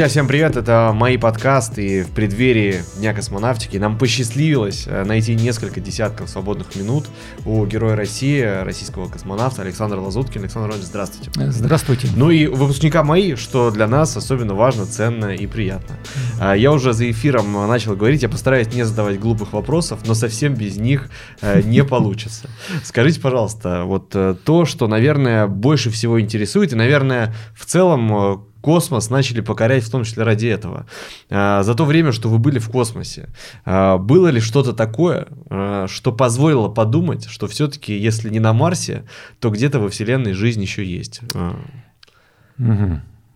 Друзья, 0.00 0.08
всем 0.08 0.28
привет, 0.28 0.56
это 0.56 0.92
мои 0.94 1.18
подкасты, 1.18 2.04
в 2.04 2.12
преддверии 2.12 2.76
Дня 2.96 3.12
космонавтики 3.12 3.76
нам 3.76 3.98
посчастливилось 3.98 4.84
э, 4.86 5.04
найти 5.04 5.34
несколько 5.34 5.78
десятков 5.78 6.30
свободных 6.30 6.74
минут 6.74 7.04
у 7.44 7.66
героя 7.66 7.96
России, 7.96 8.40
российского 8.40 9.10
космонавта 9.10 9.60
Александра 9.60 10.00
Лазуткина. 10.00 10.44
Александр 10.44 10.70
Иванович, 10.70 10.86
здравствуйте. 10.86 11.30
Здравствуйте. 11.50 12.08
Ну 12.16 12.30
и 12.30 12.46
выпускника 12.46 13.04
мои, 13.04 13.34
что 13.34 13.70
для 13.70 13.86
нас 13.86 14.16
особенно 14.16 14.54
важно, 14.54 14.86
ценно 14.86 15.34
и 15.34 15.46
приятно. 15.46 15.96
А, 16.40 16.54
Я 16.54 16.72
уже 16.72 16.94
за 16.94 17.10
эфиром 17.10 17.52
начал 17.68 17.94
говорить, 17.94 18.22
я 18.22 18.30
постараюсь 18.30 18.72
не 18.72 18.84
задавать 18.84 19.20
глупых 19.20 19.52
вопросов, 19.52 20.00
но 20.06 20.14
совсем 20.14 20.54
без 20.54 20.78
них 20.78 21.10
э, 21.42 21.60
не 21.60 21.84
получится. 21.84 22.48
Скажите, 22.84 23.20
пожалуйста, 23.20 23.82
вот 23.84 24.12
э, 24.14 24.34
то, 24.46 24.64
что, 24.64 24.88
наверное, 24.88 25.46
больше 25.46 25.90
всего 25.90 26.18
интересует, 26.18 26.72
и, 26.72 26.76
наверное, 26.76 27.34
в 27.54 27.66
целом 27.66 28.16
э, 28.16 28.36
космос 28.60 29.10
начали 29.10 29.40
покорять 29.40 29.84
в 29.84 29.90
том 29.90 30.04
числе 30.04 30.22
ради 30.22 30.46
этого. 30.46 30.86
А, 31.30 31.62
За 31.62 31.74
то 31.74 31.84
время, 31.84 32.12
что 32.12 32.28
вы 32.28 32.38
были 32.38 32.58
в 32.58 32.68
космосе, 32.70 33.28
а, 33.64 33.98
было 33.98 34.28
ли 34.28 34.40
что-то 34.40 34.72
такое, 34.72 35.28
а, 35.48 35.86
что 35.88 36.12
позволило 36.12 36.68
подумать, 36.68 37.26
что 37.26 37.46
все-таки, 37.46 37.96
если 37.96 38.30
не 38.30 38.40
на 38.40 38.52
Марсе, 38.52 39.04
то 39.38 39.50
где-то 39.50 39.80
во 39.80 39.88
Вселенной 39.88 40.32
жизнь 40.32 40.62
еще 40.62 40.84
есть? 40.84 41.20
А. 41.34 41.56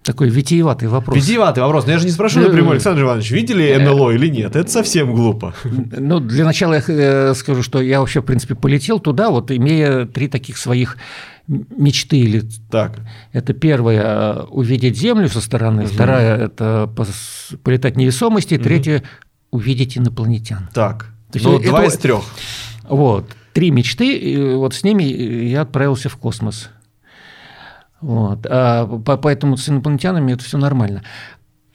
Такой 0.04 0.28
витиеватый 0.28 0.88
вопрос. 0.88 1.16
Витиеватый 1.16 1.62
вопрос. 1.62 1.86
Но 1.86 1.92
я 1.92 1.98
же 1.98 2.04
не 2.04 2.10
спрашиваю 2.12 2.44
Ну, 2.46 2.50
напрямую, 2.52 2.72
э, 2.72 2.76
Александр 2.76 3.02
Иванович, 3.02 3.30
видели 3.30 3.74
НЛО 3.74 4.10
или 4.10 4.28
нет? 4.28 4.54
Это 4.54 4.70
совсем 4.70 5.14
глупо. 5.14 5.54
Ну, 5.64 6.20
для 6.20 6.44
начала 6.44 6.74
я 6.74 6.82
э, 6.86 7.34
скажу, 7.34 7.62
что 7.62 7.80
я 7.80 8.00
вообще, 8.00 8.20
в 8.20 8.24
принципе, 8.24 8.54
полетел 8.54 9.00
туда, 9.00 9.30
вот 9.30 9.50
имея 9.50 10.04
три 10.04 10.28
таких 10.28 10.58
своих 10.58 10.98
мечты. 11.46 12.18
Или... 12.18 12.42
Так, 12.70 13.00
Это 13.32 13.54
первое 13.54 14.02
э,– 14.02 14.42
увидеть 14.50 14.98
Землю 14.98 15.28
со 15.28 15.40
стороны, 15.40 15.86
вторая– 15.86 16.36
это 16.46 16.90
полетать 17.62 17.96
невесомости, 17.96 18.58
третье– 18.58 19.02
увидеть 19.50 19.96
инопланетян. 19.96 20.68
так. 20.74 21.06
То 21.30 21.38
есть 21.38 21.46
Ну, 21.46 21.58
это- 21.58 21.68
два 21.68 21.84
из 21.84 21.96
трех. 21.96 22.22
Вот. 22.88 23.24
Три 23.54 23.70
мечты, 23.70 24.16
и 24.16 24.54
вот 24.54 24.74
с 24.74 24.84
ними 24.84 25.04
я 25.04 25.62
отправился 25.62 26.08
в 26.08 26.16
космос. 26.16 26.70
Вот. 28.04 28.44
А 28.50 28.86
по- 28.86 29.16
поэтому 29.16 29.56
с 29.56 29.66
инопланетянами 29.66 30.32
это 30.32 30.44
все 30.44 30.58
нормально. 30.58 31.02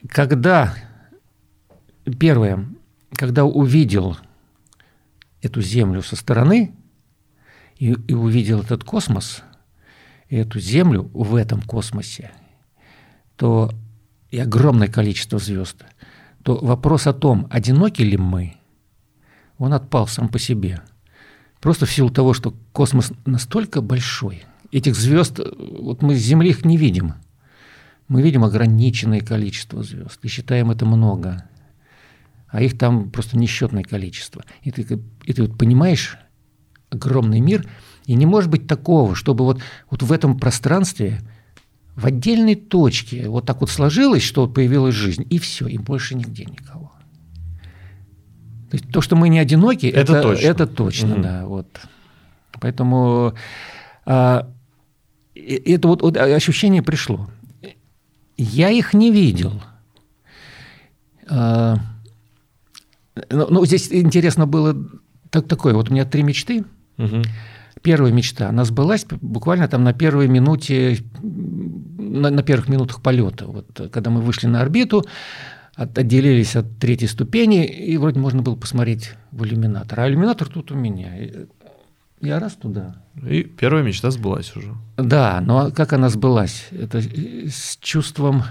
Когда, 0.08 0.72
первое, 2.20 2.68
когда 3.16 3.44
увидел 3.44 4.16
эту 5.42 5.60
Землю 5.60 6.02
со 6.02 6.14
стороны 6.14 6.72
и, 7.78 7.94
и 8.06 8.14
увидел 8.14 8.60
этот 8.60 8.84
космос, 8.84 9.42
и 10.28 10.36
эту 10.36 10.60
Землю 10.60 11.10
в 11.12 11.34
этом 11.34 11.62
космосе, 11.62 12.30
то 13.34 13.72
и 14.30 14.38
огромное 14.38 14.86
количество 14.86 15.40
звезд, 15.40 15.84
то 16.44 16.56
вопрос 16.62 17.08
о 17.08 17.12
том, 17.12 17.48
одиноки 17.50 18.02
ли 18.02 18.16
мы, 18.16 18.54
он 19.58 19.72
отпал 19.72 20.06
сам 20.06 20.28
по 20.28 20.38
себе. 20.38 20.80
Просто 21.60 21.86
в 21.86 21.92
силу 21.92 22.08
того, 22.08 22.34
что 22.34 22.54
космос 22.70 23.10
настолько 23.26 23.80
большой, 23.80 24.44
этих 24.72 24.94
звезд, 24.96 25.38
э, 25.40 25.44
вот 25.80 26.02
мы 26.02 26.14
с 26.14 26.18
Земли 26.18 26.50
их 26.50 26.64
не 26.64 26.76
видим. 26.76 27.14
Мы 28.08 28.22
видим 28.22 28.44
ограниченное 28.44 29.20
количество 29.20 29.82
звезд 29.82 30.18
и 30.22 30.28
считаем 30.28 30.70
это 30.70 30.84
много. 30.84 31.44
А 32.48 32.60
их 32.62 32.76
там 32.76 33.10
просто 33.10 33.38
несчетное 33.38 33.84
количество. 33.84 34.42
И 34.62 34.70
ты, 34.72 34.82
и 35.24 35.32
ты 35.32 35.42
вот 35.42 35.56
понимаешь 35.56 36.18
огромный 36.90 37.40
мир, 37.40 37.68
и 38.06 38.14
не 38.14 38.26
может 38.26 38.50
быть 38.50 38.66
такого, 38.66 39.14
чтобы 39.14 39.44
вот, 39.44 39.62
вот 39.90 40.02
в 40.02 40.10
этом 40.10 40.36
пространстве 40.36 41.20
в 41.94 42.06
отдельной 42.06 42.56
точке 42.56 43.28
вот 43.28 43.46
так 43.46 43.60
вот 43.60 43.70
сложилось, 43.70 44.22
что 44.22 44.42
вот 44.46 44.54
появилась 44.54 44.94
жизнь, 44.94 45.24
и 45.30 45.38
все, 45.38 45.68
и 45.68 45.78
больше 45.78 46.16
нигде 46.16 46.44
никого. 46.44 46.92
То 48.70 48.76
есть 48.76 48.90
то, 48.90 49.00
что 49.00 49.16
мы 49.16 49.28
не 49.28 49.38
одиноки, 49.38 49.86
Это 49.86 50.12
это, 50.14 50.22
точно. 50.22 50.46
это 50.46 50.66
точно, 50.66 51.08
Мгм. 51.08 51.22
да. 51.22 51.46
Вот. 51.46 51.68
Поэтому 52.60 53.34
а, 54.06 54.48
это 55.46 55.88
вот, 55.88 56.02
вот 56.02 56.16
ощущение 56.16 56.82
пришло. 56.82 57.28
Я 58.36 58.70
их 58.70 58.94
не 58.94 59.10
видел. 59.10 59.62
А, 61.28 61.76
ну, 63.30 63.46
ну, 63.50 63.66
здесь 63.66 63.92
интересно 63.92 64.46
было 64.46 64.76
так, 65.30 65.46
такое. 65.46 65.74
Вот 65.74 65.90
у 65.90 65.92
меня 65.92 66.04
три 66.04 66.22
мечты. 66.22 66.64
Мгм. 66.96 67.22
Первая 67.82 68.12
мечта, 68.12 68.48
она 68.48 68.64
сбылась 68.64 69.06
буквально 69.22 69.66
там 69.66 69.84
на 69.84 69.94
первой 69.94 70.28
минуте, 70.28 70.98
на, 71.22 72.30
на 72.30 72.42
первых 72.42 72.68
минутах 72.68 73.00
полета. 73.00 73.46
Вот, 73.46 73.90
когда 73.90 74.10
мы 74.10 74.20
вышли 74.20 74.48
на 74.48 74.60
орбиту, 74.60 75.04
от- 75.76 75.96
отделились 75.96 76.56
от 76.56 76.78
третьей 76.78 77.08
ступени, 77.08 77.64
и 77.64 77.96
вроде 77.96 78.20
можно 78.20 78.42
было 78.42 78.54
посмотреть 78.54 79.12
в 79.32 79.44
иллюминатор. 79.44 80.00
А 80.00 80.08
иллюминатор 80.08 80.48
тут 80.48 80.72
у 80.72 80.74
меня. 80.74 81.10
Я 82.20 82.38
раз 82.38 82.54
туда. 82.54 82.96
И 83.28 83.42
первая 83.42 83.82
мечта 83.82 84.10
сбылась 84.10 84.54
уже. 84.56 84.74
Да, 84.96 85.40
но 85.40 85.70
как 85.70 85.92
она 85.92 86.08
сбылась? 86.10 86.66
Это 86.70 86.98
э, 86.98 87.48
с 87.48 87.78
чувством 87.80 88.42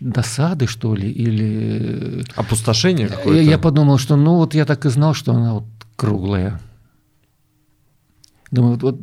досады, 0.00 0.66
что 0.66 0.94
ли, 0.94 1.10
или... 1.10 2.20
э, 2.20 2.22
Опустошение 2.36 3.06
Я, 3.08 3.12
какое-то? 3.16 3.42
я 3.42 3.58
подумал, 3.58 3.98
что 3.98 4.16
ну 4.16 4.36
вот 4.36 4.54
я 4.54 4.64
так 4.64 4.86
и 4.86 4.90
знал, 4.90 5.12
что 5.14 5.32
она 5.32 5.54
вот 5.54 5.64
круглая. 5.96 6.60
Думаю, 8.50 8.78
вот, 8.78 8.98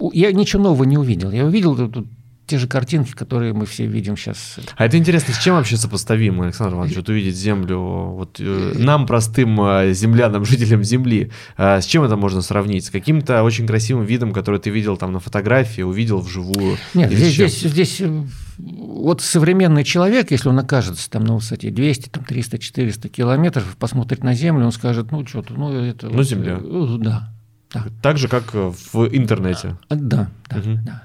вот, 0.00 0.14
я 0.14 0.32
ничего 0.32 0.62
нового 0.62 0.84
не 0.84 0.98
увидел. 0.98 1.30
Я 1.30 1.46
увидел 1.46 1.76
тут 1.76 2.08
те 2.46 2.58
же 2.58 2.66
картинки, 2.68 3.12
которые 3.12 3.52
мы 3.54 3.64
все 3.66 3.86
видим 3.86 4.16
сейчас. 4.16 4.58
А 4.76 4.84
это 4.84 4.98
интересно, 4.98 5.32
с 5.34 5.38
чем 5.38 5.54
вообще 5.56 5.76
сопоставимо, 5.76 6.44
Александр 6.44 6.74
Иванович, 6.76 6.96
вот 6.96 7.08
увидеть 7.08 7.36
Землю, 7.36 7.78
вот 7.78 8.36
э, 8.38 8.72
нам, 8.76 9.06
простым 9.06 9.60
э, 9.60 9.92
землянам, 9.94 10.44
жителям 10.46 10.84
Земли, 10.84 11.30
э, 11.56 11.80
с 11.80 11.86
чем 11.86 12.02
это 12.04 12.16
можно 12.16 12.42
сравнить? 12.42 12.84
С 12.86 12.90
каким-то 12.90 13.42
очень 13.42 13.66
красивым 13.66 14.04
видом, 14.04 14.32
который 14.32 14.60
ты 14.60 14.70
видел 14.70 14.96
там 14.96 15.12
на 15.12 15.20
фотографии, 15.20 15.82
увидел 15.82 16.20
вживую? 16.20 16.76
Нет, 16.94 17.10
здесь, 17.12 17.34
здесь, 17.34 17.60
здесь 17.60 18.00
э, 18.00 18.24
вот 18.58 19.20
современный 19.22 19.84
человек, 19.84 20.30
если 20.30 20.48
он 20.48 20.58
окажется 20.58 21.10
там 21.10 21.24
на 21.24 21.34
высоте 21.34 21.70
200, 21.70 22.08
там, 22.10 22.24
300, 22.24 22.58
400 22.58 23.08
километров, 23.08 23.76
посмотрит 23.78 24.22
на 24.22 24.34
Землю, 24.34 24.66
он 24.66 24.72
скажет, 24.72 25.10
ну 25.12 25.26
что-то, 25.26 25.54
ну 25.54 25.72
это... 25.72 26.08
Ну, 26.08 26.16
вот, 26.16 26.26
Земля. 26.28 26.58
э, 26.62 26.96
Да, 26.98 27.30
да. 27.72 27.84
Так 28.02 28.18
же, 28.18 28.28
как 28.28 28.54
э, 28.54 28.72
в 28.92 29.08
интернете. 29.16 29.76
А, 29.88 29.94
Да, 29.96 30.30
да, 30.50 30.56
Мгм. 30.58 30.84
да. 30.84 31.02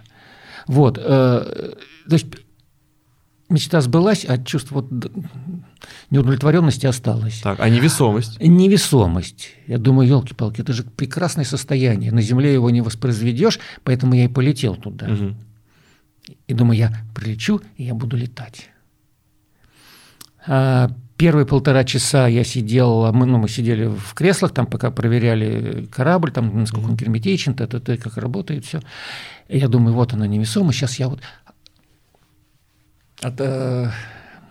Вот, 0.70 1.00
э, 1.00 1.02
то 1.02 2.14
есть 2.14 2.28
мечта 3.50 3.82
сбылась, 3.82 4.24
а 4.24 4.38
чувство 4.38 4.82
вот 4.82 5.12
неудовлетворенности 6.12 6.86
осталось. 6.86 7.42
Так, 7.42 7.60
а 7.60 7.70
невесомость? 7.70 8.40
Невесомость. 8.40 9.50
Я 9.66 9.80
думаю, 9.80 10.08
елки-палки, 10.08 10.62
это 10.62 10.74
же 10.74 10.84
прекрасное 10.84 11.44
состояние. 11.44 12.12
На 12.12 12.22
Земле 12.22 12.54
его 12.54 12.70
не 12.70 12.82
воспроизведешь, 12.82 13.60
поэтому 13.84 14.14
я 14.14 14.26
и 14.26 14.28
полетел 14.28 14.76
туда. 14.76 15.08
Мгм. 15.08 15.38
И 16.46 16.54
думаю, 16.54 16.78
я 16.78 16.94
прилечу, 17.16 17.62
и 17.78 17.86
я 17.86 17.96
буду 17.96 18.16
летать. 18.16 18.70
А 20.46 20.92
первые 21.18 21.48
полтора 21.48 21.84
часа 21.84 22.28
я 22.28 22.44
сидел, 22.44 23.06
а 23.06 23.12
мы, 23.12 23.26
ну, 23.26 23.40
мы 23.40 23.50
сидели 23.50 23.88
в 23.88 24.14
креслах, 24.14 24.54
там 24.54 24.68
пока 24.68 24.92
проверяли 24.92 25.88
корабль, 25.92 26.30
там, 26.30 26.60
насколько 26.60 26.86
он 26.86 26.96
герметичен, 26.96 27.56
т 27.56 27.64
-т 27.64 27.82
-т, 27.82 27.98
как 27.98 28.18
работает, 28.18 28.66
все. 28.66 28.82
Я 29.50 29.68
думаю, 29.68 29.96
вот 29.96 30.14
она 30.14 30.28
невесомость, 30.28 30.78
сейчас 30.78 31.00
я 31.00 31.10
вот 31.10 31.22
от, 33.22 33.42
э, 33.42 33.92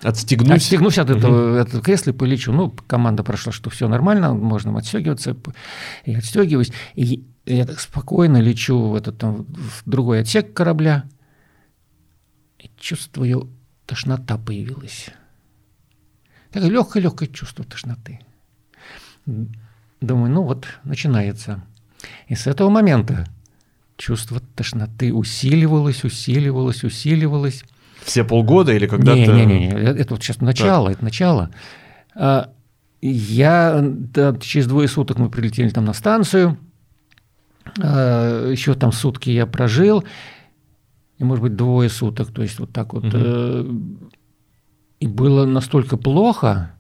Отстегнуть? 0.03 0.59
отстегнусь 0.59 0.99
от 0.99 1.11
этого, 1.11 1.57
этого 1.57 1.83
кресла 1.83 2.11
и 2.11 2.15
полечу. 2.15 2.53
Ну, 2.53 2.71
команда 2.71 3.25
прошла, 3.25 3.53
что 3.53 3.71
все 3.71 3.89
нормально, 3.89 4.35
можно 4.35 4.77
отстегиваться. 4.77 5.37
И 6.05 6.15
отстегиваюсь. 6.15 6.73
И 6.95 7.25
я 7.47 7.67
так 7.67 7.81
спокойно 7.81 8.39
лечу 8.39 8.91
в, 8.91 8.95
этот, 8.95 9.19
там, 9.19 9.45
в 9.45 9.83
другой 9.87 10.21
отсек 10.21 10.53
корабля. 10.53 11.05
И 12.59 12.71
чувствую, 12.77 13.51
тошнота 13.87 14.37
появилась. 14.37 15.11
Такое 16.53 16.71
легкое-легкое 16.71 17.29
чувство 17.29 17.65
тошноты. 17.65 18.21
Думаю, 19.27 20.31
ну 20.31 20.43
вот, 20.43 20.67
начинается. 20.85 21.65
И 22.29 22.35
с 22.35 22.47
этого 22.47 22.69
момента 22.69 23.27
чувство 23.99 24.41
тошноты 24.55 25.13
усиливалось, 25.13 26.05
усиливалось, 26.05 26.85
усиливалось. 26.85 27.65
Все 28.03 28.25
полгода 28.25 28.73
или 28.73 28.87
когда-то? 28.87 29.19
Не-не-не, 29.19 29.69
это 29.71 30.15
вот 30.15 30.23
сейчас 30.23 30.41
начало, 30.41 30.89
это 30.89 31.05
начало. 31.05 31.51
А, 32.15 32.51
Я 33.03 33.81
да, 33.85 34.35
через 34.41 34.67
двое 34.67 34.89
суток 34.89 35.19
мы 35.19 35.29
прилетели 35.29 35.69
там 35.69 35.85
на 35.85 35.93
станцию, 35.93 36.57
А, 37.83 38.51
еще 38.51 38.75
там 38.75 38.93
сутки 38.93 39.31
я 39.31 39.47
прожил, 39.47 40.05
и, 41.19 41.25
может 41.25 41.43
быть, 41.43 41.57
двое 41.57 41.91
суток, 41.91 42.31
то 42.33 42.43
есть 42.43 42.59
вот 42.61 42.73
так 42.73 42.95
вот. 42.95 43.05
э, 43.13 43.65
И 45.01 45.07
было 45.07 45.45
настолько 45.45 45.97
плохо, 45.97 46.73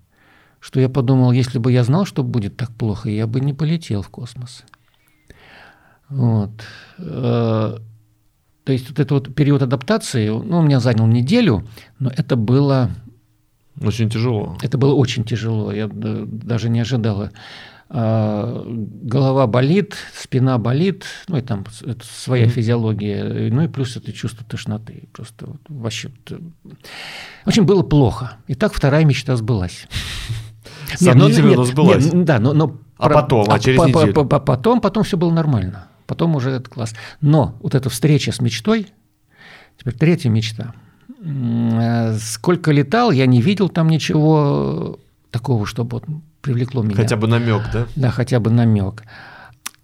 что 0.60 0.80
я 0.80 0.88
подумал, 0.88 1.32
если 1.32 1.58
бы 1.58 1.72
я 1.72 1.84
знал, 1.84 2.04
что 2.06 2.22
будет 2.22 2.56
так 2.56 2.70
плохо, 2.74 3.10
я 3.10 3.26
бы 3.26 3.40
не 3.40 3.52
полетел 3.52 4.02
в 4.02 4.08
космос. 4.08 4.64
Вот. 6.08 6.50
Э, 6.98 7.76
То 8.64 8.72
есть 8.72 8.88
вот 8.90 8.98
этот 8.98 9.10
вот 9.10 9.34
период 9.34 9.62
адаптации, 9.62 10.28
ну, 10.28 10.58
у 10.58 10.62
меня 10.62 10.78
занял 10.78 11.06
неделю, 11.06 11.66
но 11.98 12.10
это 12.10 12.36
было... 12.36 12.90
Очень 13.80 14.10
тяжело. 14.10 14.58
Это 14.60 14.76
было 14.76 14.94
очень 14.94 15.24
тяжело, 15.24 15.72
я 15.72 15.88
даже 15.88 16.68
не 16.68 16.80
ожидала. 16.80 17.30
А, 17.90 18.64
голова 18.66 19.46
болит, 19.46 19.96
спина 20.14 20.58
болит, 20.58 21.06
ну 21.28 21.38
и 21.38 21.40
там 21.40 21.64
это 21.80 22.04
своя 22.04 22.44
mm-hmm. 22.44 22.48
физиология, 22.48 23.50
ну 23.50 23.62
и 23.62 23.68
плюс 23.68 23.96
это 23.96 24.12
чувство 24.12 24.44
тошноты. 24.44 25.08
Просто 25.12 25.46
вот, 25.46 25.60
вообще... 25.68 26.10
В 27.44 27.48
общем, 27.48 27.64
было 27.64 27.82
плохо. 27.82 28.36
И 28.48 28.54
так 28.54 28.74
вторая 28.74 29.06
мечта 29.06 29.36
сбылась. 29.36 29.86
Сомнительно, 30.96 31.54
но 31.54 31.64
сбылась. 31.64 32.10
Да, 32.12 32.38
но... 32.38 32.76
А 32.98 33.08
потом, 33.08 33.46
а 33.48 33.58
через 33.58 33.78
неделю? 33.78 34.12
Потом, 34.12 34.80
потом 34.82 35.04
все 35.04 35.16
было 35.16 35.32
нормально. 35.32 35.86
Потом 36.08 36.34
уже 36.34 36.50
это 36.50 36.68
класс. 36.70 36.94
Но 37.20 37.56
вот 37.60 37.74
эта 37.74 37.90
встреча 37.90 38.32
с 38.32 38.40
мечтой, 38.40 38.88
теперь 39.76 39.94
третья 39.94 40.30
мечта. 40.30 40.72
Э, 41.20 42.16
сколько 42.18 42.72
летал, 42.72 43.12
я 43.12 43.26
не 43.26 43.42
видел 43.42 43.68
там 43.68 43.88
ничего 43.88 44.98
такого, 45.30 45.66
чтобы 45.66 45.98
вот 45.98 46.04
привлекло 46.40 46.82
меня. 46.82 46.96
Хотя 46.96 47.16
бы 47.16 47.28
намек, 47.28 47.62
да? 47.72 47.86
Да, 47.94 48.10
хотя 48.10 48.40
бы 48.40 48.50
намек. 48.50 49.04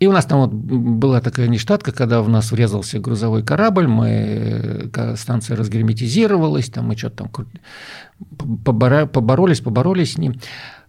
И 0.01 0.07
у 0.07 0.13
нас 0.13 0.25
там 0.25 0.41
вот 0.41 0.53
была 0.53 1.21
такая 1.21 1.47
нештатка, 1.49 1.93
когда 1.93 2.23
в 2.23 2.29
нас 2.29 2.51
врезался 2.51 2.99
грузовой 2.99 3.43
корабль, 3.43 3.87
мы, 3.87 4.91
станция 5.17 5.57
разгерметизировалась, 5.57 6.69
там 6.71 6.87
мы 6.87 6.97
что-то 6.97 7.29
там 7.29 7.47
поборолись, 8.65 9.61
поборолись 9.61 10.15
с 10.15 10.19
ним, 10.19 10.41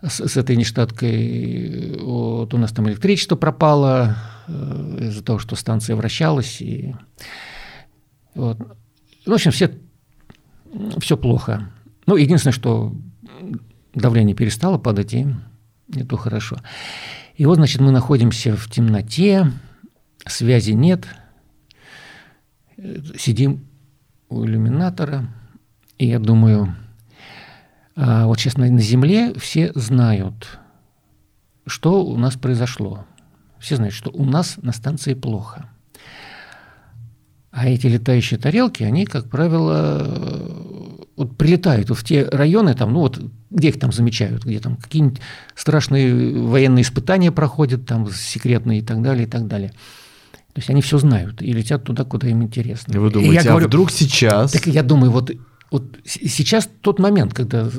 с, 0.07 0.27
с 0.27 0.37
этой 0.37 0.55
нештаткой. 0.55 1.97
Вот 1.99 2.53
у 2.53 2.57
нас 2.57 2.71
там 2.71 2.87
электричество 2.89 3.35
пропало 3.35 4.15
э, 4.47 4.97
из-за 5.01 5.23
того, 5.23 5.39
что 5.39 5.55
станция 5.55 5.95
вращалась. 5.95 6.61
И, 6.61 6.95
вот. 8.33 8.57
В 9.25 9.33
общем, 9.33 9.51
все, 9.51 9.71
все 10.99 11.17
плохо. 11.17 11.71
Ну, 12.05 12.15
единственное, 12.15 12.53
что 12.53 12.95
давление 13.93 14.35
перестало 14.35 14.77
падать, 14.77 15.13
и 15.13 15.27
это 15.93 16.17
хорошо. 16.17 16.57
И 17.35 17.45
вот, 17.45 17.55
значит, 17.55 17.81
мы 17.81 17.91
находимся 17.91 18.55
в 18.55 18.69
темноте, 18.69 19.51
связи 20.25 20.71
нет, 20.71 21.05
сидим 23.17 23.67
у 24.29 24.45
иллюминатора, 24.45 25.27
и 25.97 26.07
я 26.07 26.19
думаю, 26.19 26.75
а 27.95 28.25
вот 28.27 28.39
сейчас 28.39 28.57
на, 28.57 28.69
на 28.69 28.81
Земле 28.81 29.33
все 29.35 29.71
знают, 29.73 30.59
что 31.65 32.05
у 32.05 32.17
нас 32.17 32.35
произошло. 32.35 33.05
Все 33.59 33.77
знают, 33.77 33.95
что 33.95 34.11
у 34.11 34.25
нас 34.25 34.57
на 34.61 34.73
станции 34.73 35.13
плохо. 35.13 35.69
А 37.51 37.69
эти 37.69 37.87
летающие 37.87 38.37
тарелки, 38.37 38.83
они, 38.83 39.05
как 39.05 39.29
правило, 39.29 40.05
вот 41.15 41.37
прилетают 41.37 41.89
вот 41.89 41.97
в 41.97 42.03
те 42.03 42.25
районы, 42.25 42.73
там, 42.73 42.91
ну 42.91 42.99
вот, 42.99 43.17
где 43.49 43.69
их 43.69 43.79
там 43.79 43.93
замечают, 43.93 44.43
где 44.43 44.59
там 44.59 44.75
какие-нибудь 44.75 45.21
страшные 45.55 46.37
военные 46.37 46.81
испытания 46.81 47.31
проходят, 47.31 47.85
там 47.85 48.11
секретные 48.11 48.79
и 48.79 48.81
так 48.81 49.01
далее, 49.01 49.25
и 49.25 49.29
так 49.29 49.47
далее. 49.47 49.69
То 50.53 50.59
есть 50.59 50.69
они 50.69 50.81
все 50.81 50.97
знают 50.97 51.41
и 51.41 51.51
летят 51.53 51.85
туда, 51.85 52.03
куда 52.03 52.27
им 52.27 52.43
интересно. 52.43 52.93
И 52.93 52.97
вы 52.97 53.09
думаете, 53.09 53.31
и 53.31 53.35
я 53.35 53.41
а 53.41 53.43
говорю, 53.45 53.67
вдруг 53.67 53.91
сейчас? 53.91 54.51
Так 54.51 54.67
я 54.67 54.83
думаю, 54.83 55.11
вот, 55.11 55.31
вот 55.71 55.97
сейчас 56.05 56.69
тот 56.81 56.99
момент, 56.99 57.33
когда 57.33 57.69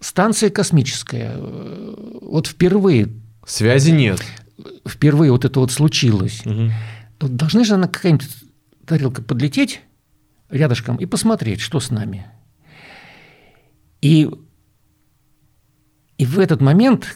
станция 0.00 0.50
космическая, 0.50 1.36
вот 1.38 2.46
впервые... 2.46 3.08
Связи 3.46 3.90
нет. 3.90 4.22
Впервые 4.86 5.32
вот 5.32 5.44
это 5.44 5.60
вот 5.60 5.72
случилось. 5.72 6.42
Угу. 6.46 6.70
Должны 7.28 7.64
же 7.64 7.74
она 7.74 7.88
какая-нибудь 7.88 8.28
тарелка 8.86 9.22
подлететь 9.22 9.80
рядышком 10.48 10.96
и 10.96 11.06
посмотреть, 11.06 11.60
что 11.60 11.80
с 11.80 11.90
нами. 11.90 12.26
И, 14.00 14.28
и 16.18 16.26
в 16.26 16.38
этот 16.38 16.60
момент 16.60 17.06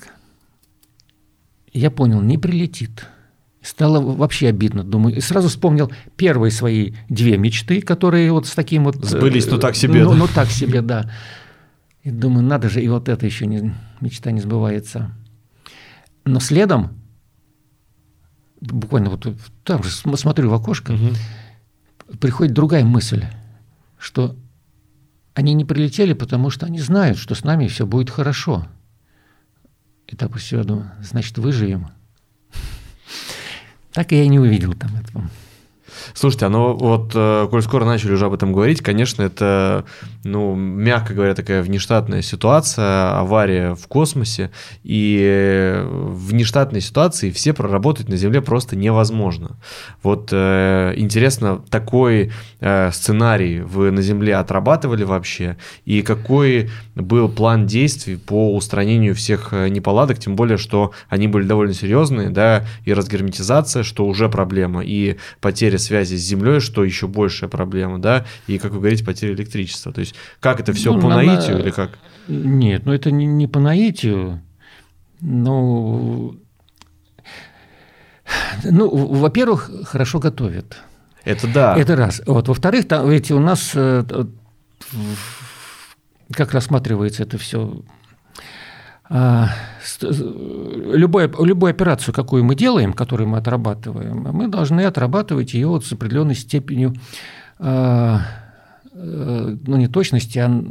я 1.73 1.90
понял, 1.90 2.20
не 2.20 2.38
прилетит. 2.38 3.06
Стало 3.66 4.00
вообще 4.00 4.46
обидно, 4.46 4.84
думаю. 4.84 5.16
И 5.16 5.20
сразу 5.20 5.48
вспомнил 5.48 5.90
первые 6.16 6.52
свои 6.52 6.92
две 7.08 7.36
мечты, 7.36 7.80
которые 7.80 8.30
вот 8.30 8.46
с 8.46 8.54
таким 8.54 8.84
вот... 8.84 9.04
Сбылись, 9.04 9.48
ну 9.50 9.58
так 9.58 9.74
себе, 9.74 10.04
ну, 10.04 10.10
да? 10.10 10.16
Ну 10.18 10.28
так 10.32 10.48
себе, 10.50 10.82
да. 10.82 11.10
И 12.04 12.12
думаю, 12.12 12.46
надо 12.46 12.68
же, 12.68 12.80
и 12.80 12.86
вот 12.86 13.08
это 13.08 13.26
еще 13.26 13.44
не, 13.44 13.74
мечта 14.00 14.30
не 14.30 14.40
сбывается. 14.40 15.10
Но 16.24 16.38
следом, 16.38 16.96
буквально 18.60 19.10
вот 19.10 19.26
там 19.64 19.82
же 19.82 19.90
смотрю 19.90 20.48
в 20.48 20.54
окошко, 20.54 20.92
угу. 20.92 22.18
приходит 22.20 22.54
другая 22.54 22.84
мысль, 22.84 23.24
что 23.98 24.36
они 25.34 25.54
не 25.54 25.64
прилетели, 25.64 26.12
потому 26.12 26.50
что 26.50 26.66
они 26.66 26.78
знают, 26.78 27.18
что 27.18 27.34
с 27.34 27.42
нами 27.42 27.66
все 27.66 27.84
будет 27.84 28.10
хорошо. 28.10 28.68
И 30.06 30.14
так 30.14 30.32
все, 30.36 30.62
думаю, 30.62 30.92
значит, 31.02 31.36
выживем. 31.38 31.88
Так 33.96 34.12
и 34.12 34.16
я 34.16 34.28
не 34.28 34.38
увидел 34.38 34.75
там 34.75 34.90
этого. 34.94 35.25
Слушайте, 36.12 36.44
а 36.44 36.48
ну 36.50 36.75
вот, 36.75 37.12
э, 37.14 37.48
коль 37.50 37.62
скоро 37.62 37.87
начали 37.87 38.12
уже 38.12 38.26
об 38.26 38.34
этом 38.34 38.52
говорить, 38.52 38.82
конечно, 38.82 39.22
это, 39.22 39.87
ну, 40.26 40.55
мягко 40.55 41.14
говоря, 41.14 41.34
такая 41.34 41.62
внештатная 41.62 42.23
ситуация, 42.23 43.19
авария 43.19 43.75
в 43.75 43.87
космосе, 43.87 44.50
и 44.82 45.82
в 45.84 46.28
внештатной 46.28 46.81
ситуации 46.81 47.31
все 47.31 47.52
проработать 47.52 48.08
на 48.08 48.17
Земле 48.17 48.43
просто 48.43 48.76
невозможно. 48.76 49.58
Вот 50.02 50.31
э, 50.32 50.94
интересно, 50.96 51.62
такой 51.70 52.32
э, 52.61 52.90
сценарий 52.93 53.61
вы 53.61 53.90
на 53.90 54.02
Земле 54.02 54.37
отрабатывали 54.37 55.05
вообще, 55.05 55.56
и 55.84 56.02
какой 56.02 56.70
был 56.94 57.28
план 57.28 57.67
действий 57.67 58.17
по 58.17 58.55
устранению 58.55 59.14
всех 59.14 59.52
э, 59.52 59.69
неполадок, 59.69 60.19
тем 60.19 60.37
более, 60.37 60.58
что 60.58 60.93
они 61.08 61.28
были 61.28 61.46
довольно 61.46 61.75
серьезные, 61.75 62.31
да, 62.31 62.67
и 62.84 62.93
разгерметизация, 62.93 63.82
что 63.82 64.06
уже 64.06 64.28
проблема, 64.28 64.82
и 64.84 65.17
потеря 65.40 65.78
связи 65.78 66.17
с 66.17 66.20
Землей, 66.20 66.61
что 66.61 66.84
еще 66.84 67.06
большая 67.06 67.49
проблема, 67.49 67.99
да, 67.99 68.26
и, 68.46 68.58
как 68.58 68.73
вы 68.73 68.78
говорите, 68.78 69.05
потеря 69.05 69.35
электричества. 69.35 69.92
То 69.92 70.00
есть, 70.00 70.15
как 70.40 70.61
это 70.61 70.73
все 70.73 70.92
ну, 70.92 71.00
по 71.00 71.08
наитию 71.08 71.58
или 71.58 71.70
как? 71.70 71.99
Нет, 72.28 72.87
ну 72.87 72.92
это 72.92 73.11
не, 73.11 73.26
не 73.26 73.46
по 73.46 73.61
наитию. 73.61 74.42
Ну, 75.20 76.37
ну, 78.64 78.88
во-первых, 78.88 79.70
хорошо 79.85 80.18
готовят. 80.18 80.78
Это 81.25 81.52
да. 81.52 81.76
Это 81.76 81.96
раз. 81.96 82.23
Вот. 82.26 82.49
Во-вторых, 82.49 82.87
там, 82.87 83.08
ведь 83.08 83.30
у 83.30 83.40
нас 83.40 83.73
э, 83.75 84.04
как 86.32 86.52
рассматривается 86.52 87.23
это 87.23 87.38
все 87.38 87.82
а, 89.08 89.50
любой, 90.02 91.30
любую 91.44 91.70
операцию, 91.70 92.12
какую 92.12 92.44
мы 92.44 92.54
делаем, 92.56 92.92
которую 92.92 93.28
мы 93.28 93.38
отрабатываем, 93.38 94.23
мы 94.32 94.49
должны 94.49 94.80
отрабатывать 94.82 95.54
ее 95.54 95.68
вот 95.68 95.85
с 95.85 95.92
определенной 95.92 96.35
степенью, 96.35 96.94
а, 97.58 98.18
э, 98.18 98.20
ну 98.97 99.76
не 99.76 99.88
точности, 99.88 100.38
а 100.38 100.65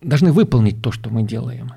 должны 0.00 0.32
выполнить 0.32 0.82
то, 0.82 0.92
что 0.92 1.10
мы 1.10 1.22
делаем. 1.22 1.72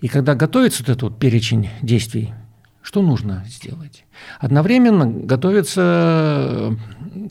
И 0.00 0.08
когда 0.08 0.34
готовится 0.34 0.82
вот 0.82 0.90
этот 0.90 1.02
вот 1.02 1.18
перечень 1.18 1.70
действий, 1.82 2.34
что 2.82 3.00
нужно 3.00 3.44
сделать? 3.48 4.04
Одновременно 4.38 5.06
готовится 5.06 6.76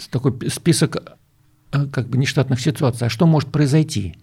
такой 0.10 0.50
список 0.50 1.18
э, 1.72 1.86
как 1.86 2.08
бы 2.10 2.18
нештатных 2.18 2.60
ситуаций. 2.60 3.06
А 3.06 3.10
что 3.12 3.28
может 3.28 3.52
произойти? 3.52 4.16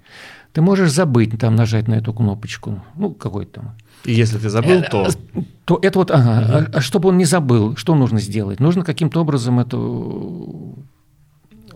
Ты 0.52 0.62
можешь 0.62 0.90
забыть 0.90 1.38
там 1.38 1.54
нажать 1.54 1.86
на 1.86 1.94
эту 1.94 2.12
кнопочку, 2.12 2.82
ну 2.96 3.14
какой-то 3.14 3.60
там. 3.60 3.76
И 4.04 4.12
если 4.12 4.38
ты 4.38 4.50
забыл, 4.50 4.82
то... 4.90 5.06
Э, 5.06 5.42
то 5.64 5.78
это 5.80 6.00
вот, 6.00 6.10
ага, 6.10 6.62
угу. 6.62 6.70
а, 6.74 6.80
чтобы 6.80 7.10
он 7.10 7.18
не 7.18 7.24
забыл, 7.24 7.76
что 7.76 7.94
нужно 7.94 8.18
сделать? 8.18 8.58
Нужно 8.58 8.82
каким-то 8.82 9.20
образом 9.20 9.60
это 9.60 9.76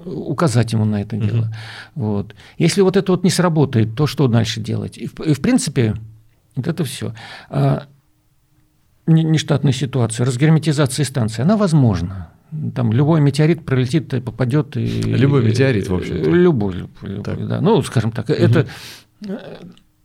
указать 0.05 0.73
ему 0.73 0.85
на 0.85 1.03
это 1.03 1.17
дело. 1.17 1.53
Угу. 1.95 2.05
Вот. 2.07 2.35
Если 2.59 2.83
вот 2.83 2.97
это 2.97 3.13
вот 3.13 3.25
не 3.25 3.31
сработает, 3.31 3.95
то 3.95 4.07
что 4.07 4.29
дальше 4.29 4.61
делать? 4.61 4.99
И 4.99 5.07
в, 5.07 5.19
и 5.21 5.33
в 5.33 5.41
принципе, 5.41 5.95
вот 6.57 6.67
это 6.67 6.85
все. 6.85 7.15
А, 7.49 7.85
нештатная 9.07 9.73
ситуация, 9.73 10.27
разгерметизация 10.27 11.05
станции, 11.05 11.43
она 11.43 11.57
возможна 11.57 12.31
там 12.75 12.93
любой 12.93 13.21
метеорит 13.21 13.65
пролетит 13.65 14.15
и 14.15 14.21
попадет. 14.21 14.77
И, 14.77 14.87
любой 15.03 15.45
метеорит, 15.45 15.89
в 15.89 15.95
общем-то. 15.95 16.31
Любой, 16.31 16.75
любой 17.03 17.47
да. 17.47 17.61
Ну, 17.61 17.83
скажем 17.83 18.13
так, 18.13 18.29
угу. 18.29 18.35
это 18.35 18.67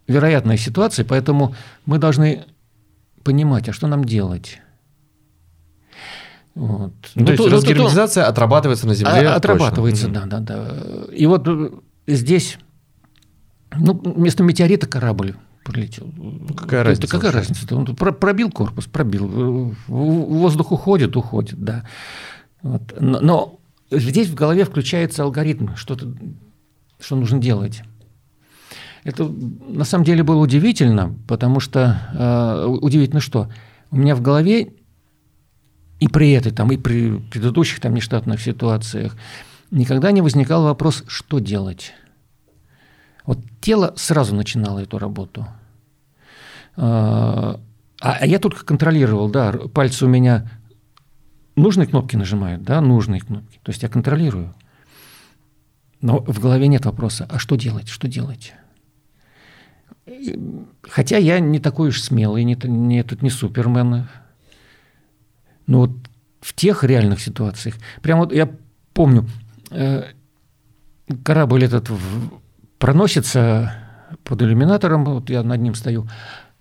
вероятная 0.08 0.58
ситуация, 0.58 1.06
поэтому 1.06 1.56
мы 1.86 2.00
должны 2.00 2.46
понимать, 3.24 3.70
а 3.70 3.74
что 3.74 3.88
нам 3.88 4.04
делать. 4.04 4.62
Вот. 6.60 6.92
Ну, 7.16 7.26
то 7.26 7.32
есть 7.32 7.44
то, 7.44 7.50
разгерметизация 7.50 8.26
то, 8.26 8.30
отрабатывается 8.30 8.86
на 8.86 8.94
Земле? 8.94 9.30
А, 9.30 9.36
отрабатывается, 9.36 10.08
точно. 10.08 10.28
да, 10.28 10.40
да, 10.42 10.66
да. 10.66 11.14
И 11.14 11.26
вот 11.26 11.48
здесь, 12.06 12.58
ну, 13.78 13.94
вместо 13.94 14.44
метеорита 14.44 14.86
корабль 14.86 15.38
пролетел. 15.64 16.12
Какая 16.58 16.84
разница? 16.84 17.10
Какая 17.10 17.32
разница? 17.32 17.74
Он 17.74 17.86
пробил 17.96 18.52
корпус, 18.52 18.88
пробил. 18.88 19.74
Воздух 19.88 20.74
уходит, 20.74 21.16
уходит, 21.16 21.64
да. 21.64 21.86
Вот. 22.62 22.94
Но, 23.00 23.22
но 23.22 23.60
здесь 23.90 24.28
в 24.28 24.36
голове 24.36 24.66
включается 24.66 25.24
алгоритм, 25.24 25.76
что-то, 25.76 26.14
что 27.00 27.16
нужно 27.16 27.40
делать. 27.40 27.84
Это 29.06 29.24
на 29.24 29.86
самом 29.86 30.04
деле 30.04 30.24
было 30.24 30.42
удивительно, 30.42 31.16
потому 31.26 31.62
что 31.62 32.02
э, 32.14 32.66
удивительно 32.66 33.22
что? 33.22 33.48
У 33.92 33.96
меня 33.96 34.14
в 34.14 34.22
голове 34.22 34.74
и 36.00 36.08
при 36.08 36.32
этой, 36.32 36.52
там, 36.52 36.72
и 36.72 36.78
при 36.78 37.18
предыдущих 37.18 37.80
там, 37.80 37.94
нештатных 37.94 38.42
ситуациях 38.42 39.16
никогда 39.72 40.12
не 40.12 40.22
возникал 40.22 40.64
вопрос, 40.64 41.04
что 41.08 41.40
делать. 41.40 41.94
Вот 43.26 43.40
тело 43.62 43.94
сразу 43.96 44.34
начинало 44.34 44.80
эту 44.80 44.98
работу. 44.98 45.46
А, 46.76 47.60
а 48.00 48.26
я 48.26 48.40
только 48.40 48.66
контролировал, 48.66 49.30
да, 49.30 49.52
пальцы 49.52 50.06
у 50.06 50.10
меня 50.10 50.50
нужные 51.56 51.88
кнопки 51.88 52.16
нажимают, 52.16 52.64
да, 52.64 52.82
нужные 52.82 53.22
кнопки. 53.22 53.60
То 53.64 53.72
есть 53.72 53.84
я 53.84 53.90
контролирую. 53.90 54.56
Но 56.02 56.20
в 56.20 56.40
голове 56.40 56.68
нет 56.68 56.86
вопроса, 56.86 57.28
а 57.30 57.40
что 57.40 57.58
делать, 57.58 57.90
что 57.90 58.08
делать? 58.08 58.54
Хотя 60.84 61.18
я 61.18 61.40
не 61.40 61.60
такой 61.60 61.90
уж 61.90 62.02
смелый, 62.02 62.44
не, 62.46 62.58
не, 62.64 63.04
тут 63.04 63.22
не 63.22 63.30
супермен. 63.30 64.08
Но 65.70 65.82
вот 65.82 65.92
в 66.42 66.56
тех 66.56 66.84
реальных 66.84 67.22
ситуациях, 67.22 67.76
прямо 68.02 68.22
вот 68.22 68.34
я 68.34 68.50
помню, 68.92 69.30
э, 69.70 70.14
корабль 71.24 71.64
этот 71.64 71.92
проносится 72.80 73.76
под 74.24 74.42
иллюминатором, 74.42 75.06
вот 75.06 75.30
я 75.30 75.44
над 75.44 75.62
ним 75.62 75.76
стою, 75.76 76.10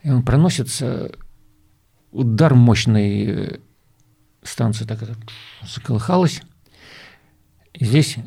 и 0.02 0.10
он 0.10 0.22
проносится, 0.22 1.10
удар 2.10 2.54
мощный, 2.54 3.26
э, 3.26 3.58
станция 4.42 4.86
так 4.86 4.98
заколыхалась. 5.62 6.42
И 7.72 7.86
здесь 7.86 8.18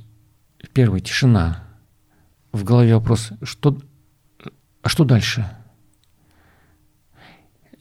первая 0.73 0.99
тишина. 0.99 1.63
В 2.51 2.63
голове 2.63 2.95
вопрос, 2.95 3.33
что, 3.43 3.79
а 4.81 4.89
что 4.89 5.03
дальше? 5.03 5.47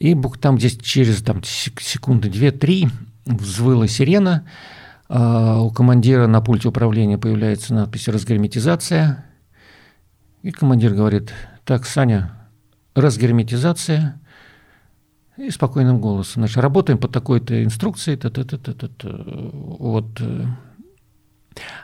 И 0.01 0.19
там 0.41 0.57
здесь 0.57 0.79
через 0.79 1.21
там, 1.21 1.43
секунды 1.43 2.27
две-три 2.27 2.89
взвыла 3.27 3.87
сирена, 3.87 4.47
а 5.07 5.61
у 5.61 5.69
командира 5.69 6.25
на 6.25 6.41
пульте 6.41 6.69
управления 6.69 7.19
появляется 7.19 7.75
надпись 7.75 8.07
«Разгерметизация». 8.07 9.23
И 10.41 10.49
командир 10.49 10.95
говорит, 10.95 11.31
так, 11.65 11.85
Саня, 11.85 12.31
разгерметизация. 12.95 14.19
И 15.37 15.51
спокойным 15.51 16.01
голосом. 16.01 16.41
Значит, 16.41 16.57
работаем 16.57 16.97
по 16.97 17.07
такой-то 17.07 17.63
инструкции. 17.63 18.15
Т 18.15 18.29
-т 18.29 18.43
-т 18.43 18.59
-т 18.59 18.73
-т 18.73 18.91
-т, 18.97 19.77
вот. 19.77 20.19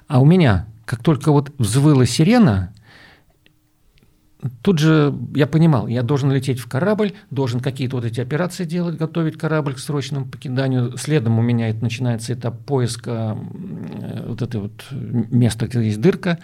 А 0.08 0.20
у 0.20 0.26
меня, 0.26 0.66
как 0.86 1.04
только 1.04 1.32
вот 1.32 1.52
взвыла 1.60 2.08
сирена, 2.08 2.74
тут 4.62 4.80
же 4.80 5.14
я 5.36 5.48
понимал, 5.48 5.88
я 5.88 6.04
должен 6.04 6.32
лететь 6.32 6.60
в 6.60 6.68
корабль, 6.68 7.14
должен 7.32 7.60
какие-то 7.60 7.96
вот 7.96 8.06
эти 8.06 8.22
операции 8.22 8.66
делать, 8.66 8.98
готовить 8.98 9.38
корабль 9.38 9.74
к 9.74 9.80
срочному 9.80 10.28
покиданию. 10.28 10.96
Следом 10.98 11.40
у 11.40 11.42
меня 11.42 11.70
это 11.70 11.82
начинается 11.82 12.34
этап 12.34 12.64
поиска 12.66 13.38
вот 14.28 14.42
это 14.42 14.60
вот 14.60 14.86
места, 14.92 15.68
где 15.68 15.84
есть 15.84 16.02
дырка. 16.02 16.40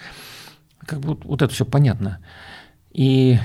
Как 0.86 1.00
бы 1.00 1.10
вот, 1.10 1.26
вот 1.26 1.42
это 1.42 1.54
все 1.54 1.66
понятно. 1.66 2.20
И, 2.92 3.38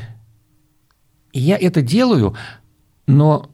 и 1.33 1.40
я 1.40 1.57
это 1.57 1.83
делаю, 1.83 2.35
но 3.07 3.50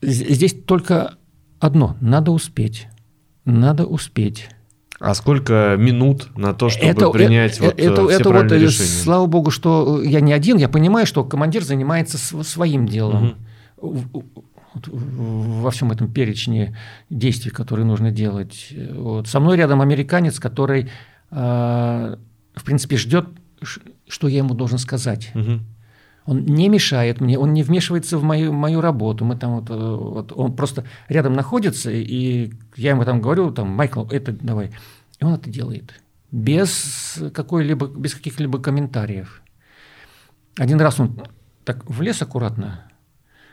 здесь 0.00 0.54
только 0.66 1.18
одно– 1.58 1.96
надо 2.00 2.30
успеть. 2.30 2.88
Надо 3.44 3.86
успеть. 3.86 4.48
А 4.98 5.14
сколько 5.14 5.76
минут 5.78 6.28
на 6.36 6.54
то, 6.54 6.68
чтобы 6.70 6.86
это, 6.86 7.10
принять 7.10 7.58
это, 7.58 7.64
вот 7.64 7.78
это, 7.78 8.06
все 8.06 8.18
это 8.18 8.30
вот, 8.30 8.52
решения? 8.52 9.02
Слава 9.02 9.26
богу, 9.26 9.50
что 9.50 10.02
я 10.02 10.20
не 10.20 10.32
один. 10.32 10.56
Я 10.56 10.68
понимаю, 10.68 11.06
что 11.06 11.24
командир 11.24 11.62
занимается 11.62 12.18
своим 12.18 12.86
делом. 12.86 13.36
Угу. 13.76 14.24
Во 14.84 15.70
всем 15.70 15.92
этом 15.92 16.10
перечне 16.10 16.76
действий, 17.10 17.50
которые 17.50 17.86
нужно 17.86 18.10
делать. 18.10 18.72
Вот. 18.92 19.28
Со 19.28 19.40
мной 19.40 19.56
рядом 19.56 19.82
американец, 19.82 20.38
который, 20.38 20.90
э, 21.30 22.16
в 22.54 22.64
принципе, 22.64 22.96
ждет, 22.96 23.26
что 24.08 24.28
я 24.28 24.38
ему 24.38 24.54
должен 24.54 24.78
сказать. 24.78 25.30
Угу. 25.34 25.60
Он 26.26 26.44
не 26.44 26.68
мешает 26.68 27.20
мне, 27.20 27.38
он 27.38 27.52
не 27.52 27.62
вмешивается 27.62 28.18
в 28.18 28.24
мою, 28.24 28.52
мою 28.52 28.80
работу. 28.80 29.24
Мы 29.24 29.36
там 29.36 29.60
вот, 29.60 29.70
э, 29.70 29.74
вот, 29.74 30.32
он 30.34 30.56
просто 30.56 30.84
рядом 31.08 31.34
находится, 31.34 31.90
и 31.90 32.52
я 32.76 32.90
ему 32.90 33.04
там 33.04 33.20
говорю, 33.20 33.52
там, 33.52 33.68
Майкл, 33.68 34.04
это 34.10 34.32
давай. 34.32 34.72
И 35.20 35.24
он 35.24 35.34
это 35.34 35.48
делает. 35.48 35.94
Без, 36.32 37.18
какой-либо, 37.32 37.86
без 37.86 38.14
каких-либо 38.14 38.60
комментариев. 38.60 39.40
Один 40.58 40.80
раз 40.80 40.98
он 40.98 41.22
так 41.64 41.88
влез 41.88 42.20
аккуратно, 42.22 42.90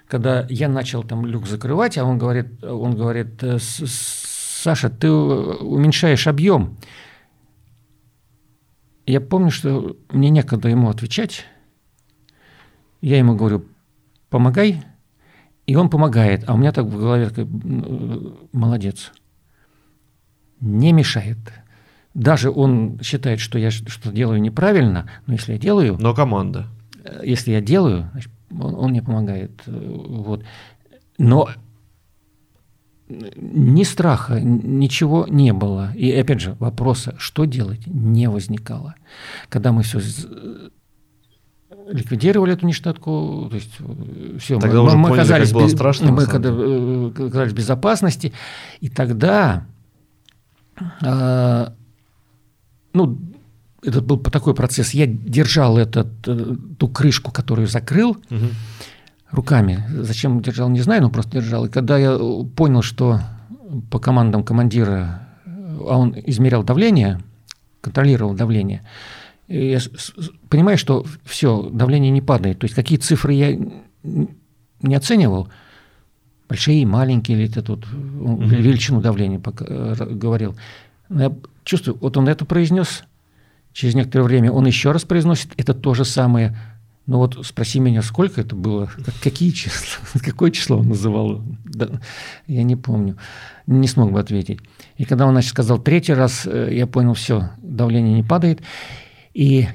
когда 0.07 0.47
я 0.49 0.67
начал 0.67 1.03
там 1.03 1.25
люк 1.25 1.45
закрывать, 1.45 1.97
а 1.97 2.05
он 2.05 2.17
говорит, 2.17 2.63
он 2.63 2.95
говорит, 2.95 3.43
«Э, 3.43 3.57
Саша, 3.59 4.89
ты 4.89 5.11
уменьшаешь 5.11 6.25
объем. 6.25 6.77
Я 9.05 9.19
помню, 9.19 9.51
что 9.51 9.97
мне 10.09 10.29
некогда 10.29 10.69
ему 10.69 10.89
отвечать. 10.89 11.45
Я 13.03 13.17
ему 13.17 13.35
говорю, 13.35 13.65
помогай, 14.29 14.81
и 15.67 15.75
он 15.75 15.89
помогает. 15.89 16.45
А 16.47 16.53
у 16.53 16.57
меня 16.57 16.71
так 16.71 16.85
в 16.85 16.97
голове 16.97 17.27
такой, 17.27 17.47
молодец. 18.53 19.11
Не 20.61 20.93
мешает. 20.93 21.37
Даже 22.13 22.49
он 22.49 23.01
считает, 23.01 23.41
что 23.41 23.59
я 23.59 23.71
что 23.71 24.09
делаю 24.09 24.41
неправильно, 24.41 25.09
но 25.25 25.33
если 25.33 25.51
я 25.51 25.59
делаю... 25.59 25.97
Но 25.99 26.13
команда. 26.13 26.67
Э, 27.03 27.23
если 27.25 27.51
я 27.51 27.59
делаю, 27.59 28.07
значит, 28.13 28.31
он, 28.49 28.73
он 28.73 28.91
мне 28.91 29.01
помогает. 29.01 29.51
Вот. 29.65 30.45
Но 31.17 31.49
ни 33.09 33.83
страха, 33.83 34.39
ничего 34.39 35.27
не 35.27 35.51
было. 35.51 35.91
И 35.93 36.09
опять 36.09 36.39
же, 36.39 36.53
вопроса, 36.53 37.15
что 37.17 37.43
делать, 37.43 37.85
не 37.85 38.29
возникало. 38.29 38.95
Когда 39.49 39.73
мы 39.73 39.83
все 39.83 39.99
ликвидировали 41.87 42.53
эту 42.53 42.65
нештатку, 42.65 43.47
то 43.49 43.55
есть 43.55 43.71
э, 43.79 44.37
все, 44.39 44.59
тогда 44.59 44.79
мы, 44.79 44.87
уже 44.87 44.97
мы 44.97 45.09
поняли, 45.09 45.21
оказались, 45.21 45.49
как 45.49 45.57
было 45.57 45.67
страшно, 45.67 46.11
мы 46.11 46.25
когда, 46.25 46.49
э, 46.51 47.11
оказались 47.15 47.53
в 47.53 47.55
безопасности, 47.55 48.33
и 48.79 48.89
тогда, 48.89 49.65
э, 51.01 51.67
ну, 52.93 53.17
это 53.83 54.01
был 54.01 54.17
такой 54.19 54.53
процесс, 54.53 54.91
я 54.93 55.07
держал 55.07 55.77
этот, 55.77 56.07
э, 56.27 56.55
ту 56.77 56.87
крышку, 56.87 57.31
которую 57.31 57.67
закрыл, 57.67 58.11
угу. 58.11 58.47
руками, 59.31 59.83
зачем 59.89 60.41
держал, 60.41 60.69
не 60.69 60.81
знаю, 60.81 61.01
но 61.01 61.09
просто 61.09 61.31
держал, 61.31 61.65
и 61.65 61.69
когда 61.69 61.97
я 61.97 62.17
понял, 62.55 62.81
что 62.81 63.19
по 63.91 63.99
командам 63.99 64.43
командира, 64.43 65.27
а 65.45 65.97
он 65.97 66.15
измерял 66.25 66.63
давление, 66.63 67.19
контролировал 67.81 68.33
давление, 68.33 68.83
я 69.47 69.79
понимаю, 70.49 70.77
что 70.77 71.05
все, 71.25 71.69
давление 71.71 72.11
не 72.11 72.21
падает. 72.21 72.59
То 72.59 72.65
есть 72.65 72.75
какие 72.75 72.97
цифры 72.97 73.33
я 73.33 73.57
не 74.81 74.95
оценивал, 74.95 75.49
большие 76.47 76.81
и 76.81 76.85
маленькие, 76.85 77.37
или 77.37 77.49
это 77.49 77.61
тут 77.61 77.85
mm-hmm. 77.85 78.47
величину 78.47 79.01
давления 79.01 79.39
пока, 79.39 79.65
э, 79.67 79.95
говорил. 80.11 80.55
Но 81.09 81.23
я 81.23 81.35
чувствую, 81.63 81.97
вот 81.99 82.17
он 82.17 82.27
это 82.27 82.45
произнес, 82.45 83.03
через 83.71 83.95
некоторое 83.95 84.23
время 84.23 84.51
он 84.51 84.65
еще 84.65 84.91
раз 84.91 85.03
произносит 85.03 85.51
это 85.57 85.73
то 85.73 85.93
же 85.93 86.05
самое. 86.05 86.57
Но 87.05 87.17
вот 87.17 87.45
спроси 87.45 87.79
меня, 87.79 88.01
сколько 88.01 88.39
это 88.39 88.55
было, 88.55 88.89
какие 89.21 89.51
числа, 89.51 90.05
какое 90.23 90.51
число 90.51 90.77
он 90.77 90.89
называл, 90.89 91.41
да, 91.65 91.89
я 92.47 92.63
не 92.63 92.77
помню, 92.77 93.17
не 93.67 93.87
смог 93.87 94.11
бы 94.11 94.19
ответить. 94.19 94.59
И 94.97 95.03
когда 95.03 95.25
он 95.25 95.33
значит, 95.33 95.49
сказал 95.49 95.79
третий 95.79 96.13
раз, 96.13 96.45
э, 96.45 96.69
я 96.71 96.87
понял, 96.87 97.13
все, 97.13 97.49
давление 97.57 98.13
не 98.13 98.23
падает. 98.23 98.61
И 99.33 99.67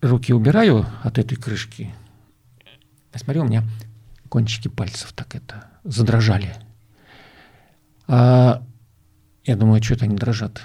руки 0.00 0.32
убираю 0.32 0.86
от 1.02 1.18
этой 1.18 1.36
крышки. 1.36 1.94
Я 3.12 3.18
смотрю, 3.18 3.42
у 3.42 3.46
меня 3.46 3.64
кончики 4.28 4.68
пальцев 4.68 5.12
так 5.12 5.34
это 5.34 5.68
задрожали. 5.84 6.54
А 8.06 8.62
я 9.44 9.56
думаю, 9.56 9.80
а 9.80 9.82
что 9.82 9.94
это 9.94 10.04
они 10.04 10.16
дрожат? 10.16 10.62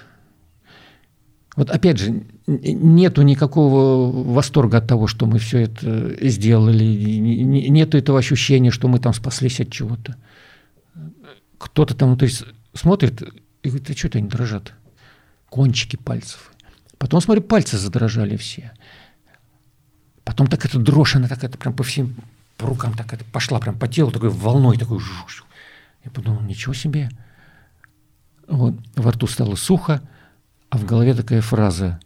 Вот 1.56 1.72
опять 1.72 1.98
же, 1.98 2.24
нету 2.46 3.24
никакого 3.24 4.12
восторга 4.34 4.78
от 4.78 4.88
того, 4.88 5.08
что 5.08 5.26
мы 5.26 5.40
все 5.40 5.62
это 5.62 6.16
сделали, 6.30 6.84
нету 6.84 7.98
этого 7.98 8.20
ощущения, 8.20 8.70
что 8.70 8.88
мы 8.88 9.00
там 9.00 9.12
спаслись 9.14 9.60
от 9.60 9.72
чего-то. 9.72 10.16
Кто-то 11.58 11.96
там 11.96 12.10
внутри 12.10 12.30
смотрит 12.74 13.24
и 13.64 13.70
говорит, 13.70 13.90
а 13.90 13.98
что 13.98 14.08
это 14.08 14.20
они 14.20 14.30
дрожат? 14.30 14.74
Кончики 15.50 15.96
пальцев. 15.96 16.54
Потом, 16.98 17.22
смотрю, 17.22 17.44
пальцы 17.44 17.78
задрожали 17.78 18.38
все. 18.38 18.72
Потом 20.24 20.48
так 20.48 20.66
эта 20.66 20.80
дрожь, 20.80 21.16
она 21.16 21.28
так 21.28 21.44
это 21.44 21.58
прям 21.58 21.74
по 21.74 21.84
всем 21.84 22.16
по 22.58 22.66
рукам 22.68 22.94
так 22.94 23.14
это 23.14 23.24
пошла, 23.26 23.60
прям 23.60 23.78
по 23.78 23.88
телу 23.88 24.12
такой 24.12 24.30
волной 24.30 24.78
такой. 24.78 25.00
Я 26.04 26.12
подумал, 26.12 26.42
ничего 26.42 26.74
себе. 26.74 27.10
Вот, 28.48 28.76
во 28.96 29.12
рту 29.12 29.28
стало 29.28 29.56
сухо, 29.56 30.02
а 30.70 30.78
в 30.78 30.86
голове 30.86 31.14
такая 31.14 31.42
фраза. 31.42 32.00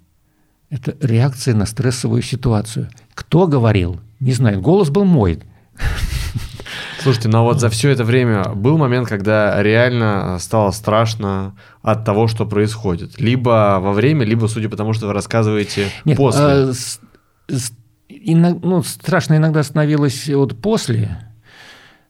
Это 0.69 0.95
реакция 1.01 1.53
на 1.53 1.65
стрессовую 1.65 2.21
ситуацию. 2.21 2.89
Кто 3.13 3.47
говорил? 3.47 3.99
Не 4.19 4.33
знаю. 4.33 4.61
Голос 4.61 4.89
был 4.89 5.05
мой. 5.05 5.41
Слушайте, 7.01 7.29
но 7.29 7.43
вот 7.43 7.59
за 7.59 7.69
все 7.69 7.89
это 7.89 8.03
время 8.03 8.49
был 8.49 8.77
момент, 8.77 9.07
когда 9.07 9.61
реально 9.61 10.37
стало 10.39 10.71
страшно 10.71 11.55
от 11.81 12.05
того, 12.05 12.27
что 12.27 12.45
происходит. 12.45 13.19
Либо 13.19 13.79
во 13.81 13.91
время, 13.93 14.25
либо, 14.25 14.47
судя 14.47 14.69
по 14.69 14.77
тому, 14.77 14.93
что 14.93 15.07
вы 15.07 15.13
рассказываете, 15.13 15.87
Нет, 16.05 16.17
после. 16.17 16.41
а, 16.43 16.73
с- 16.73 16.99
с- 17.47 17.73
иног- 18.09 18.59
ну, 18.63 18.83
страшно 18.83 19.37
иногда 19.37 19.63
становилось 19.63 20.27
вот 20.29 20.61
после. 20.61 21.17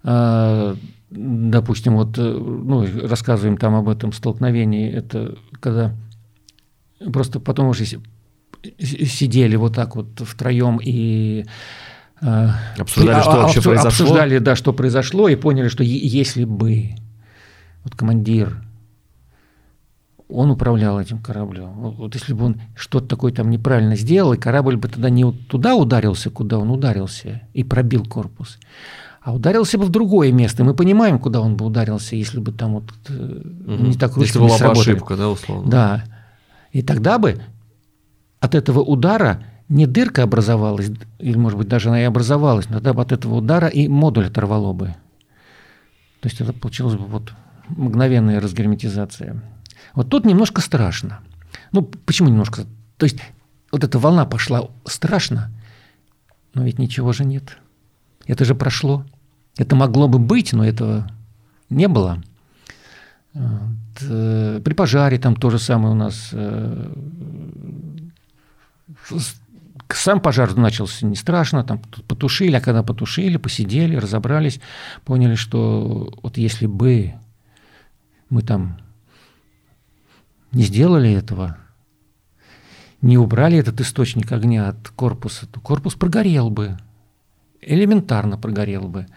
А, 0.04 0.76
допустим, 1.10 1.96
вот 1.96 2.18
э, 2.18 2.22
ну, 2.22 2.86
рассказываем 3.08 3.58
там 3.58 3.76
об 3.76 3.88
этом 3.90 4.12
столкновении. 4.14 4.92
Это 4.92 5.36
когда 5.60 5.96
просто 7.14 7.40
потом 7.40 7.68
уже 7.68 7.86
си- 7.86 8.00
си- 8.80 9.06
сидели 9.06 9.56
вот 9.56 9.76
так 9.76 9.96
вот 9.96 10.08
втроем 10.20 10.80
и 10.84 11.46
Обсуждали, 12.22 13.18
а- 13.20 13.22
что 13.24 13.32
а- 13.32 13.38
вообще 13.44 13.60
обсу- 13.60 13.64
произошло? 13.64 13.88
Обсуждали, 13.90 14.38
да, 14.38 14.56
что 14.56 14.74
произошло, 14.74 15.28
и 15.28 15.36
поняли, 15.36 15.68
что 15.70 15.84
е- 15.84 16.08
если 16.08 16.46
бы 16.46 16.90
вот 17.84 17.96
командир 17.96 18.64
он 20.30 20.50
управлял 20.50 21.00
этим 21.00 21.20
кораблем. 21.20 21.72
Вот, 21.74 21.96
вот 21.96 22.16
если 22.16 22.34
бы 22.34 22.46
он 22.46 22.62
что-то 22.76 23.08
такое 23.08 23.34
там 23.34 23.50
неправильно 23.50 23.96
сделал, 23.98 24.34
и 24.34 24.38
корабль 24.38 24.78
бы 24.78 24.88
тогда 24.88 25.10
не 25.10 25.26
вот 25.26 25.36
туда 25.48 25.76
ударился, 25.76 26.30
куда 26.30 26.58
он 26.58 26.70
ударился, 26.72 27.42
и 27.54 27.64
пробил 27.64 28.06
корпус, 28.06 28.58
а 29.22 29.34
ударился 29.34 29.78
бы 29.78 29.86
в 29.86 29.90
другое 29.90 30.32
место. 30.32 30.64
Мы 30.64 30.74
понимаем, 30.74 31.20
куда 31.20 31.42
он 31.42 31.58
бы 31.58 31.66
ударился, 31.66 32.16
если 32.16 32.40
бы 32.40 32.52
там 32.54 32.74
вот 32.76 32.84
Мгм. 33.10 33.90
не 33.90 33.94
так 33.96 34.16
Если 34.18 34.40
ручками 34.40 34.60
была 34.60 34.74
бы 34.74 34.80
ошибка, 34.80 35.18
да, 35.18 35.30
условно? 35.30 35.70
Да. 35.70 36.04
И 36.72 36.82
тогда 36.82 37.18
бы 37.18 37.42
от 38.40 38.56
этого 38.56 38.80
удара 38.80 39.44
не 39.72 39.88
дырка 39.88 40.24
образовалась, 40.24 40.92
или, 41.18 41.38
может 41.38 41.58
быть, 41.58 41.70
даже 41.70 41.88
она 41.88 42.02
и 42.02 42.04
образовалась, 42.04 42.68
но 42.68 42.76
тогда 42.76 42.94
бы 42.94 43.02
от 43.02 43.14
этого 43.14 43.36
удара 43.36 43.70
и 43.70 43.88
модуль 43.88 44.28
оторвало 44.28 44.74
бы. 44.74 44.88
То 46.20 46.28
есть 46.28 46.42
это 46.42 46.52
получилась 46.52 46.96
бы 46.96 47.06
вот 47.06 47.32
мгновенная 47.70 48.42
разгерметизация. 48.42 49.42
Вот 49.94 50.10
тут 50.10 50.26
немножко 50.26 50.60
страшно. 50.60 51.22
Ну, 51.72 51.84
почему 51.84 52.28
немножко? 52.28 52.66
То 52.98 53.06
есть 53.06 53.20
вот 53.72 53.86
эта 53.86 53.98
волна 53.98 54.26
пошла 54.26 54.70
страшно, 54.86 55.50
но 56.54 56.64
ведь 56.64 56.78
ничего 56.78 57.14
же 57.14 57.24
нет. 57.24 57.58
Это 58.28 58.44
же 58.44 58.56
прошло. 58.56 59.06
Это 59.58 59.78
могло 59.78 60.10
бы 60.10 60.20
быть, 60.20 60.52
но 60.52 60.66
этого 60.66 61.10
не 61.70 61.88
было. 61.88 62.22
Э, 63.34 64.60
При 64.64 64.74
пожаре 64.74 65.18
там 65.18 65.38
то 65.38 65.50
же 65.50 65.60
самое 65.60 65.94
у 65.94 65.98
нас. 65.98 66.34
Сам 69.96 70.20
пожар 70.20 70.56
начался 70.56 71.06
не 71.06 71.16
страшно, 71.16 71.64
там 71.64 71.80
потушили, 72.08 72.56
а 72.56 72.62
когда 72.62 72.84
потушили, 72.84 73.38
посидели, 73.38 73.96
разобрались, 73.96 74.60
поняли, 75.06 75.36
что 75.36 76.14
вот 76.22 76.38
если 76.38 76.66
бы 76.66 77.14
мы 78.30 78.42
там 78.42 78.80
не 80.52 80.64
сделали 80.64 81.12
этого, 81.12 81.58
не 83.02 83.18
убрали 83.18 83.58
этот 83.58 83.82
источник 83.82 84.32
огня 84.32 84.70
от 84.70 84.90
корпуса, 84.90 85.48
то 85.48 85.60
корпус 85.60 85.96
прогорел 85.96 86.50
бы, 86.50 86.78
элементарно 87.62 88.38
прогорел 88.38 88.88
бы. 88.88 89.08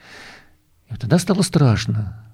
И 0.90 0.96
тогда 0.96 1.18
стало 1.18 1.42
страшно. 1.42 2.24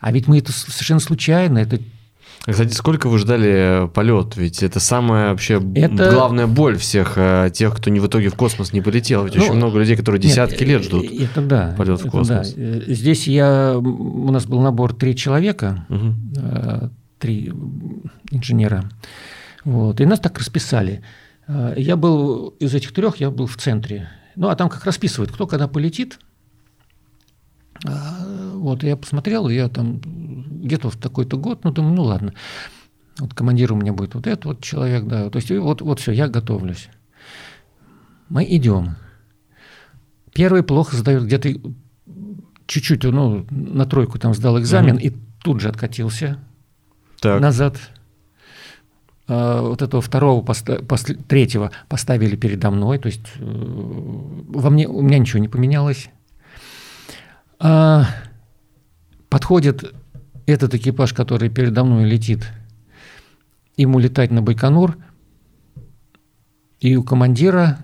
А 0.00 0.12
ведь 0.12 0.28
мы 0.28 0.38
это 0.38 0.52
совершенно 0.52 1.00
случайно, 1.00 1.58
это 1.58 1.80
Кстати, 2.46 2.72
сколько 2.72 3.08
вы 3.08 3.18
ждали 3.18 3.88
полет? 3.92 4.36
Ведь 4.36 4.62
это 4.62 4.80
самая 4.80 5.30
вообще 5.30 5.62
Это- 5.74 6.10
главная 6.10 6.46
боль 6.46 6.78
всех 6.78 7.14
э, 7.16 7.50
тех, 7.52 7.76
кто 7.76 7.90
не 7.90 8.00
в 8.00 8.06
итоге 8.06 8.30
в 8.30 8.34
космос 8.34 8.72
не 8.72 8.80
полетел. 8.80 9.24
Ведь 9.24 9.34
Ну, 9.36 9.42
очень 9.42 9.54
много 9.54 9.78
людей, 9.78 9.96
которые 9.96 10.20
Нет, 10.20 10.30
десятки 10.30 10.62
лет 10.64 10.82
ждут. 10.82 11.04
э, 11.04 11.24
Это 11.24 11.42
да. 11.42 11.74
полет 11.76 12.00
в 12.02 12.08
космос. 12.10 12.54
да. 12.54 12.60
Э, 12.62 12.82
Здесь 12.86 13.26
я, 13.28 13.76
у 13.76 14.30
нас 14.32 14.46
был 14.46 14.60
набор 14.62 14.94
три 14.94 15.14
человека, 15.14 15.84
э, 15.90 16.88
три 17.18 17.52
инженера. 18.30 18.84
Вот, 19.64 20.00
и 20.00 20.06
нас 20.06 20.18
так 20.20 20.38
расписали. 20.38 21.02
Э, 21.48 21.74
Я 21.76 21.96
был 21.96 22.54
из 22.60 22.74
этих 22.74 22.92
трех, 22.92 23.16
я 23.18 23.30
был 23.30 23.46
в 23.46 23.56
центре. 23.56 24.08
Ну, 24.36 24.48
а 24.48 24.54
там 24.56 24.68
как 24.70 24.84
расписывают, 24.86 25.30
кто 25.32 25.46
когда 25.46 25.68
полетит. 25.68 26.18
А, 27.86 28.24
Вот, 28.54 28.82
я 28.82 28.96
посмотрел, 28.96 29.48
я 29.48 29.68
там 29.68 30.00
где-то 30.62 30.90
в 30.90 30.96
такой-то 30.96 31.36
год, 31.36 31.64
ну, 31.64 31.70
думаю, 31.72 31.94
ну, 31.94 32.02
ладно. 32.04 32.34
Вот 33.18 33.34
командир 33.34 33.72
у 33.72 33.76
меня 33.76 33.92
будет 33.92 34.14
вот 34.14 34.26
этот 34.26 34.44
вот 34.44 34.60
человек, 34.62 35.04
да. 35.06 35.28
То 35.30 35.36
есть 35.38 35.50
вот, 35.50 35.82
вот 35.82 36.00
все, 36.00 36.12
я 36.12 36.28
готовлюсь. 36.28 36.88
Мы 38.28 38.44
идем. 38.44 38.96
Первый 40.34 40.62
плохо 40.62 40.96
сдает, 40.96 41.24
где-то 41.24 41.48
чуть-чуть, 42.66 43.02
ну, 43.04 43.46
на 43.50 43.86
тройку 43.86 44.18
там 44.18 44.34
сдал 44.34 44.58
экзамен 44.60 44.96
Мгм. 44.96 45.02
и 45.04 45.12
тут 45.42 45.60
же 45.60 45.68
откатился 45.68 46.38
Так. 47.20 47.40
назад. 47.40 47.76
А, 49.26 49.62
Вот 49.62 49.82
этого 49.82 50.00
второго, 50.00 50.42
поста- 50.44 50.82
после- 50.82 51.16
третьего 51.16 51.70
поставили 51.88 52.36
передо 52.36 52.70
мной, 52.70 52.98
то 52.98 53.06
есть 53.08 53.26
э, 53.36 53.42
во 53.42 54.70
мне, 54.70 54.86
у 54.88 55.00
меня 55.02 55.18
ничего 55.18 55.38
не 55.40 55.48
поменялось. 55.48 56.08
А, 57.58 58.06
Подходит 59.28 59.94
этот 60.52 60.74
экипаж, 60.74 61.12
который 61.12 61.50
передо 61.50 61.84
мной 61.84 62.08
летит, 62.08 62.48
ему 63.76 63.98
летать 63.98 64.30
на 64.30 64.42
Байконур, 64.42 64.96
и 66.80 66.96
у 66.96 67.02
командира 67.02 67.78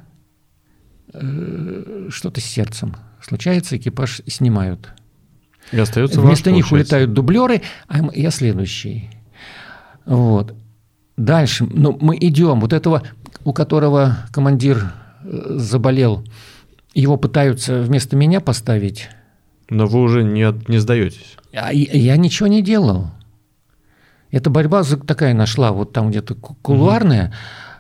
э, 1.13 2.09
что-то 2.11 2.41
с 2.41 2.45
сердцем 2.45 2.95
случается, 3.21 3.77
экипаж 3.77 4.23
снимают. 4.27 4.93
И 5.73 5.79
остается 5.79 6.21
ваш, 6.21 6.29
Вместо 6.29 6.51
них 6.51 6.69
получается. 6.69 6.97
улетают 6.97 7.13
дублеры, 7.13 7.63
а 7.89 8.01
я 8.13 8.31
следующий. 8.31 9.11
Вот. 10.05 10.55
Дальше, 11.17 11.67
ну, 11.71 11.97
мы 12.01 12.17
идем. 12.21 12.61
Вот 12.61 12.73
этого, 12.73 13.03
у 13.45 13.53
которого 13.53 14.19
командир 14.33 14.93
э, 15.23 15.55
заболел, 15.57 16.25
его 16.95 17.17
пытаются 17.17 17.81
вместо 17.81 18.17
меня 18.17 18.41
поставить, 18.41 19.09
Но 19.71 19.87
вы 19.87 20.01
уже 20.01 20.23
не, 20.25 20.47
не 20.69 20.79
сдаетесь. 20.79 21.37
а 21.53 21.73
я 21.73 21.93
я 21.93 22.17
ничего 22.17 22.47
не 22.49 22.63
делал. 22.63 23.11
Эта 24.31 24.51
борьба 24.51 24.83
такая 25.07 25.33
нашла, 25.35 25.71
вот 25.73 25.93
там 25.93 26.11
где-то 26.11 26.35
ку- 26.35 26.57
кулуарная. 26.63 27.33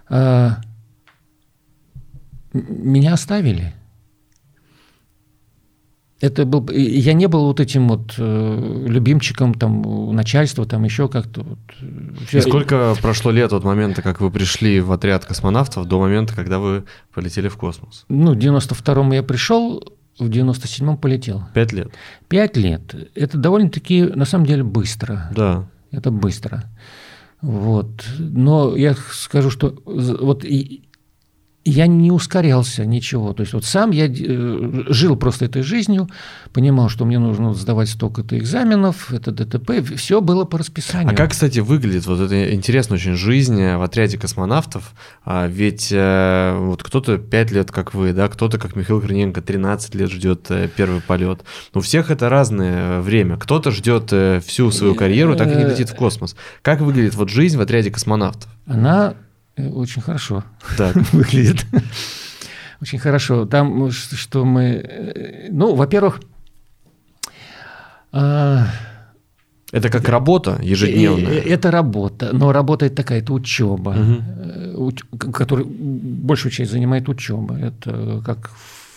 А, 0.08 0.58
м- 2.52 2.66
меня 2.92 3.12
оставили. 3.14 3.74
Это 6.20 6.46
был, 6.46 6.66
я 6.70 7.12
не 7.12 7.26
был 7.28 7.44
вот 7.46 7.60
этим 7.60 7.88
вот 7.88 8.14
э, 8.16 8.84
любимчиком 8.86 9.52
там 9.52 10.14
начальства, 10.14 10.64
там 10.64 10.84
еще 10.84 11.08
как-то. 11.08 11.42
Вот, 11.42 11.58
э, 11.82 12.38
И 12.38 12.40
сколько 12.40 12.94
прошло 13.02 13.30
лет 13.30 13.52
от 13.52 13.62
момента, 13.64 14.00
как 14.00 14.20
вы 14.22 14.30
пришли 14.30 14.80
в 14.80 14.90
отряд 14.92 15.26
космонавтов, 15.26 15.86
до 15.86 15.98
момента, 16.00 16.34
когда 16.34 16.58
вы 16.60 16.84
полетели 17.12 17.48
в 17.48 17.56
космос? 17.58 18.06
Ну, 18.08 18.32
в 18.32 18.38
92-м 18.38 19.12
я 19.12 19.22
пришел, 19.22 19.82
в 20.18 20.28
97-м 20.28 20.96
полетел. 20.96 21.44
Пять 21.54 21.72
лет. 21.72 21.92
Пять 22.28 22.56
лет. 22.56 22.94
Это 23.14 23.38
довольно-таки, 23.38 24.02
на 24.04 24.24
самом 24.24 24.46
деле, 24.46 24.62
быстро. 24.62 25.30
Да. 25.34 25.68
Это 25.90 26.10
быстро. 26.10 26.64
Вот. 27.40 28.04
Но 28.18 28.76
я 28.76 28.94
скажу, 28.94 29.50
что 29.50 29.76
вот 29.84 30.44
и- 30.44 30.83
я 31.64 31.86
не 31.86 32.12
ускорялся 32.12 32.84
ничего. 32.84 33.32
То 33.32 33.42
есть 33.42 33.54
вот 33.54 33.64
сам 33.64 33.90
я 33.90 34.06
э, 34.06 34.84
жил 34.88 35.16
просто 35.16 35.46
этой 35.46 35.62
жизнью, 35.62 36.08
понимал, 36.52 36.88
что 36.88 37.04
мне 37.04 37.18
нужно 37.18 37.54
сдавать 37.54 37.88
столько-то 37.88 38.38
экзаменов, 38.38 39.12
это 39.12 39.32
ДТП, 39.32 39.82
все 39.96 40.20
было 40.20 40.44
по 40.44 40.58
расписанию. 40.58 41.12
А 41.12 41.14
как, 41.14 41.30
кстати, 41.30 41.60
выглядит 41.60 42.06
вот 42.06 42.20
эта 42.20 42.54
интересная 42.54 42.96
очень 42.96 43.14
жизнь 43.14 43.60
э, 43.60 43.78
в 43.78 43.82
отряде 43.82 44.18
космонавтов? 44.18 44.92
А, 45.24 45.46
ведь 45.46 45.88
э, 45.90 46.56
вот 46.58 46.82
кто-то 46.82 47.16
5 47.16 47.50
лет, 47.50 47.70
как 47.70 47.94
вы, 47.94 48.12
да, 48.12 48.28
кто-то, 48.28 48.58
как 48.58 48.76
Михаил 48.76 49.00
Корниенко, 49.00 49.40
13 49.40 49.94
лет 49.94 50.10
ждет 50.10 50.50
первый 50.76 51.00
полет. 51.00 51.44
У 51.72 51.80
всех 51.80 52.10
это 52.10 52.28
разное 52.28 53.00
время. 53.00 53.38
Кто-то 53.38 53.70
ждет 53.70 54.12
всю 54.44 54.70
свою 54.70 54.94
карьеру, 54.94 55.34
так 55.36 55.50
и 55.50 55.56
не 55.56 55.64
летит 55.64 55.88
в 55.88 55.94
космос. 55.94 56.36
Как 56.62 56.80
выглядит 56.80 57.14
вот 57.14 57.30
жизнь 57.30 57.56
в 57.56 57.60
отряде 57.60 57.90
космонавтов? 57.90 58.50
Она 58.66 59.14
очень 59.56 60.02
хорошо 60.02 60.44
Так. 60.76 60.96
выглядит. 61.12 61.64
Очень 62.80 62.98
хорошо. 62.98 63.46
Там, 63.46 63.86
э, 63.86 63.90
что 63.90 64.44
мы... 64.44 64.62
э, 64.62 65.48
Ну, 65.50 65.74
во-первых, 65.74 66.20
а, 68.12 68.66
Это 69.72 69.90
как 69.90 70.08
работа 70.08 70.58
Э, 70.60 70.64
ежедневная. 70.64 71.40
Это 71.40 71.70
работа, 71.70 72.30
но 72.32 72.52
работа 72.52 72.86
это 72.86 72.96
такая, 72.96 73.20
это 73.20 73.32
учеба, 73.32 73.94
э, 73.96 74.76
к- 75.18 75.32
которая 75.32 75.66
большую 75.66 76.52
часть 76.52 76.70
занимает 76.70 77.08
учеба. 77.08 77.58
Это 77.58 78.22
как 78.24 78.50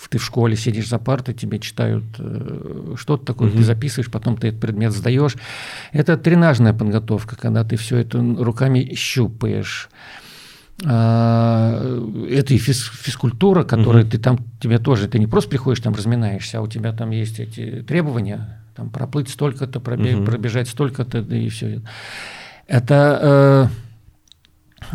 ты 0.10 0.20
в 0.20 0.24
школе 0.24 0.56
сидишь 0.56 0.88
за 0.88 1.00
партой, 1.00 1.34
тебе 1.34 1.60
читают 1.60 2.04
э, 2.20 2.96
что-то 2.98 3.26
такое, 3.26 3.50
угу. 3.50 3.58
ты 3.58 3.64
записываешь, 3.64 4.10
потом 4.12 4.38
ты 4.38 4.48
этот 4.50 4.62
предмет 4.62 4.94
сдаешь. 4.94 5.36
Это 5.92 6.16
тренажная 6.18 6.74
подготовка, 6.74 7.36
когда 7.36 7.64
ты 7.64 7.76
все 7.76 7.98
это 7.98 8.20
руками 8.20 8.94
щупаешь. 8.96 9.90
А, 10.86 11.82
это 12.30 12.54
и 12.54 12.58
физ, 12.58 12.92
физкультура, 12.94 13.64
которая 13.64 14.04
угу. 14.04 14.12
ты 14.12 14.20
там, 14.20 14.40
тебе 14.60 14.78
тоже, 14.78 15.08
ты 15.08 15.18
не 15.18 15.28
просто 15.28 15.50
приходишь 15.50 15.82
там 15.82 15.94
разминаешься, 15.94 16.60
а 16.60 16.62
у 16.62 16.68
тебя 16.68 16.94
там 16.94 17.10
есть 17.10 17.40
эти 17.40 17.84
требования, 17.88 18.62
там 18.76 18.92
проплыть 18.92 19.30
столько-то, 19.30 19.80
пробег, 19.80 20.18
угу. 20.18 20.26
пробежать 20.26 20.68
столько-то, 20.68 21.24
да 21.24 21.36
и 21.36 21.50
все. 21.50 21.82
Это 22.68 23.70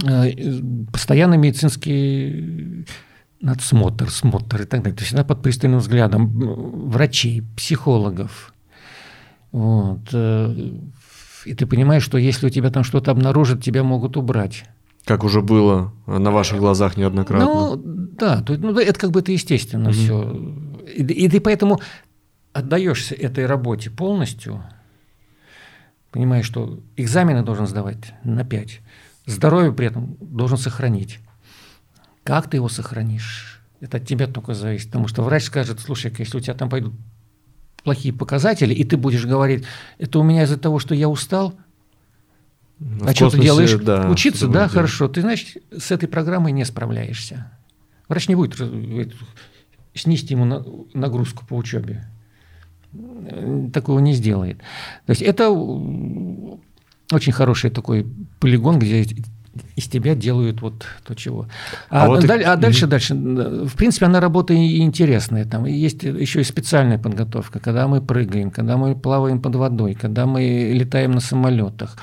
э, 0.06 0.30
э, 0.30 0.60
постоянный 0.92 1.38
медицинский 1.38 2.86
надсмотр, 3.40 4.08
смотр 4.08 4.62
и 4.62 4.66
так 4.66 4.82
далее. 4.82 4.96
То 4.96 5.00
есть 5.00 5.08
всегда 5.08 5.24
под 5.24 5.42
пристальным 5.42 5.80
взглядом 5.80 6.28
врачей, 6.90 7.42
психологов. 7.56 8.54
Вот. 9.50 10.08
Э, 10.12 10.54
и 11.44 11.54
ты 11.54 11.66
понимаешь, 11.66 12.04
что 12.04 12.18
если 12.18 12.46
у 12.46 12.50
тебя 12.50 12.70
там 12.70 12.84
что-то 12.84 13.10
обнаружат, 13.10 13.64
тебя 13.64 13.82
могут 13.82 14.16
убрать. 14.16 14.64
Как 15.04 15.24
уже 15.24 15.42
было 15.42 15.92
на 16.06 16.30
ваших 16.30 16.58
глазах 16.58 16.96
неоднократно. 16.96 17.46
Ну, 17.46 17.76
да, 17.76 18.42
то, 18.42 18.56
ну, 18.56 18.78
это 18.78 18.98
как 18.98 19.10
бы 19.10 19.20
это 19.20 19.32
естественно 19.32 19.90
угу. 19.90 19.98
все. 19.98 20.54
И, 20.94 21.02
и 21.02 21.28
ты 21.28 21.40
поэтому 21.40 21.80
отдаешься 22.52 23.14
этой 23.14 23.46
работе 23.46 23.90
полностью, 23.90 24.62
понимаешь, 26.10 26.46
что 26.46 26.80
экзамены 26.96 27.42
должен 27.42 27.66
сдавать 27.66 28.14
на 28.22 28.44
5, 28.44 28.80
здоровье 29.26 29.72
при 29.72 29.86
этом 29.86 30.16
должен 30.20 30.58
сохранить. 30.58 31.18
Как 32.22 32.48
ты 32.48 32.58
его 32.58 32.68
сохранишь? 32.68 33.60
Это 33.80 33.96
от 33.96 34.06
тебя 34.06 34.28
только 34.28 34.54
зависит. 34.54 34.88
Потому 34.88 35.08
что 35.08 35.22
врач 35.22 35.44
скажет, 35.44 35.80
слушай, 35.80 36.14
если 36.16 36.38
у 36.38 36.40
тебя 36.40 36.54
там 36.54 36.68
пойдут 36.68 36.94
плохие 37.82 38.14
показатели, 38.14 38.72
и 38.72 38.84
ты 38.84 38.96
будешь 38.96 39.26
говорить, 39.26 39.64
это 39.98 40.20
у 40.20 40.22
меня 40.22 40.44
из-за 40.44 40.56
того, 40.56 40.78
что 40.78 40.94
я 40.94 41.08
устал, 41.08 41.54
ну, 42.82 43.06
а 43.08 43.14
что 43.14 43.30
ты 43.30 43.40
делаешь? 43.40 43.74
Да, 43.74 44.08
Учиться, 44.10 44.46
да, 44.46 44.52
делать. 44.52 44.72
хорошо. 44.72 45.08
Ты, 45.08 45.20
значит, 45.20 45.62
с 45.76 45.90
этой 45.90 46.08
программой 46.08 46.52
не 46.52 46.64
справляешься. 46.64 47.50
Врач 48.08 48.28
не 48.28 48.34
будет 48.34 48.56
снести 49.94 50.34
ему 50.34 50.88
нагрузку 50.94 51.46
по 51.46 51.54
учебе. 51.54 52.06
Такого 53.72 54.00
не 54.00 54.12
сделает. 54.12 54.58
То 55.06 55.10
есть 55.10 55.22
это 55.22 55.50
очень 55.50 57.32
хороший 57.32 57.70
такой 57.70 58.06
полигон, 58.40 58.78
где 58.78 59.06
из 59.76 59.86
тебя 59.86 60.14
делают 60.14 60.62
вот 60.62 60.86
то, 61.04 61.14
чего. 61.14 61.46
А, 61.90 62.04
а, 62.04 62.08
вот 62.08 62.26
даль, 62.26 62.40
и... 62.40 62.44
а 62.44 62.56
дальше, 62.56 62.86
дальше, 62.86 63.14
в 63.14 63.76
принципе, 63.76 64.06
она 64.06 64.20
работа 64.20 64.54
и 64.54 64.80
интересная. 64.80 65.44
Там 65.44 65.66
есть 65.66 66.02
еще 66.02 66.40
и 66.40 66.44
специальная 66.44 66.98
подготовка, 66.98 67.60
когда 67.60 67.86
мы 67.86 68.00
прыгаем, 68.00 68.50
когда 68.50 68.76
мы 68.76 68.94
плаваем 68.94 69.40
под 69.40 69.56
водой, 69.56 69.94
когда 69.94 70.26
мы 70.26 70.72
летаем 70.72 71.12
на 71.12 71.20
самолетах, 71.20 71.96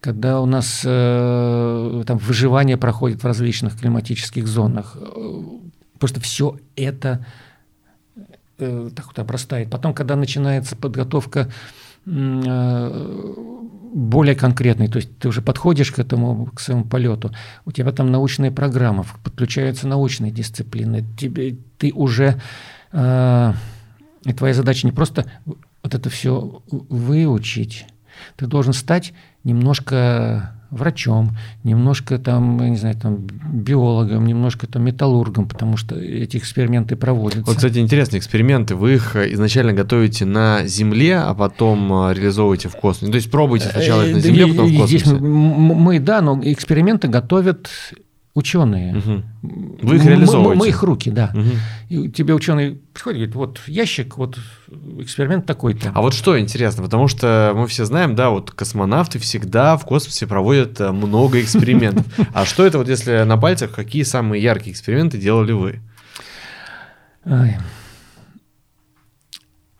когда 0.00 0.40
у 0.40 0.46
нас 0.46 0.82
э, 0.84 2.02
там 2.06 2.18
выживание 2.18 2.76
проходит 2.76 3.22
в 3.22 3.26
различных 3.26 3.78
климатических 3.78 4.46
зонах. 4.46 4.96
Просто 5.98 6.20
все 6.20 6.58
это 6.76 7.26
э, 8.58 8.90
так 8.94 9.06
вот 9.06 9.18
обрастает. 9.18 9.70
Потом, 9.70 9.94
когда 9.94 10.14
начинается 10.14 10.76
подготовка 10.76 11.50
э, 12.06 13.34
более 13.92 14.36
конкретный, 14.36 14.88
то 14.88 14.98
есть 14.98 15.18
ты 15.18 15.28
уже 15.28 15.42
подходишь 15.42 15.90
к 15.90 15.98
этому, 15.98 16.46
к 16.46 16.60
своему 16.60 16.84
полету, 16.84 17.32
у 17.64 17.72
тебя 17.72 17.90
там 17.92 18.10
научная 18.10 18.50
программа, 18.50 19.04
подключаются 19.24 19.88
научные 19.88 20.30
дисциплины, 20.30 21.04
тебе, 21.18 21.56
ты 21.78 21.92
уже, 21.92 22.40
э, 22.92 23.52
твоя 24.36 24.54
задача 24.54 24.86
не 24.86 24.92
просто 24.92 25.30
вот 25.82 25.94
это 25.94 26.10
все 26.10 26.62
выучить, 26.68 27.86
ты 28.36 28.46
должен 28.46 28.72
стать 28.72 29.12
немножко 29.48 30.52
врачом, 30.70 31.36
немножко 31.64 32.18
там, 32.18 32.60
я 32.62 32.68
не 32.68 32.76
знаю, 32.76 32.94
там 32.96 33.26
биологом, 33.52 34.26
немножко 34.26 34.66
там 34.66 34.84
металлургом, 34.84 35.48
потому 35.48 35.76
что 35.76 35.98
эти 35.98 36.36
эксперименты 36.36 36.94
проводятся. 36.96 37.46
Вот, 37.46 37.56
кстати, 37.56 37.78
интересные 37.78 38.18
эксперименты. 38.18 38.74
Вы 38.74 38.94
их 38.94 39.16
изначально 39.16 39.72
готовите 39.72 40.26
на 40.26 40.66
Земле, 40.66 41.18
а 41.18 41.34
потом 41.34 41.92
а, 41.92 42.12
реализовываете 42.12 42.68
в 42.68 42.76
космосе. 42.76 43.06
Ну, 43.06 43.12
то 43.12 43.16
есть 43.16 43.30
пробуйте 43.30 43.68
сначала 43.68 44.02
это 44.02 44.16
на 44.16 44.20
Земле, 44.20 44.46
потом 44.46 44.66
в 44.66 44.76
космосе. 44.76 44.98
Здесь 44.98 45.20
мы, 45.20 45.98
да, 46.00 46.20
но 46.20 46.38
эксперименты 46.42 47.08
готовят 47.08 47.70
ученые. 48.38 48.96
Угу. 48.96 49.22
Вы 49.82 49.96
их 49.96 50.04
реализовываете? 50.04 50.58
Мы, 50.58 50.64
мы 50.64 50.68
их 50.68 50.82
руки, 50.82 51.10
да. 51.10 51.30
Угу. 51.34 51.42
И 51.88 52.08
тебе 52.10 52.34
ученый 52.34 52.80
приходит 52.94 53.16
и 53.16 53.18
говорит, 53.18 53.34
вот 53.34 53.60
ящик, 53.66 54.16
вот 54.16 54.38
эксперимент 54.98 55.46
такой-то. 55.46 55.92
А 55.94 56.00
вот 56.00 56.14
что 56.14 56.38
интересно, 56.38 56.82
потому 56.84 57.08
что 57.08 57.52
мы 57.54 57.66
все 57.66 57.84
знаем, 57.84 58.14
да, 58.14 58.30
вот 58.30 58.50
космонавты 58.52 59.18
всегда 59.18 59.76
в 59.76 59.84
космосе 59.84 60.26
проводят 60.26 60.80
э, 60.80 60.90
много 60.92 61.40
экспериментов. 61.40 62.06
А 62.32 62.44
что 62.44 62.64
это 62.64 62.78
вот 62.78 62.88
если 62.88 63.24
на 63.24 63.36
пальцах, 63.36 63.72
какие 63.72 64.02
самые 64.04 64.42
яркие 64.42 64.72
эксперименты 64.72 65.18
делали 65.18 65.52
вы? 65.52 65.80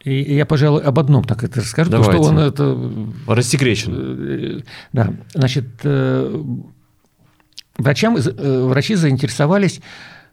И 0.04 0.34
я, 0.34 0.46
пожалуй, 0.46 0.82
об 0.82 0.98
одном 0.98 1.24
так 1.24 1.44
это 1.44 1.60
расскажу, 1.60 1.90
Давайте. 1.90 2.12
потому 2.12 2.24
что 2.24 2.32
он 2.32 2.38
это... 2.38 3.34
Рассекречен. 3.34 3.92
Э, 3.94 4.60
да, 4.92 5.12
значит, 5.34 5.66
э, 5.82 6.42
Врачам, 7.78 8.16
э, 8.16 8.62
врачи 8.64 8.96
заинтересовались 8.96 9.80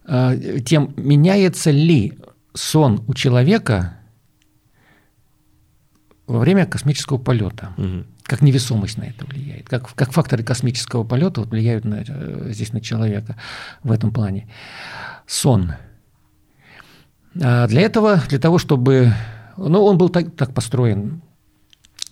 э, 0.08 0.60
тем, 0.66 0.94
меняется 0.98 1.70
ли 1.70 2.18
сон 2.54 3.04
у 3.08 3.14
человека 3.14 4.00
во 6.26 6.40
время 6.40 6.66
космического 6.66 7.18
полета. 7.20 7.74
Угу. 7.78 8.06
Как 8.24 8.42
невесомость 8.42 8.98
на 8.98 9.04
это 9.04 9.26
влияет, 9.26 9.70
как, 9.70 9.94
как 9.94 10.12
факторы 10.12 10.44
космического 10.44 11.04
полета 11.04 11.42
вот 11.42 11.52
влияют 11.52 11.86
на, 11.86 12.04
э, 12.08 12.48
здесь 12.52 12.74
на 12.74 12.82
человека 12.82 13.38
в 13.84 13.92
этом 13.92 14.12
плане. 14.12 14.50
Сон. 15.28 15.74
А 17.40 17.68
для 17.68 17.82
этого, 17.82 18.22
для 18.28 18.40
того, 18.40 18.58
чтобы... 18.58 19.14
Ну, 19.58 19.84
он 19.84 19.98
был 19.98 20.10
так, 20.10 20.36
так 20.36 20.54
построен, 20.54 21.22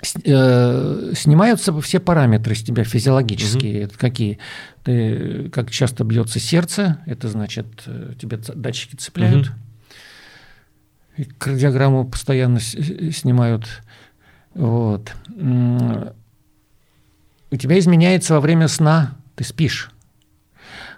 снимаются 0.03 1.79
все 1.81 1.99
параметры 1.99 2.55
с 2.55 2.63
тебя 2.63 2.83
физиологические. 2.83 3.77
Угу. 3.77 3.85
Это 3.85 3.97
какие? 3.97 4.39
Ты, 4.83 5.49
как 5.49 5.71
часто 5.71 6.03
бьется 6.03 6.39
сердце, 6.39 6.99
это 7.05 7.29
значит, 7.29 7.67
э, 7.85 8.13
тебе 8.19 8.37
датчики 8.37 8.95
цепляют. 8.95 9.47
Угу. 9.47 9.55
И 11.17 11.23
кардиограмму 11.23 12.05
постоянно 12.05 12.59
снимают. 12.59 13.65
Вот. 14.55 15.13
У 17.51 17.55
тебя 17.57 17.79
изменяется 17.79 18.33
во 18.33 18.39
время 18.41 18.67
сна, 18.67 19.15
ты 19.35 19.43
спишь, 19.43 19.91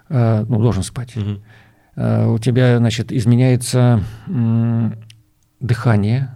э, 0.08 0.44
ну, 0.48 0.58
должен 0.58 0.82
спать. 0.82 1.16
Угу. 1.16 1.40
У 2.34 2.38
тебя, 2.38 2.76
значит, 2.78 3.12
изменяется 3.12 4.02
дыхание, 5.60 6.35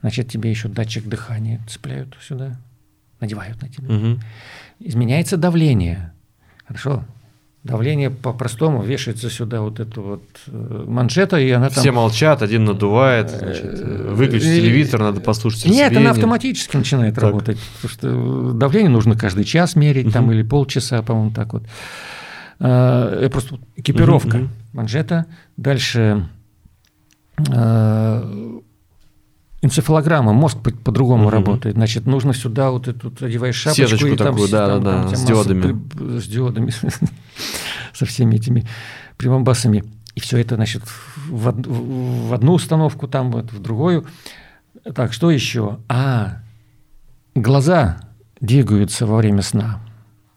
Значит, 0.00 0.28
тебе 0.30 0.50
еще 0.50 0.68
датчик 0.68 1.06
дыхания 1.06 1.60
цепляют 1.68 2.16
сюда, 2.20 2.56
надевают 3.20 3.60
на 3.62 3.68
тебя. 3.68 3.94
Угу. 3.94 4.20
Изменяется 4.80 5.36
давление. 5.36 6.12
Хорошо. 6.66 7.04
Давление 7.64 8.10
по-простому 8.10 8.82
вешается 8.82 9.28
сюда 9.28 9.60
вот 9.60 9.80
эту 9.80 10.00
вот 10.00 10.22
э, 10.46 10.84
манжета, 10.86 11.36
и 11.36 11.50
она 11.50 11.68
там... 11.68 11.82
Все 11.82 11.90
молчат, 11.90 12.40
один 12.40 12.64
надувает, 12.64 13.30
значит, 13.30 13.64
э, 13.64 14.12
выключить 14.12 14.60
телевизор, 14.60 15.00
надо 15.00 15.20
послушать 15.20 15.66
Нет, 15.66 15.96
она 15.96 16.10
автоматически 16.10 16.76
начинает 16.76 17.16
так. 17.16 17.24
работать, 17.24 17.58
потому 17.74 17.92
что 17.92 18.52
давление 18.52 18.90
нужно 18.90 19.16
каждый 19.16 19.42
час 19.42 19.74
мерить, 19.74 20.12
там, 20.12 20.30
или 20.30 20.44
полчаса, 20.44 21.02
по-моему, 21.02 21.32
так 21.32 21.54
вот. 21.54 21.64
Это 22.58 23.28
просто 23.32 23.58
экипировка, 23.74 24.48
манжета. 24.72 25.26
Дальше 25.56 26.28
энцефалограмма, 29.62 30.32
мозг 30.32 30.58
по-другому 30.84 31.24
по 31.24 31.28
угу. 31.28 31.36
работает. 31.36 31.76
Значит, 31.76 32.06
нужно 32.06 32.34
сюда 32.34 32.70
вот 32.70 32.88
эту 32.88 33.12
одеваешь 33.24 33.56
шапочку. 33.56 33.86
Сеточку 33.86 34.06
и 34.08 34.16
такую, 34.16 34.48
там, 34.48 34.82
да, 34.82 35.02
да, 35.02 35.08
да, 35.08 35.16
с 35.16 35.22
диодами. 35.24 36.18
С 36.18 36.26
диодами, 36.28 36.72
со 37.92 38.06
всеми 38.06 38.36
этими 38.36 38.66
прибамбасами. 39.16 39.84
И 40.14 40.20
все 40.20 40.38
это, 40.38 40.56
значит, 40.56 40.82
в, 41.28 42.28
в 42.28 42.34
одну 42.34 42.54
установку, 42.54 43.06
там 43.06 43.30
вот, 43.30 43.52
в 43.52 43.60
другую. 43.60 44.06
Так, 44.94 45.12
что 45.12 45.30
еще? 45.30 45.78
А, 45.88 46.38
глаза 47.34 48.00
двигаются 48.40 49.06
во 49.06 49.16
время 49.16 49.42
сна. 49.42 49.80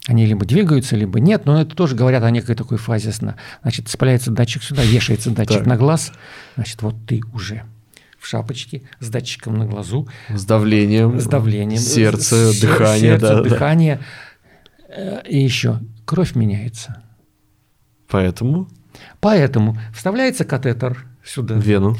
Они 0.07 0.25
либо 0.25 0.45
двигаются, 0.45 0.95
либо 0.95 1.19
нет, 1.19 1.45
но 1.45 1.61
это 1.61 1.75
тоже 1.75 1.95
говорят 1.95 2.23
о 2.23 2.31
некой 2.31 2.55
такой 2.55 2.77
фазе 2.77 3.11
сна. 3.11 3.35
Значит, 3.61 3.89
цепляется 3.89 4.31
датчик 4.31 4.63
сюда, 4.63 4.83
вешается 4.83 5.29
датчик 5.29 5.65
на 5.65 5.77
глаз, 5.77 6.13
значит, 6.55 6.81
вот 6.81 6.95
ты 7.05 7.21
уже 7.33 7.63
в 8.19 8.27
шапочке 8.27 8.83
с 8.99 9.09
датчиком 9.09 9.57
на 9.57 9.65
глазу. 9.65 10.07
С 10.29 10.45
давлением. 10.45 11.19
С 11.19 11.25
давлением. 11.25 11.79
Сердце, 11.79 12.51
с, 12.51 12.59
дыхание. 12.59 13.19
Сердце, 13.19 13.27
да, 13.27 13.41
дыхание. 13.41 13.99
Да. 14.87 15.19
И 15.19 15.39
еще 15.39 15.79
кровь 16.05 16.35
меняется. 16.35 17.03
Поэтому? 18.07 18.67
Поэтому 19.19 19.77
вставляется 19.93 20.45
катетер 20.45 21.05
сюда. 21.23 21.55
Вену. 21.55 21.95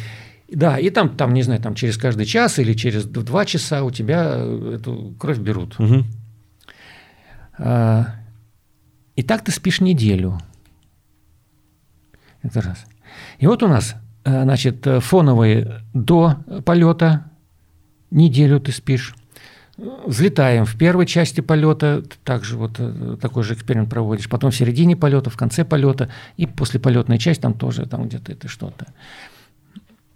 Да, 0.51 0.79
и 0.79 0.89
там, 0.89 1.15
там, 1.15 1.33
не 1.33 1.43
знаю, 1.43 1.61
там 1.61 1.75
через 1.75 1.97
каждый 1.97 2.25
час 2.25 2.57
или 2.57 2.73
через 2.73 3.05
два 3.05 3.45
часа 3.45 3.83
у 3.83 3.91
тебя 3.91 4.35
эту 4.73 5.15
кровь 5.19 5.37
берут. 5.37 5.77
Мгм. 5.77 6.05
А, 7.59 8.15
И 9.15 9.21
так 9.21 9.43
ты 9.43 9.51
спишь 9.51 9.81
неделю. 9.81 10.39
Это 12.41 12.61
раз. 12.61 12.85
И 13.37 13.47
вот 13.47 13.61
у 13.63 13.67
нас, 13.67 13.93
э, 13.93 13.95
значит, 14.25 14.85
э, 14.87 14.99
фоновые 14.99 15.81
до 15.93 16.37
полета 16.65 17.25
неделю 18.11 18.59
ты 18.59 18.71
спишь. 18.71 19.15
Взлетаем 20.05 20.65
в 20.65 20.75
первой 20.77 21.05
части 21.05 21.39
полета, 21.39 22.03
также 22.25 22.57
вот 22.57 22.75
э, 22.79 23.15
такой 23.21 23.43
же 23.43 23.53
эксперимент 23.53 23.89
проводишь, 23.89 24.27
потом 24.27 24.51
в 24.51 24.55
середине 24.55 24.97
полета, 24.97 25.29
в 25.29 25.37
конце 25.37 25.63
полета, 25.63 26.09
и 26.35 26.45
после 26.45 26.79
полетная 26.81 27.17
часть 27.17 27.41
там 27.41 27.53
тоже 27.53 27.85
там 27.85 28.07
где-то 28.07 28.31
это 28.33 28.47
что-то. 28.49 28.87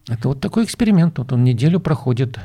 Это 0.10 0.28
вот 0.28 0.42
такой 0.42 0.66
эксперимент, 0.66 1.18
вот 1.18 1.32
он 1.32 1.46
неделю 1.46 1.80
проходит. 1.80 2.38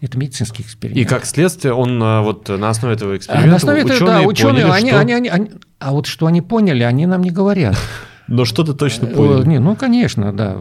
Это 0.00 0.18
медицинский 0.18 0.62
эксперимент. 0.64 0.98
И 1.00 1.04
как 1.08 1.24
следствие, 1.26 1.74
он 1.74 2.02
а, 2.02 2.22
вот 2.22 2.48
на 2.48 2.70
основе 2.70 2.94
этого 2.94 3.12
А 3.12 3.16
эксперимента 3.16 3.50
на 3.50 3.56
основе 3.56 3.82
этого, 3.82 3.98
да, 4.06 4.22
ученые, 4.22 4.64
поняли, 4.64 4.78
они, 4.80 4.88
что- 4.90 4.98
они, 4.98 5.12
они, 5.12 5.28
они- 5.28 5.50
а 5.78 5.92
вот 5.92 6.06
что 6.06 6.26
они 6.26 6.40
поняли, 6.42 6.82
они 6.82 7.06
нам 7.06 7.22
не 7.22 7.30
говорят. 7.30 7.76
Но 8.30 8.44
что-то 8.46 8.72
точно 8.74 9.06
Э, 9.06 9.14
поняли. 9.14 9.46
Не, 9.46 9.58
ну, 9.58 9.76
конечно, 9.76 10.32
да. 10.32 10.56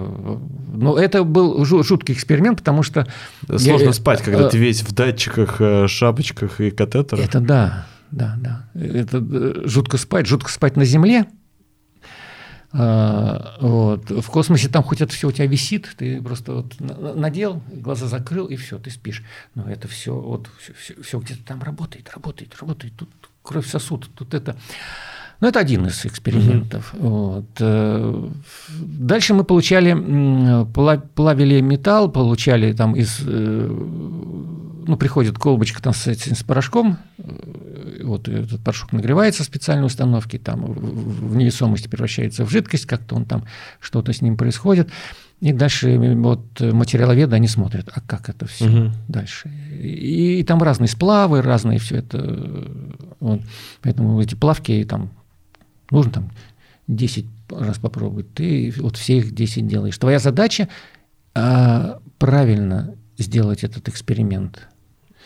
Но 0.73 0.97
это 0.97 1.23
был 1.23 1.63
жу- 1.63 1.83
жуткий 1.83 2.13
эксперимент, 2.13 2.59
потому 2.59 2.83
что... 2.83 3.07
Сложно 3.47 3.85
я- 3.87 3.93
спать, 3.93 4.21
когда 4.21 4.47
э, 4.47 4.49
ты 4.49 4.57
весь 4.57 4.81
в 4.81 4.91
датчиках, 4.93 5.61
э, 5.61 5.87
шапочках 5.87 6.59
и 6.59 6.71
катетерах. 6.71 7.23
Это 7.23 7.39
да, 7.39 7.85
да, 8.11 8.35
да. 8.39 8.69
Это 8.73 9.17
э, 9.19 9.61
жутко 9.65 9.97
спать, 9.97 10.25
жутко 10.25 10.51
спать 10.51 10.75
на 10.75 10.83
Земле. 10.83 11.25
А, 12.71 13.55
Вот. 13.61 14.09
В 14.11 14.27
космосе 14.27 14.67
там 14.69 14.83
хоть 14.83 15.01
это 15.01 15.11
все 15.13 15.27
у 15.27 15.31
тебя 15.31 15.47
висит, 15.47 15.89
ты 15.97 16.21
просто 16.21 16.53
вот 16.53 16.79
на- 16.79 16.95
на- 16.95 17.13
надел, 17.15 17.61
глаза 17.71 18.07
закрыл, 18.07 18.45
и 18.45 18.55
все, 18.57 18.77
ты 18.77 18.91
спишь. 18.91 19.23
Но 19.55 19.67
это 19.69 19.87
все, 19.87 20.13
вот, 20.13 20.47
все, 21.01 21.19
где-то 21.19 21.43
там 21.45 21.63
работает, 21.63 22.09
работает, 22.13 22.55
работает. 22.59 22.93
Тут 22.95 23.09
кровь 23.41 23.67
сосуд, 23.67 24.09
тут 24.15 24.33
это. 24.35 24.55
Ну, 25.41 25.47
это 25.47 25.59
один 25.59 25.85
из 25.85 26.05
экспериментов. 26.05 26.93
Вот. 26.97 27.45
Э, 27.59 28.27
Дальше 28.81 29.33
мы 29.33 29.43
получали, 29.45 29.93
плавили 31.15 31.61
металл, 31.61 32.09
получали 32.11 32.73
там 32.73 32.95
из... 32.95 33.19
э, 33.25 33.67
Ну, 34.87 34.97
приходит 34.97 35.37
колбочка 35.37 35.81
там 35.81 35.93
с, 35.93 36.07
с 36.07 36.43
порошком, 36.43 36.97
э, 37.19 38.01
вот 38.03 38.27
этот 38.27 38.59
порошок 38.63 38.91
нагревается 38.91 39.43
в 39.43 39.45
специальной 39.45 39.85
установке, 39.85 40.39
там 40.39 40.65
в 40.65 41.35
невесомости 41.37 41.87
превращается 41.87 42.43
в 42.45 42.49
жидкость, 42.49 42.85
как-то 42.85 43.15
он 43.15 43.25
там, 43.25 43.43
что-то 43.79 44.11
с 44.11 44.21
ним 44.21 44.35
происходит. 44.35 44.89
И 45.41 45.53
дальше 45.53 45.97
вот 46.17 46.59
материаловеды, 46.59 47.33
они 47.35 47.47
смотрят, 47.47 47.89
а 47.95 48.01
как 48.01 48.27
это 48.29 48.45
все 48.45 48.65
Мгм. 48.67 48.91
дальше. 49.07 49.49
И, 49.81 50.39
и 50.39 50.43
там 50.43 50.61
разные 50.61 50.89
сплавы, 50.89 51.41
разные 51.41 51.79
все 51.79 51.97
это. 51.97 52.17
Вот. 53.21 53.41
Поэтому 53.81 54.19
эти 54.21 54.35
плавки 54.35 54.83
там 54.89 55.11
нужно 55.91 56.11
там 56.11 56.31
10 56.87 57.25
раз 57.49 57.77
попробовать. 57.77 58.33
Ты 58.33 58.73
вот 58.77 58.97
все 58.97 59.17
их 59.17 59.33
10 59.33 59.67
делаешь. 59.67 59.97
Твоя 59.97 60.19
задача 60.19 60.67
а, 61.35 61.99
правильно 62.17 62.95
сделать 63.17 63.63
этот 63.63 63.87
эксперимент. 63.89 64.67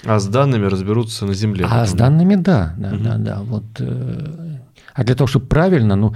А 0.06 0.19
с 0.19 0.28
данными 0.28 0.65
разберутся 0.65 1.26
на 1.26 1.34
Земле. 1.34 1.65
А 1.69 1.86
с 1.86 1.93
данными, 1.93 2.36
да, 2.36 2.73
да, 2.78 2.89
Мгм. 2.91 3.04
да, 3.04 3.17
да. 3.17 3.41
Вот, 3.41 3.63
э, 3.80 4.58
а 4.93 5.04
для 5.04 5.15
того, 5.15 5.28
чтобы 5.28 5.45
правильно, 5.45 5.95
ну, 5.95 6.13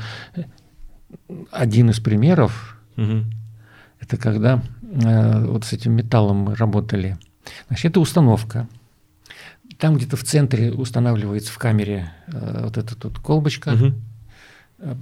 один 1.51 1.89
из 1.89 1.99
примеров 1.99 2.77
Мгм. 2.97 3.31
это 4.01 4.17
когда 4.17 4.61
э, 4.83 5.45
вот 5.45 5.63
с 5.63 5.73
этим 5.73 5.93
металлом 5.93 6.37
мы 6.37 6.55
работали. 6.55 7.17
Значит, 7.67 7.91
это 7.91 7.99
установка. 8.01 8.67
Там 9.77 9.95
где-то 9.95 10.17
в 10.17 10.23
центре 10.23 10.71
устанавливается 10.73 11.51
в 11.51 11.57
камере 11.57 12.11
э, 12.27 12.61
вот 12.63 12.77
эта 12.77 12.95
тут 12.95 13.19
колбочка. 13.19 13.71
Мгм. 13.71 13.95
Э, 14.79 14.95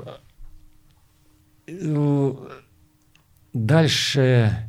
Дальше 3.54 4.68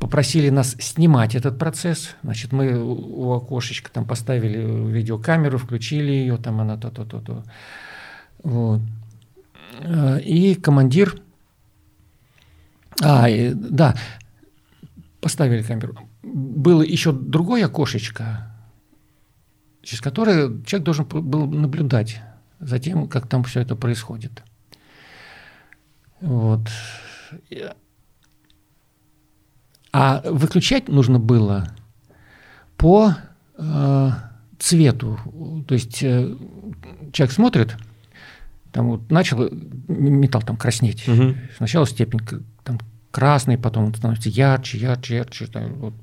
попросили 0.00 0.48
нас 0.48 0.76
снимать 0.80 1.34
этот 1.34 1.58
процесс. 1.58 2.16
Значит, 2.22 2.52
мы 2.52 2.78
у 2.78 3.32
окошечка 3.32 3.90
там 3.92 4.06
поставили 4.06 4.58
видеокамеру, 4.90 5.58
включили 5.58 6.10
ее, 6.10 6.38
там 6.38 6.60
она 6.60 6.76
то-то-то-то. 6.78 7.44
Вот. 8.42 8.80
Э, 9.80 10.20
И 10.20 10.54
командир... 10.54 11.20
А, 13.02 13.28
и- 13.28 13.52
да, 13.54 13.94
поставили 15.20 15.62
камеру. 15.62 15.96
Было 16.22 16.82
еще 16.82 17.12
другое 17.12 17.66
окошечко, 17.66 18.50
через 19.82 20.00
которое 20.00 20.62
человек 20.64 20.84
должен 20.84 21.04
был 21.04 21.46
наблюдать 21.46 22.20
за 22.60 22.78
тем, 22.78 23.08
как 23.08 23.26
там 23.28 23.44
все 23.44 23.60
это 23.60 23.76
происходит. 23.76 24.42
Вот. 26.20 26.62
А 29.92 30.22
выключать 30.30 30.88
нужно 30.88 31.18
было 31.18 31.68
по 32.76 33.12
э, 33.56 34.10
цвету. 34.58 35.18
То 35.66 35.74
есть 35.74 36.02
э, 36.02 36.34
человек 37.12 37.32
смотрит, 37.32 37.76
там 38.72 38.88
вот 38.88 39.10
начал 39.10 39.42
м- 39.44 39.50
металл 39.88 40.42
там 40.42 40.56
краснеть. 40.56 41.06
Мгм. 41.08 41.36
Сначала 41.56 41.86
степень 41.86 42.20
там 42.64 42.78
красный, 43.10 43.56
потом 43.56 43.86
он 43.86 43.94
становится 43.94 44.28
ярче, 44.28 44.78
ярче, 44.78 45.16
ярче. 45.16 45.46
там 45.46 45.72
вот. 45.74 45.94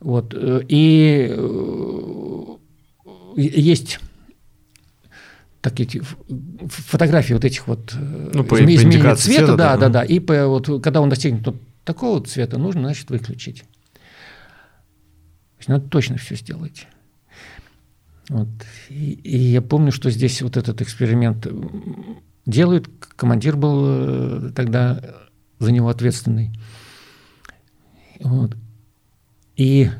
Вот. 0.00 0.34
э, 0.34 0.60
И 0.68 1.28
э, 1.30 2.56
есть 3.36 4.00
так 5.60 5.80
эти 5.80 6.02
фотографии 6.68 7.34
вот 7.34 7.44
этих 7.44 7.66
вот 7.66 7.92
э, 7.94 8.30
Ну, 8.34 8.44
по- 8.44 8.54
изме- 8.54 8.66
по 8.66 8.74
изменения 8.74 9.14
цвета, 9.16 9.16
цвета, 9.16 9.56
да, 9.56 9.76
да, 9.76 9.76
да, 9.76 9.88
да. 9.88 10.02
И 10.04 10.20
по, 10.20 10.46
вот, 10.46 10.82
когда 10.82 11.00
он 11.00 11.08
достигнет 11.08 11.44
вот 11.46 11.56
такого 11.84 12.24
цвета, 12.24 12.58
нужно, 12.58 12.82
значит, 12.82 13.10
выключить. 13.10 13.60
То 13.62 15.58
есть 15.58 15.68
надо 15.68 15.88
точно 15.88 16.16
все 16.18 16.36
сделать. 16.36 16.86
Вот. 18.28 18.48
И, 18.90 19.12
и 19.24 19.36
я 19.38 19.62
помню, 19.62 19.90
что 19.90 20.10
здесь 20.10 20.42
вот 20.42 20.56
этот 20.56 20.80
эксперимент 20.82 21.46
делают. 22.46 22.88
Командир 23.16 23.56
был 23.56 23.84
э, 24.48 24.50
тогда 24.54 25.00
за 25.58 25.72
него 25.72 25.88
ответственный. 25.88 26.52
Вот. 28.20 28.56
И 29.56 29.90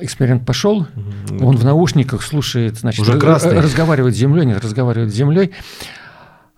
эксперимент 0.00 0.46
пошел, 0.46 0.86
Мгм. 0.94 1.44
он 1.44 1.56
в 1.56 1.64
наушниках 1.64 2.22
слушает, 2.22 2.76
значит, 2.78 3.00
Уже 3.00 3.18
красный. 3.18 3.58
разговаривает 3.60 4.14
с 4.14 4.18
землей, 4.18 4.46
нет, 4.46 4.62
разговаривает 4.62 5.10
с 5.12 5.14
землей. 5.16 5.50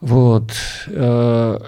Вот. 0.01 0.53
э, 0.89 1.59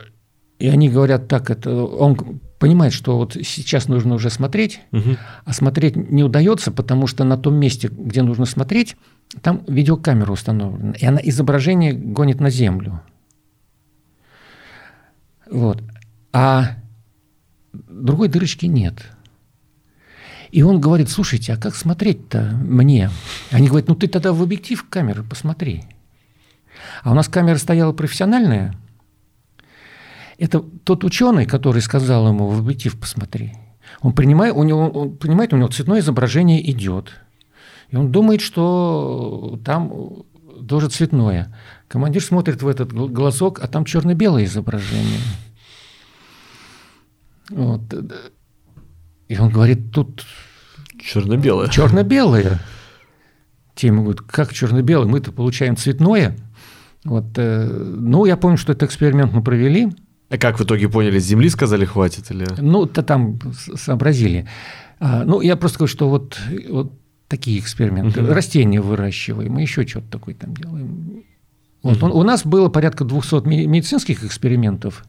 И 0.60 0.68
они 0.68 0.88
говорят 0.88 1.26
так, 1.28 1.50
это 1.50 1.70
он 1.84 2.16
понимает, 2.60 2.92
что 2.92 3.16
вот 3.18 3.34
сейчас 3.34 3.88
нужно 3.88 4.14
уже 4.14 4.30
смотреть, 4.30 4.80
Мгм. 4.92 5.16
а 5.44 5.52
смотреть 5.52 5.96
не 5.96 6.22
удается, 6.22 6.70
потому 6.70 7.06
что 7.08 7.24
на 7.24 7.36
том 7.36 7.54
месте, 7.56 7.88
где 7.90 8.22
нужно 8.22 8.46
смотреть, 8.46 8.96
там 9.42 9.62
видеокамера 9.66 10.30
установлена, 10.32 10.92
и 10.92 11.04
она 11.04 11.20
изображение 11.22 11.92
гонит 11.92 12.40
на 12.40 12.50
землю. 12.50 13.00
Вот. 15.50 15.82
А 16.32 16.76
другой 17.72 18.28
дырочки 18.28 18.66
нет. 18.66 18.94
И 20.54 20.62
он 20.62 20.80
говорит, 20.80 21.10
слушайте, 21.10 21.52
а 21.52 21.56
как 21.56 21.74
смотреть-то 21.74 22.56
мне? 22.64 23.10
Они 23.50 23.66
говорят, 23.66 23.88
ну 23.88 23.96
ты 23.96 24.06
тогда 24.06 24.32
в 24.32 24.40
объектив 24.40 24.88
камеры 24.88 25.24
посмотри. 25.24 25.82
А 27.02 27.10
у 27.10 27.14
нас 27.14 27.26
камера 27.26 27.56
стояла 27.58 27.92
профессиональная. 27.92 28.78
Это 30.38 30.60
тот 30.60 31.02
ученый, 31.02 31.44
который 31.44 31.82
сказал 31.82 32.28
ему 32.28 32.46
в 32.46 32.60
объектив 32.60 32.96
посмотри. 32.96 33.54
Он, 34.00 34.12
принимает, 34.12 34.54
у 34.54 34.62
него, 34.62 34.88
он 34.90 35.16
понимает, 35.16 35.52
у 35.52 35.56
него 35.56 35.66
цветное 35.70 35.98
изображение 35.98 36.70
идет. 36.70 37.16
И 37.88 37.96
он 37.96 38.12
думает, 38.12 38.40
что 38.40 39.58
там 39.64 40.22
тоже 40.68 40.88
цветное. 40.88 41.52
Командир 41.88 42.22
смотрит 42.22 42.62
в 42.62 42.68
этот 42.68 42.92
гл- 42.92 43.08
глазок, 43.08 43.58
а 43.60 43.66
там 43.66 43.84
черно-белое 43.84 44.44
изображение. 44.44 45.18
Вот. 47.50 47.82
И 49.34 49.38
он 49.38 49.50
говорит, 49.50 49.90
тут 49.90 50.24
Черно-белое. 51.00 51.68
черно-белое. 51.68 52.60
Те 53.74 53.88
ему 53.88 54.02
говорят, 54.02 54.20
как 54.20 54.52
черно-белое? 54.52 55.08
Мы-то 55.08 55.32
получаем 55.32 55.76
цветное. 55.76 56.36
Вот, 57.02 57.24
э, 57.36 57.66
ну, 57.66 58.24
я 58.26 58.36
помню, 58.36 58.56
что 58.56 58.72
этот 58.72 58.84
эксперимент 58.84 59.32
мы 59.32 59.42
провели. 59.42 59.92
А 60.30 60.38
как 60.38 60.60
в 60.60 60.64
итоге 60.64 60.88
поняли, 60.88 61.18
с 61.18 61.24
Земли 61.24 61.48
сказали 61.48 61.84
хватит 61.84 62.30
или? 62.30 62.46
Ну, 62.58 62.86
то 62.86 63.02
там 63.02 63.40
сообразили. 63.74 64.46
А, 65.00 65.24
ну, 65.24 65.40
я 65.40 65.56
просто 65.56 65.78
говорю, 65.78 65.92
что 65.92 66.08
вот, 66.08 66.38
вот 66.70 66.92
такие 67.26 67.58
эксперименты. 67.58 68.22
Мгм. 68.22 68.32
Растения 68.32 68.80
выращиваем, 68.80 69.52
мы 69.52 69.62
еще 69.62 69.84
что-то 69.86 70.12
такое 70.12 70.36
там 70.36 70.54
делаем. 70.54 71.24
Вот 71.82 71.96
угу. 71.96 72.06
он, 72.06 72.12
у 72.12 72.22
нас 72.22 72.46
было 72.46 72.68
порядка 72.68 73.04
200 73.04 73.46
медицинских 73.46 74.22
экспериментов. 74.22 75.04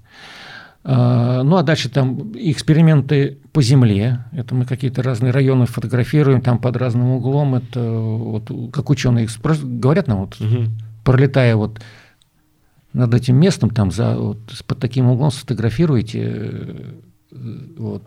А, 0.88 1.42
ну, 1.42 1.58
а 1.58 1.64
дальше 1.64 1.90
там 1.90 2.32
эксперименты 2.36 3.40
по 3.52 3.64
Земле. 3.64 4.24
Это 4.32 4.54
мы 4.54 4.66
какие-то 4.66 5.02
разные 5.02 5.32
районы 5.32 5.66
фотографируем, 5.66 6.42
там 6.42 6.60
под 6.60 6.78
разным 6.78 7.10
углом. 7.10 7.56
Это 7.56 7.82
вот 7.82 8.52
как 8.72 8.92
ученые 8.92 9.28
говорят 9.64 10.08
нам, 10.08 10.20
вот, 10.20 10.40
угу. 10.40 10.66
пролетая 11.04 11.56
вот 11.56 11.82
над 12.94 13.14
этим 13.16 13.36
местом, 13.36 13.72
там 13.72 13.92
за, 13.92 14.16
вот, 14.16 14.38
под 14.68 14.78
таким 14.78 15.10
углом 15.10 15.32
сфотографируете, 15.32 16.22
э, 16.22 16.94
вот, 17.78 18.04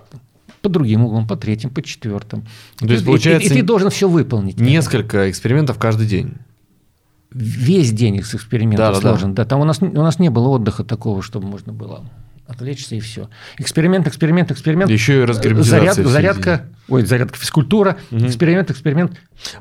по 0.62 0.69
другим 0.69 1.05
углом, 1.05 1.27
по 1.27 1.35
третьим, 1.37 1.71
по 1.71 1.83
четвертым. 1.83 2.45
То 2.79 2.87
есть, 2.87 3.03
и, 3.03 3.07
получается, 3.07 3.49
и, 3.49 3.57
и 3.57 3.61
ты 3.61 3.67
должен 3.67 3.91
все 3.91 4.09
выполнить. 4.09 4.61
Несколько 4.61 5.29
экспериментов 5.29 5.79
каждый 5.79 6.07
день. 6.07 6.35
Весь 7.33 7.93
день 7.93 8.17
их 8.17 8.33
экспериментов 8.33 8.95
да, 8.95 9.01
сложен. 9.01 9.35
Да. 9.35 9.43
да, 9.43 9.49
там 9.49 9.61
у 9.61 9.64
нас, 9.64 9.83
у 9.83 9.87
нас 9.87 10.21
не 10.21 10.31
было 10.31 10.49
отдыха 10.49 10.85
такого, 10.85 11.23
чтобы 11.23 11.49
можно 11.49 11.73
было 11.73 12.05
отвлечься 12.49 12.97
и 12.97 13.01
все. 13.01 13.29
Эксперимент, 13.59 14.09
эксперимент, 14.09 14.51
эксперимент. 14.51 14.91
Еще 14.91 15.21
и 15.21 15.25
разгерметизация. 15.25 16.05
Заряд, 16.05 16.13
зарядка, 16.13 16.67
ой, 16.89 17.05
зарядка 17.05 17.39
физкультура, 17.39 17.99
угу. 18.11 18.27
эксперимент, 18.27 18.71
эксперимент. 18.71 19.13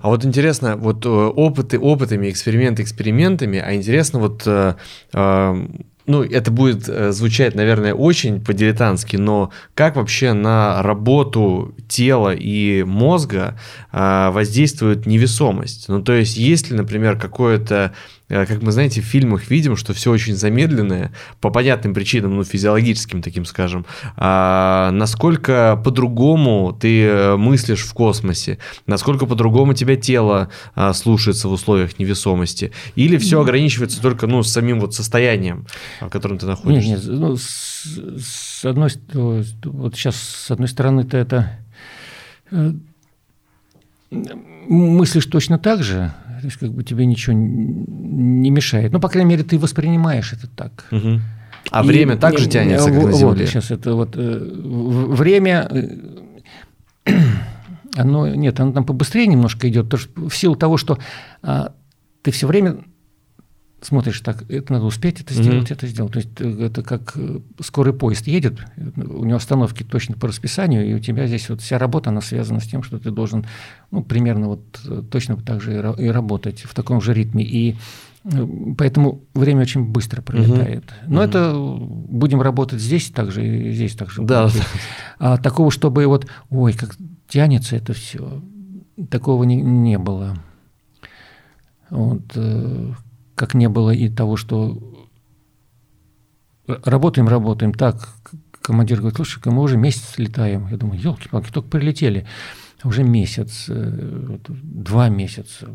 А 0.01 0.07
вот 0.07 0.25
интересно, 0.25 0.77
вот 0.77 1.05
э, 1.05 1.09
опыты 1.09 1.77
опытами, 1.77 2.29
эксперименты 2.29 2.81
экспериментами, 2.81 3.59
а 3.59 3.75
интересно 3.75 4.19
вот 4.19 4.43
э, 4.45 4.75
э, 5.13 5.67
ну, 6.07 6.23
это 6.23 6.51
будет 6.51 6.87
э, 6.87 7.11
звучать, 7.11 7.53
наверное, 7.53 7.93
очень 7.93 8.43
по-дилетантски, 8.43 9.17
но 9.17 9.51
как 9.73 9.97
вообще 9.97 10.31
на 10.31 10.81
работу 10.81 11.75
тела 11.89 12.33
и 12.33 12.83
мозга 12.83 13.59
э, 13.91 14.29
воздействует 14.29 15.05
невесомость? 15.05 15.89
Ну, 15.89 16.01
то 16.01 16.13
есть, 16.13 16.37
есть 16.37 16.71
ли, 16.71 16.77
например, 16.77 17.19
какое-то 17.19 17.93
как 18.27 18.61
мы, 18.61 18.71
знаете, 18.71 19.01
в 19.01 19.05
фильмах 19.05 19.49
видим, 19.49 19.75
что 19.77 19.93
все 19.93 20.11
очень 20.11 20.35
замедленное, 20.35 21.13
по 21.39 21.49
понятным 21.49 21.93
причинам, 21.93 22.35
ну, 22.35 22.43
физиологическим 22.43 23.21
таким, 23.21 23.45
скажем. 23.45 23.85
А 24.17 24.91
насколько 24.91 25.79
по-другому 25.83 26.77
ты 26.77 27.03
э, 27.03 27.37
мыслишь 27.37 27.83
в 27.83 27.93
космосе, 27.93 28.57
насколько 28.85 29.25
по-другому 29.25 29.73
тебя 29.73 29.95
тело 29.95 30.49
а, 30.75 30.93
слушается 30.93 31.47
в 31.47 31.53
условиях 31.53 31.99
невесомости, 31.99 32.71
или 32.95 33.17
все 33.17 33.41
ограничивается 33.41 34.01
только, 34.01 34.27
ну, 34.27 34.43
самим 34.43 34.79
вот 34.81 34.93
состоянием, 34.93 35.65
в 36.01 36.09
котором 36.09 36.37
ты 36.37 36.45
находишься? 36.45 36.89
Нет, 36.89 37.03
нет, 37.05 37.19
ну, 37.19 37.37
с, 37.37 37.85
с 38.19 38.65
одной, 38.65 38.91
вот 39.63 39.95
сейчас, 39.95 40.17
с 40.17 40.51
одной 40.51 40.67
стороны-то 40.67 41.15
это 41.15 41.59
э, 42.51 42.73
мыслишь 44.09 45.25
точно 45.25 45.57
так 45.57 45.83
же, 45.83 46.13
то 46.39 46.45
есть 46.45 46.57
как 46.57 46.71
бы 46.71 46.83
тебе 46.83 47.05
ничего 47.05 47.35
не 47.35 48.49
мешает. 48.49 48.91
Ну, 48.91 48.99
по 48.99 49.09
крайней 49.09 49.29
мере, 49.29 49.43
ты 49.43 49.57
воспринимаешь 49.57 50.33
это 50.33 50.47
так. 50.47 50.85
Угу. 50.91 51.19
А 51.71 51.83
и, 51.83 51.87
время 51.87 52.17
также 52.17 52.45
не, 52.45 52.51
тянется, 52.51 52.91
как 52.91 53.03
на 53.03 53.11
Земле? 53.11 53.25
Вот, 53.25 53.37
сейчас 53.39 53.71
это 53.71 53.93
вот 53.93 54.15
э, 54.15 54.39
время, 54.39 55.67
э, 57.05 57.11
оно, 57.95 58.27
нет, 58.27 58.59
оно 58.59 58.71
там 58.71 58.85
побыстрее 58.85 59.27
немножко 59.27 59.67
идет, 59.69 59.85
потому 59.85 60.01
что 60.01 60.29
в 60.29 60.35
силу 60.35 60.55
того, 60.55 60.77
что 60.77 60.97
а, 61.41 61.73
ты 62.21 62.31
все 62.31 62.47
время 62.47 62.77
смотришь 63.81 64.21
так, 64.21 64.49
это 64.49 64.73
надо 64.73 64.85
успеть 64.85 65.21
это 65.21 65.33
сделать, 65.33 65.69
mm-hmm. 65.69 65.73
это 65.73 65.87
сделать. 65.87 66.13
То 66.13 66.19
есть 66.19 66.29
э, 66.39 66.65
это 66.65 66.81
как 66.81 67.13
э, 67.15 67.39
скорый 67.59 67.93
поезд 67.93 68.27
едет, 68.27 68.59
у 68.95 69.23
него 69.23 69.37
остановки 69.37 69.83
точно 69.83 70.15
по 70.15 70.27
расписанию, 70.27 70.87
и 70.87 70.93
у 70.93 70.99
тебя 70.99 71.27
здесь 71.27 71.49
вот 71.49 71.61
вся 71.61 71.77
работа, 71.77 72.09
она 72.09 72.21
связана 72.21 72.59
с 72.59 72.65
тем, 72.65 72.81
что 72.83 72.97
ты 72.97 73.11
должен 73.11 73.45
ну, 73.91 74.03
примерно 74.03 74.47
вот 74.47 74.79
э, 74.87 75.03
точно 75.09 75.37
так 75.37 75.61
же 75.61 75.95
и 75.97 76.07
работать 76.07 76.61
в 76.61 76.73
таком 76.73 77.01
же 77.01 77.13
ритме. 77.13 77.43
И 77.43 77.75
поэтому 78.77 79.21
время 79.33 79.61
очень 79.61 79.85
быстро 79.85 80.21
пролетает. 80.21 80.83
Mm-hmm. 80.83 81.07
Но 81.07 81.23
mm-hmm. 81.23 81.27
это 81.27 81.53
будем 81.55 82.41
работать 82.41 82.81
здесь 82.81 83.09
также 83.11 83.45
и 83.45 83.71
здесь 83.73 83.95
также. 83.95 84.23
Да. 84.23 84.49
А 85.19 85.37
такого, 85.37 85.71
чтобы 85.71 86.05
вот, 86.07 86.27
ой, 86.49 86.73
как 86.73 86.95
тянется 87.27 87.75
это 87.75 87.93
все, 87.93 88.41
такого 89.09 89.43
не, 89.43 89.55
не 89.55 89.97
было. 89.97 90.35
Вот, 91.89 92.37
как 93.37 93.53
не 93.53 93.69
было 93.69 93.91
и 93.91 94.09
того, 94.09 94.35
что 94.35 95.07
работаем, 96.65 97.27
работаем. 97.27 97.71
Так, 97.71 98.09
командир 98.61 98.97
говорит, 98.97 99.15
слушай, 99.15 99.39
мы 99.45 99.61
уже 99.61 99.77
месяц 99.77 100.17
летаем. 100.17 100.67
Я 100.67 100.77
думаю, 100.77 100.99
елки-палки, 100.99 101.51
только 101.51 101.69
прилетели. 101.69 102.25
Уже 102.83 103.03
месяц, 103.03 103.65
э, 103.69 104.39
два 104.47 105.09
месяца. 105.09 105.69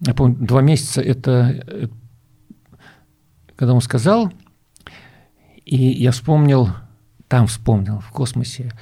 Я 0.00 0.14
помню, 0.14 0.36
два 0.38 0.62
месяца 0.62 1.02
это, 1.02 1.62
э, 1.66 1.88
когда 3.56 3.74
он 3.74 3.82
сказал, 3.82 4.32
и 5.66 5.76
я 5.76 6.12
вспомнил, 6.12 6.70
там 7.28 7.46
вспомнил, 7.46 8.00
в 8.00 8.10
космосе, 8.10 8.72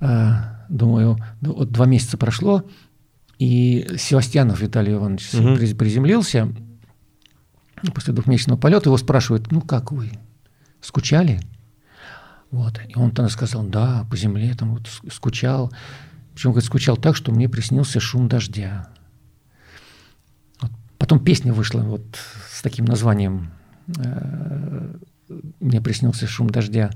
э, 0.00 0.30
думаю, 0.68 1.16
ну, 1.40 1.54
вот 1.54 1.70
два 1.70 1.86
месяца 1.86 2.18
прошло, 2.18 2.64
и 3.38 3.86
Севастьянов 3.98 4.60
Виталий 4.60 4.94
Иванович 4.94 5.34
угу. 5.34 5.56
приземлился 5.76 6.52
после 7.94 8.12
двухмесячного 8.12 8.58
полета. 8.58 8.88
Его 8.88 8.96
спрашивают, 8.96 9.52
ну 9.52 9.60
как 9.60 9.92
вы, 9.92 10.10
скучали? 10.80 11.40
Вот. 12.50 12.80
И 12.88 12.96
он 12.96 13.10
тогда 13.10 13.28
сказал, 13.28 13.64
да, 13.64 14.06
по 14.10 14.16
земле 14.16 14.54
там 14.54 14.74
вот 14.74 14.88
скучал. 15.12 15.72
Причем, 16.34 16.50
говорит, 16.50 16.66
скучал 16.66 16.96
так, 16.96 17.16
что 17.16 17.32
мне 17.32 17.48
приснился 17.48 18.00
шум 18.00 18.28
дождя. 18.28 18.88
Вот. 20.60 20.70
Потом 20.98 21.22
песня 21.22 21.52
вышла 21.52 21.80
вот 21.80 22.04
с 22.50 22.62
таким 22.62 22.86
названием 22.86 23.50
э, 23.98 24.94
«Мне 25.60 25.80
приснился 25.80 26.26
шум 26.26 26.50
дождя». 26.50 26.90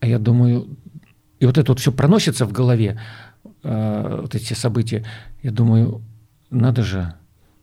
А 0.00 0.06
я 0.06 0.18
думаю, 0.18 0.76
и 1.38 1.46
вот 1.46 1.58
это 1.58 1.72
вот 1.72 1.80
все 1.80 1.92
проносится 1.92 2.44
в 2.44 2.52
голове. 2.52 3.00
Э, 3.62 4.18
вот 4.22 4.34
эти 4.34 4.54
события, 4.54 5.04
я 5.42 5.50
думаю, 5.50 6.02
надо 6.50 6.82
же. 6.82 7.14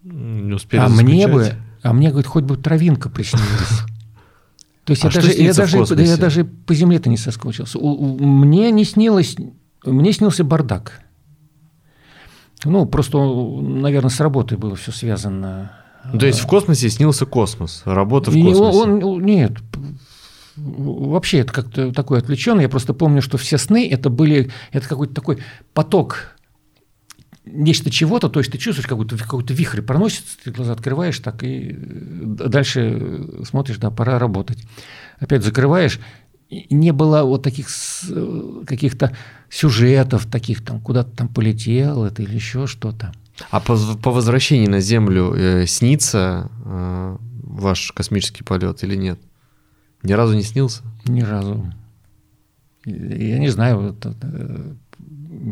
Не 0.04 0.54
успели 0.54 0.82
а 0.82 0.88
мне 0.88 1.28
бы, 1.28 1.54
а 1.82 1.94
мне, 1.94 2.10
говорит, 2.10 2.28
хоть 2.28 2.46
бы 2.46 2.56
травинка 2.56 3.10
приснилась. 3.10 3.82
То 4.86 4.92
есть 4.92 5.04
а 5.04 5.10
я, 5.10 5.14
даже, 5.14 5.32
я, 5.34 5.54
даже, 5.54 5.78
я 6.02 6.18
даже 6.18 6.46
по 6.46 6.74
земле-то 6.74 7.10
не 7.10 7.18
соскучился. 7.18 7.78
Мне 7.80 8.72
не 8.72 8.86
снилось, 8.86 9.36
мне 9.84 10.14
снился 10.14 10.44
бардак. 10.44 11.02
Ну, 12.64 12.86
просто, 12.86 13.18
наверное, 13.20 14.10
с 14.10 14.20
работой 14.20 14.58
было 14.58 14.76
все 14.76 14.92
связано. 14.92 15.72
То 16.18 16.26
есть 16.26 16.40
в 16.40 16.48
космосе 16.48 16.90
снился 16.90 17.26
космос, 17.26 17.84
работа 17.86 18.32
в 18.32 18.34
космосе? 18.34 18.78
Он, 18.80 19.22
нет, 19.24 19.58
вообще 20.60 21.40
это 21.40 21.54
как-то 21.54 21.92
такое 21.94 22.20
отвлеченное. 22.20 22.64
Я 22.64 22.70
просто 22.70 22.94
помню, 22.94 23.22
что 23.22 23.38
все 23.38 23.58
сны 23.58 23.90
это 23.90 24.10
были, 24.10 24.52
это 24.72 24.88
какой-то 24.88 25.14
такой 25.14 25.40
поток 25.74 26.36
нечто 27.52 27.90
чего-то, 27.90 28.30
то 28.30 28.40
есть 28.40 28.52
ты 28.52 28.58
чувствуешь, 28.58 28.88
какой-то 28.88 29.18
какой 29.18 29.44
вихрь 29.44 29.82
проносится, 29.82 30.38
ты 30.44 30.52
глаза 30.52 30.74
открываешь 30.74 31.20
так 31.20 31.44
и 31.44 31.76
дальше 31.76 33.44
смотришь, 33.44 33.78
да, 33.78 33.90
пора 33.90 34.20
работать. 34.20 34.64
Опять 35.20 35.44
закрываешь, 35.44 36.00
не 36.50 36.92
было 36.92 37.24
вот 37.24 37.44
таких 37.44 37.68
каких-то 38.66 39.16
сюжетов, 39.50 40.26
таких 40.26 40.64
там, 40.64 40.80
куда-то 40.80 41.12
там 41.12 41.28
полетел 41.28 42.06
это 42.06 42.22
или 42.22 42.36
еще 42.36 42.68
что-то. 42.68 43.12
А 43.52 43.60
по, 43.60 43.78
по 43.78 44.12
возвращении 44.12 44.68
на 44.68 44.82
Землю 44.82 45.34
э, 45.34 45.66
снится 45.66 46.52
э, 46.66 47.18
ваш 47.44 47.92
космический 47.94 48.44
полет 48.44 48.84
или 48.84 48.96
нет? 48.96 49.20
Ни 50.04 50.14
разу 50.14 50.36
не 50.36 50.44
снился? 50.44 50.84
Ни 51.06 51.22
разу. 51.22 51.72
Я 52.86 53.40
не 53.40 53.50
знаю, 53.50 53.94
это, 53.94 54.16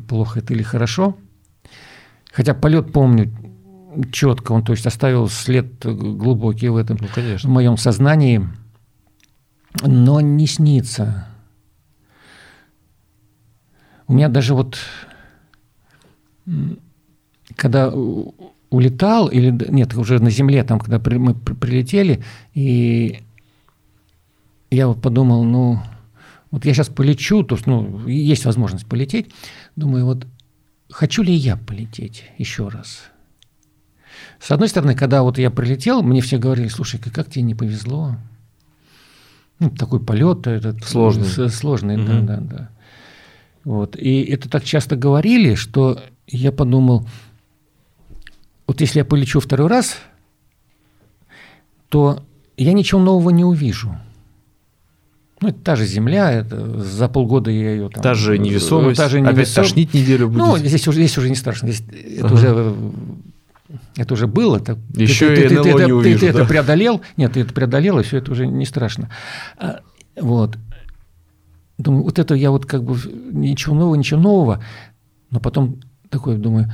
плохо 0.08 0.40
это 0.40 0.54
или 0.54 0.64
хорошо. 0.64 1.18
Хотя 2.32 2.54
полет 2.54 2.92
помню 2.94 3.32
четко, 4.12 4.52
он 4.52 4.64
то 4.64 4.74
есть 4.74 4.86
оставил 4.86 5.28
след 5.28 5.84
глубокий 5.84 6.70
в 6.70 6.76
этом, 6.78 6.98
ну, 7.02 7.08
конечно. 7.14 7.50
в 7.50 7.54
моем 7.54 7.78
сознании, 7.78 8.48
но 9.84 10.22
не 10.22 10.48
снится. 10.48 11.28
У 14.08 14.14
меня 14.14 14.30
даже 14.30 14.54
вот, 14.54 14.78
когда 17.56 17.92
улетал, 18.70 19.28
или 19.28 19.52
нет, 19.70 19.94
уже 19.96 20.20
на 20.20 20.30
Земле, 20.30 20.64
там, 20.64 20.80
когда 20.80 21.00
мы 21.18 21.34
прилетели, 21.34 22.24
и 22.54 23.24
я 24.70 24.88
вот 24.88 25.02
подумал, 25.02 25.44
ну, 25.44 25.80
вот 26.52 26.66
я 26.66 26.74
сейчас 26.74 26.90
полечу, 26.90 27.44
то 27.44 27.56
есть, 27.56 27.68
ну, 27.68 28.08
есть 28.08 28.46
возможность 28.46 28.86
полететь. 28.86 29.32
Думаю, 29.76 30.06
вот 30.06 30.28
хочу 30.90 31.24
ли 31.24 31.34
я 31.34 31.58
полететь 31.58 32.26
еще 32.38 32.68
раз? 32.68 33.04
С 34.40 34.52
одной 34.52 34.70
стороны, 34.70 34.96
когда 34.96 35.24
вот 35.24 35.38
я 35.38 35.52
прилетел, 35.52 36.02
мне 36.04 36.22
все 36.22 36.38
говорили, 36.38 36.68
слушай, 36.68 37.00
как 37.00 37.30
тебе 37.30 37.44
не 37.44 37.56
повезло. 37.56 38.16
Ну, 39.60 39.70
такой 39.72 40.00
полет 40.00 40.46
этот 40.48 40.84
сложный, 40.84 41.50
сложный, 41.50 41.98
угу. 41.98 42.06
да, 42.06 42.22
да, 42.22 42.38
да. 42.38 42.70
Вот 43.64 43.98
и 43.98 44.22
это 44.22 44.50
так 44.50 44.64
часто 44.64 44.96
говорили, 44.96 45.56
что 45.56 46.02
я 46.28 46.52
подумал, 46.52 47.08
вот 48.66 48.82
если 48.82 49.00
я 49.00 49.06
полечу 49.06 49.40
второй 49.40 49.68
раз, 49.68 49.98
то 51.90 52.24
я 52.56 52.74
ничего 52.74 53.02
нового 53.02 53.30
не 53.30 53.44
увижу. 53.44 53.98
Ну, 55.40 55.50
это 55.50 55.60
та 55.60 55.76
же 55.76 55.86
земля, 55.86 56.32
это 56.32 56.80
за 56.80 57.08
полгода 57.08 57.52
я 57.52 57.72
ее 57.72 57.90
там... 57.90 58.02
Та 58.02 58.16
же 58.16 58.40
невесомость, 58.40 58.98
та 58.98 59.08
же 59.08 59.22
невесом... 59.22 59.36
опять 59.36 59.54
тошнить 59.54 59.94
неделю 59.94 60.30
будет. 60.30 60.38
Ну, 60.40 60.58
здесь 60.58 60.88
уже, 60.88 61.00
здесь 61.00 61.18
уже 61.18 61.30
не 61.30 61.36
страшно, 61.36 61.72
здесь 61.72 61.88
это 62.18 62.26
ага. 62.26 62.34
уже 62.34 62.76
это 63.96 64.14
уже 64.14 64.28
было. 64.28 64.58
Это, 64.58 64.78
Еще 64.96 65.36
ты, 65.36 65.46
и 65.46 65.48
ты, 65.48 65.56
НЛО 65.56 65.64
ты, 65.64 65.70
не 65.70 65.86
ты, 65.86 65.94
увижу, 65.94 66.20
ты, 66.20 66.34
да? 66.34 66.40
это 66.40 66.48
преодолел. 66.48 67.02
Нет, 67.18 67.34
ты 67.34 67.42
это 67.42 67.54
преодолел, 67.54 68.00
и 68.00 68.04
все 68.04 68.18
это 68.18 68.32
уже 68.32 68.48
не 68.48 68.66
страшно. 68.66 69.10
А, 69.58 69.82
вот. 70.20 70.58
Думаю, 71.78 72.04
вот 72.04 72.18
это 72.18 72.34
я 72.34 72.52
вот 72.52 72.66
как 72.66 72.84
бы 72.84 72.98
ничего 73.32 73.76
нового, 73.76 73.96
ничего 73.96 74.20
нового. 74.20 74.64
Но 75.30 75.40
потом 75.40 75.82
такой 76.10 76.38
думаю, 76.38 76.72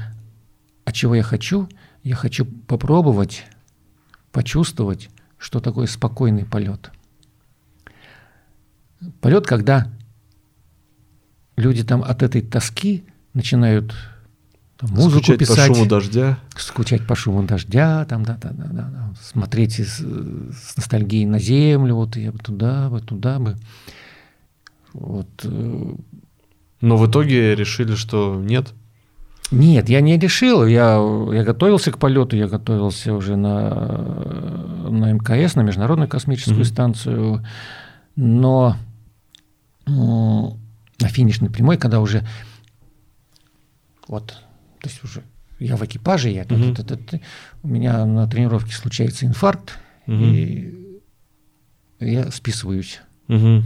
а 0.86 0.92
чего 0.92 1.16
я 1.16 1.24
хочу? 1.24 1.68
Я 2.04 2.16
хочу 2.16 2.46
попробовать, 2.46 3.46
почувствовать, 4.32 5.10
что 5.38 5.60
такое 5.60 5.88
спокойный 5.88 6.46
полет. 6.46 6.92
Полет, 9.22 9.46
когда 9.48 9.88
люди 11.56 11.84
там 11.84 12.04
от 12.04 12.24
этой 12.24 12.42
тоски 12.42 13.04
начинают 13.34 13.94
там, 14.78 14.90
музыку 14.92 15.24
Скучать 15.24 15.40
писать, 15.40 15.68
по 15.70 15.76
шуму 15.76 15.86
дождя. 15.88 16.38
скучать 16.58 17.08
по 17.08 17.16
шуму 17.16 17.44
дождя, 17.44 18.06
там, 18.06 18.24
да, 18.24 18.38
да, 18.42 18.50
да, 18.52 18.66
да, 18.66 18.90
да, 18.92 19.14
смотреть 19.22 19.80
с, 19.80 20.00
с 20.00 20.78
ностальгией 20.78 21.26
на 21.26 21.40
землю, 21.40 21.96
вот 21.96 22.16
я 22.16 22.32
бы 22.32 22.40
туда 22.40 22.90
бы, 22.90 23.02
туда 23.02 23.40
бы. 23.40 23.56
Вот. 24.94 25.28
э, 25.44 25.94
Но 26.82 26.98
в 26.98 27.10
итоге 27.10 27.56
решили, 27.56 27.96
что 27.96 28.36
нет. 28.44 28.74
Нет, 29.52 29.90
я 29.90 30.02
не 30.02 30.18
решил. 30.18 30.66
Я, 30.66 30.96
я 31.32 31.44
готовился 31.44 31.92
к 31.92 32.00
полету, 32.00 32.36
я 32.36 32.48
готовился 32.48 33.14
уже 33.14 33.36
на, 33.36 33.70
на 34.90 35.14
мкс, 35.14 35.56
на 35.56 35.62
Международную 35.62 36.08
космическую 36.10 36.58
Мгм. 36.58 36.66
станцию. 36.66 37.46
Но 38.16 38.78
на 39.86 41.08
финишной 41.08 41.50
прямой, 41.50 41.78
когда 41.78 42.00
уже 42.00 42.26
вот, 44.08 44.28
то 44.28 44.90
есть 44.90 45.04
уже 45.04 45.24
я 45.60 45.76
в 45.78 45.86
экипаже, 45.86 46.30
я, 46.30 46.44
тут- 46.46 46.58
Мгм. 46.60 46.76
тут- 46.76 46.88
тут- 46.88 47.06
тут, 47.10 47.22
у 47.64 47.68
меня 47.68 48.06
на 48.06 48.28
тренировке 48.28 48.74
случается 48.74 49.26
инфаркт, 49.26 49.78
Мгм. 50.08 50.34
и 50.34 51.00
я 52.00 52.32
списываюсь. 52.32 53.00
Мгм. 53.28 53.64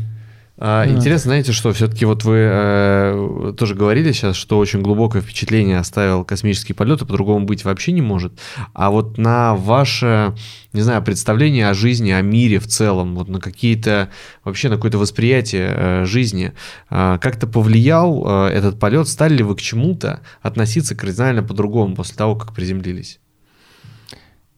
А, 0.60 0.86
Да. 0.86 0.92
Интересно, 0.92 1.30
знаете, 1.30 1.52
что 1.52 1.72
все-таки 1.72 2.06
вот 2.06 2.24
вы 2.24 2.38
э, 2.40 3.54
тоже 3.58 3.76
говорили 3.76 4.12
сейчас, 4.12 4.36
что 4.36 4.58
очень 4.58 4.82
глубокое 4.82 5.22
впечатление 5.22 5.78
оставил 5.78 6.24
космический 6.24 6.74
полет, 6.74 7.02
и 7.02 7.06
по-другому 7.06 7.46
быть 7.46 7.64
вообще 7.64 7.92
не 7.92 8.02
может. 8.02 8.40
А 8.74 8.90
вот 8.90 9.20
на 9.20 9.56
ваше, 9.56 10.36
не 10.74 10.82
знаю, 10.82 11.04
представление 11.04 11.70
о 11.70 11.76
жизни, 11.76 12.10
о 12.10 12.22
мире 12.22 12.58
в 12.58 12.66
целом, 12.66 13.16
вот 13.16 13.30
на 13.30 13.40
какие-то, 13.40 14.10
вообще 14.44 14.70
на 14.70 14.78
какое-то 14.78 14.98
восприятие 14.98 15.74
э, 15.76 16.06
жизни, 16.06 16.54
э, 16.90 17.20
как-то 17.22 17.46
повлиял 17.46 18.48
э, 18.48 18.50
этот 18.50 18.80
полет? 18.80 19.08
Стали 19.08 19.38
ли 19.38 19.44
вы 19.44 19.56
к 19.56 19.62
чему-то 19.62 20.22
относиться 20.42 20.96
кардинально 20.96 21.44
по-другому 21.44 21.96
после 21.96 22.16
того, 22.16 22.36
как 22.36 22.54
приземлились? 22.54 23.20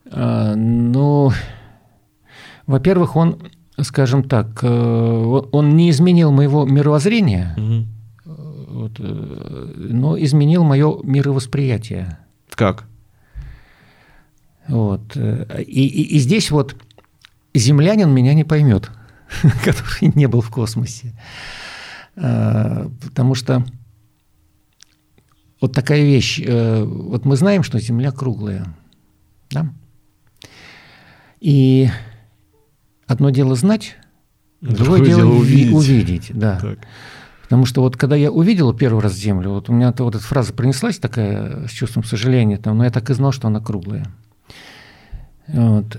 А, 0.10 0.56
Ну, 0.56 1.34
во-первых, 2.68 3.18
он, 3.18 3.52
скажем 3.84 4.24
так, 4.24 4.60
э, 4.64 4.68
он- 5.52 5.76
не 5.76 5.90
изменил 5.90 6.32
моего 6.32 6.66
мировоззрения, 6.66 7.54
Мгм. 7.58 7.88
вот, 8.26 9.00
э, 9.00 9.74
но 9.76 10.18
изменил 10.22 10.64
мое 10.64 11.00
мировосприятие. 11.04 12.18
Как? 12.52 12.86
Вот. 14.68 15.16
И, 15.16 15.88
и- 15.88 16.16
и 16.16 16.20
здесь 16.20 16.52
вот 16.52 16.76
землянин 17.56 18.10
меня 18.12 18.34
не 18.34 18.44
поймет, 18.44 18.92
который 19.64 20.12
не 20.16 20.28
был 20.28 20.42
в 20.42 20.50
космосе. 20.50 21.14
Потому 22.16 23.34
что 23.36 23.64
вот 25.62 25.74
такая 25.74 26.02
вещь. 26.04 26.42
Вот 26.46 27.26
мы 27.26 27.36
знаем, 27.38 27.64
что 27.64 27.80
Земля 27.80 28.12
круглая. 28.12 28.66
Да? 29.52 29.68
И 31.40 31.90
одно 33.10 33.32
дело 33.32 33.56
знать, 33.56 33.98
другое, 34.62 35.04
дело, 35.04 35.34
уви- 35.42 35.72
увидеть. 35.72 36.32
Да. 36.34 36.60
Так. 36.60 36.80
Потому 37.44 37.66
что 37.66 37.82
вот 37.82 37.98
когда 37.98 38.16
я 38.16 38.32
увидел 38.32 38.72
первый 38.74 39.02
раз 39.02 39.16
Землю, 39.16 39.50
вот 39.50 39.70
у 39.70 39.74
меня 39.74 39.92
вот 39.98 40.16
эта 40.16 40.24
фраза 40.24 40.54
пронеслась 40.54 41.00
такая 41.00 41.68
с 41.68 41.72
чувством 41.72 42.04
сожаления, 42.04 42.58
там, 42.58 42.78
но 42.78 42.84
я 42.84 42.92
так 42.92 43.10
и 43.10 43.14
знал, 43.16 43.32
что 43.32 43.48
она 43.48 43.60
круглая. 43.60 44.06
Вот. 45.48 45.98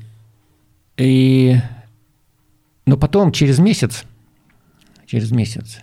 И... 0.96 1.56
Но 2.86 2.96
потом, 2.96 3.32
через 3.32 3.58
месяц, 3.58 4.04
через 5.06 5.32
месяц, 5.32 5.80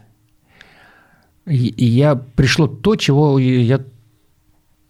и, 1.46 1.68
и 1.68 1.86
я 1.86 2.16
пришло 2.16 2.68
то, 2.68 2.96
чего 2.96 3.38
я 3.38 3.84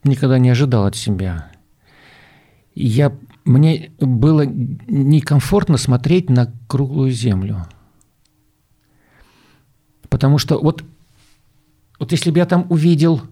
никогда 0.04 0.38
не 0.38 0.50
ожидал 0.50 0.86
от 0.86 0.94
себя. 0.94 1.50
Я, 2.76 3.12
мне 3.48 3.92
было 3.98 4.42
некомфортно 4.46 5.78
смотреть 5.78 6.28
на 6.28 6.52
круглую 6.66 7.10
землю. 7.10 7.66
Потому 10.08 10.38
что 10.38 10.58
вот, 10.60 10.84
вот 11.98 12.12
если 12.12 12.30
бы 12.30 12.38
я 12.38 12.46
там 12.46 12.66
увидел 12.68 13.22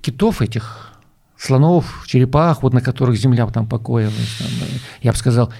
китов 0.00 0.42
этих, 0.42 0.92
слонов, 1.36 2.04
черепах, 2.06 2.62
вот 2.62 2.72
на 2.72 2.80
которых 2.80 3.16
земля 3.16 3.46
там 3.46 3.68
покоилась, 3.68 4.38
там, 4.38 4.48
я 5.02 5.12
бы 5.12 5.18
сказал, 5.18 5.52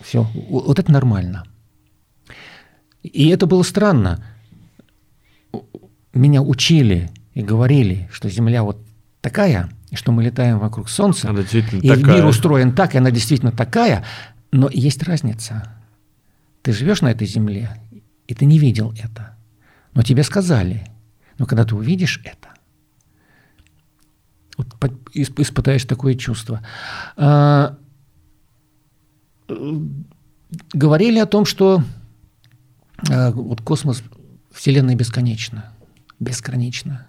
все, 0.00 0.26
вот 0.34 0.78
это 0.78 0.92
нормально. 0.92 1.44
И 3.02 3.28
это 3.28 3.46
было 3.46 3.62
странно. 3.62 4.24
Меня 6.12 6.42
учили 6.42 7.10
и 7.34 7.42
говорили, 7.42 8.08
что 8.12 8.28
земля 8.28 8.62
вот 8.62 8.78
такая, 9.20 9.70
и 9.90 9.96
что 9.96 10.12
мы 10.12 10.22
летаем 10.22 10.58
вокруг 10.58 10.88
Солнца, 10.88 11.30
Она 11.30 11.40
и 11.40 11.88
такая. 11.88 12.16
мир 12.16 12.26
устроен 12.26 12.74
так, 12.74 12.94
и 12.94 12.98
она 12.98 13.10
действительно 13.10 13.52
такая, 13.52 14.04
но 14.52 14.68
есть 14.70 15.02
разница. 15.02 15.74
Ты 16.62 16.72
живешь 16.72 17.00
на 17.00 17.10
этой 17.10 17.26
земле, 17.26 17.70
и 18.26 18.34
ты 18.34 18.44
не 18.44 18.58
видел 18.58 18.92
это. 19.02 19.36
Но 19.94 20.02
тебе 20.02 20.22
сказали. 20.22 20.86
Но 21.38 21.46
когда 21.46 21.64
ты 21.64 21.74
увидишь 21.74 22.20
это, 22.24 22.48
вот 24.56 24.74
испытаешь 25.14 25.84
такое 25.84 26.14
чувство. 26.14 26.62
А, 27.16 27.78
э, 29.48 29.80
Говорили 30.72 31.18
о 31.18 31.26
том, 31.26 31.44
что 31.44 31.82
а, 33.10 33.30
вот 33.32 33.60
космос, 33.60 34.02
Вселенная 34.50 34.94
бесконечна. 34.94 35.72
Бесконечна. 36.18 37.06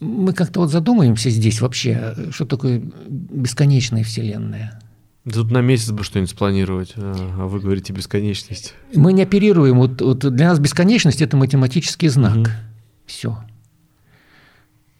Мы 0.00 0.32
как-то 0.32 0.60
вот 0.60 0.70
задумаемся 0.70 1.30
здесь 1.30 1.60
вообще, 1.60 2.14
что 2.30 2.44
такое 2.44 2.82
бесконечная 3.08 4.04
Вселенная. 4.04 4.80
Тут 5.30 5.50
на 5.50 5.60
месяц 5.60 5.90
бы 5.90 6.04
что-нибудь 6.04 6.30
спланировать, 6.30 6.92
а 6.96 7.14
а 7.38 7.46
вы 7.46 7.60
говорите 7.60 7.92
бесконечность. 7.92 8.74
Мы 8.94 9.12
не 9.12 9.22
оперируем. 9.22 9.78
Вот, 9.78 10.00
вот 10.00 10.18
для 10.18 10.48
нас 10.48 10.58
бесконечность 10.58 11.20
это 11.20 11.36
математический 11.36 12.08
знак. 12.08 12.36
Мгм. 12.36 12.50
Все. 13.06 13.38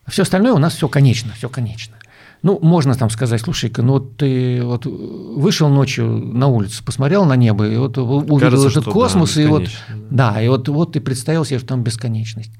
Все 0.08 0.22
остальное 0.22 0.52
у 0.52 0.58
нас 0.58 0.74
все 0.74 0.88
конечно, 0.88 1.32
все 1.36 1.48
конечно. 1.48 1.96
Ну, 2.42 2.58
можно 2.60 2.94
там 2.94 3.10
сказать, 3.10 3.40
слушай-ка, 3.40 3.82
ну 3.82 3.94
вот 3.94 4.18
ты 4.18 4.62
вот 4.62 4.86
вышел 4.86 5.68
ночью 5.68 6.06
на 6.06 6.46
улицу, 6.46 6.84
посмотрел 6.84 7.24
на 7.24 7.34
небо, 7.34 7.66
и 7.66 7.76
вот 7.76 7.98
увидел 7.98 8.38
Кажется, 8.38 8.68
этот 8.68 8.82
что 8.82 8.90
да, 8.90 8.92
космос, 8.92 9.36
и 9.36 9.46
вот, 9.46 9.68
да, 10.10 10.40
и 10.40 10.46
вот, 10.48 10.68
вот 10.68 10.92
ты 10.92 11.00
представил 11.00 11.44
себе, 11.44 11.58
что 11.58 11.68
там 11.68 11.82
бесконечность. 11.82 12.52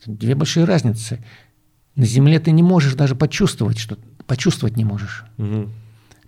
Это 0.00 0.10
две 0.10 0.34
большие 0.34 0.64
разницы. 0.64 1.24
На 1.96 2.04
Земле 2.06 2.40
ты 2.40 2.50
не 2.50 2.62
можешь 2.62 2.94
даже 2.94 3.14
почувствовать, 3.14 3.78
что 3.78 3.96
почувствовать 4.26 4.76
не 4.76 4.84
можешь. 4.84 5.24
Мгм. 5.36 5.72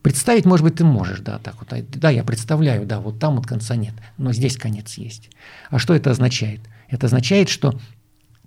Представить, 0.02 0.44
может 0.44 0.62
быть, 0.64 0.76
ты 0.76 0.84
можешь, 0.84 1.20
да, 1.20 1.38
так 1.38 1.56
вот. 1.58 1.72
а, 1.72 1.82
Да, 1.94 2.10
я 2.10 2.22
представляю, 2.22 2.86
да, 2.86 3.00
вот 3.00 3.18
там 3.18 3.34
вот 3.36 3.46
конца 3.46 3.74
нет, 3.74 3.94
но 4.18 4.32
здесь 4.32 4.56
конец 4.56 4.94
есть. 4.94 5.30
А 5.70 5.78
что 5.80 5.94
это 5.94 6.10
означает? 6.12 6.60
Это 6.88 7.06
означает, 7.06 7.48
что 7.48 7.78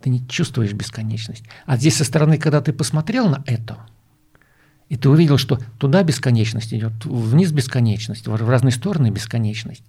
ты 0.01 0.09
не 0.09 0.25
чувствуешь 0.27 0.71
бесконечность. 0.71 1.43
А 1.65 1.75
здесь 1.75 1.97
со 1.97 2.05
стороны, 2.05 2.37
когда 2.37 2.61
ты 2.61 2.71
посмотрел 2.71 3.27
на 3.27 3.43
это, 3.45 3.77
и 4.87 4.95
ты 4.95 5.09
увидел, 5.09 5.37
что 5.37 5.59
туда 5.77 6.03
бесконечность 6.03 6.73
идет, 6.73 6.93
вниз 7.03 7.51
бесконечность, 7.51 8.27
в 8.27 8.49
разные 8.49 8.71
стороны 8.71 9.09
бесконечность. 9.09 9.83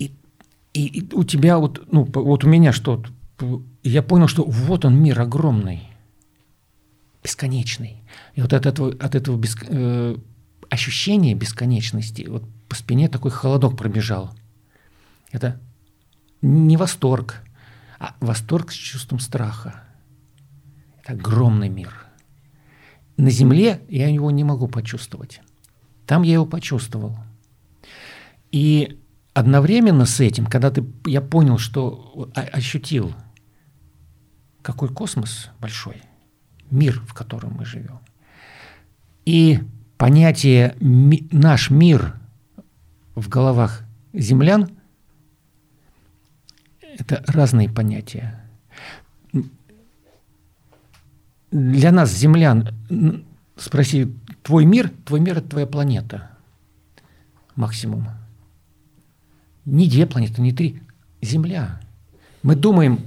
И, 0.00 0.12
и- 0.74 0.98
и 0.98 1.14
у 1.14 1.22
тебя 1.22 1.58
вот, 1.58 1.86
ну, 1.92 2.02
вот 2.04 2.44
у 2.44 2.48
меня 2.48 2.72
что, 2.72 3.02
п- 3.86 3.90
я 3.90 4.02
понял, 4.02 4.28
что 4.28 4.44
вот 4.44 4.84
он 4.84 4.96
мир 5.02 5.20
огромный, 5.20 5.82
бесконечный. 7.22 8.02
И 8.34 8.42
вот 8.42 8.52
от 8.52 8.66
этого, 8.66 8.90
от 9.00 9.14
этого 9.14 9.36
беск- 9.38 9.66
э, 9.68 10.16
ощущения 10.70 11.34
бесконечности 11.34 12.26
вот 12.28 12.44
по 12.68 12.74
спине 12.74 13.08
такой 13.08 13.30
холодок 13.30 13.76
пробежал. 13.76 14.34
Это 15.32 15.60
не 16.42 16.76
восторг, 16.76 17.42
а 17.98 18.14
восторг 18.20 18.70
с 18.72 18.74
чувством 18.74 19.20
страха. 19.20 19.82
Это 21.02 21.12
огромный 21.12 21.68
мир. 21.68 22.02
на 23.18 23.30
Земле 23.30 23.80
я 23.88 24.08
его 24.08 24.30
не 24.30 24.44
могу 24.44 24.68
почувствовать. 24.68 25.40
Там 26.06 26.22
я 26.22 26.34
его 26.34 26.44
почувствовал. 26.44 27.16
И 28.52 29.00
одновременно 29.32 30.04
с 30.04 30.20
этим, 30.20 30.44
когда 30.46 30.70
ты, 30.70 30.84
я 31.06 31.22
понял, 31.22 31.56
что 31.56 32.30
ощутил, 32.34 33.14
какой 34.66 34.88
космос 34.88 35.50
большой, 35.60 36.02
мир, 36.72 37.00
в 37.06 37.14
котором 37.14 37.52
мы 37.52 37.64
живем. 37.64 38.00
И 39.24 39.60
понятие 39.96 40.74
«наш 40.80 41.70
мир» 41.70 42.16
в 43.14 43.28
головах 43.28 43.84
землян– 44.12 44.68
это 46.98 47.22
разные 47.28 47.70
понятия. 47.70 48.44
Для 51.52 51.92
нас, 51.92 52.10
землян, 52.10 53.24
спроси, 53.54 54.12
твой 54.42 54.64
мир, 54.64 54.90
твой 55.04 55.20
мир– 55.20 55.38
это 55.38 55.48
твоя 55.48 55.68
планета. 55.68 56.32
Максимум. 57.54 58.08
Не 59.64 59.88
две 59.88 60.06
планеты, 60.06 60.42
не 60.42 60.52
три. 60.52 60.82
Земля. 61.22 61.80
Мы 62.42 62.56
думаем 62.56 62.98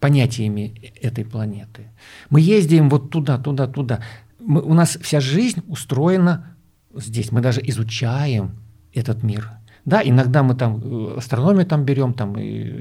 понятиями 0.00 0.92
этой 1.00 1.24
планеты. 1.24 1.88
Мы 2.30 2.40
ездим 2.40 2.88
вот 2.88 3.10
туда, 3.10 3.38
туда, 3.38 3.66
туда. 3.66 4.00
Мы, 4.38 4.62
у 4.62 4.74
нас 4.74 4.98
вся 5.00 5.20
жизнь 5.20 5.62
устроена 5.66 6.56
здесь. 6.94 7.32
Мы 7.32 7.40
даже 7.40 7.60
изучаем 7.64 8.56
этот 8.92 9.22
мир. 9.22 9.50
Да, 9.84 10.02
иногда 10.04 10.42
мы 10.42 10.54
там 10.54 10.80
э, 10.82 11.18
астрономию 11.18 11.66
там 11.66 11.84
берем, 11.84 12.12
там 12.14 12.36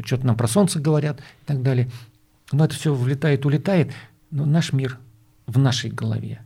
что-то 0.05 0.27
нам 0.27 0.35
про 0.35 0.47
Солнце 0.47 0.79
говорят 0.79 1.19
и 1.19 1.45
так 1.45 1.61
далее. 1.61 1.89
Но 2.51 2.65
это 2.65 2.75
все 2.75 2.93
влетает, 2.93 3.45
улетает. 3.45 3.91
Но 4.29 4.45
наш 4.45 4.73
мир 4.73 4.99
в 5.45 5.57
нашей 5.57 5.89
голове. 5.89 6.41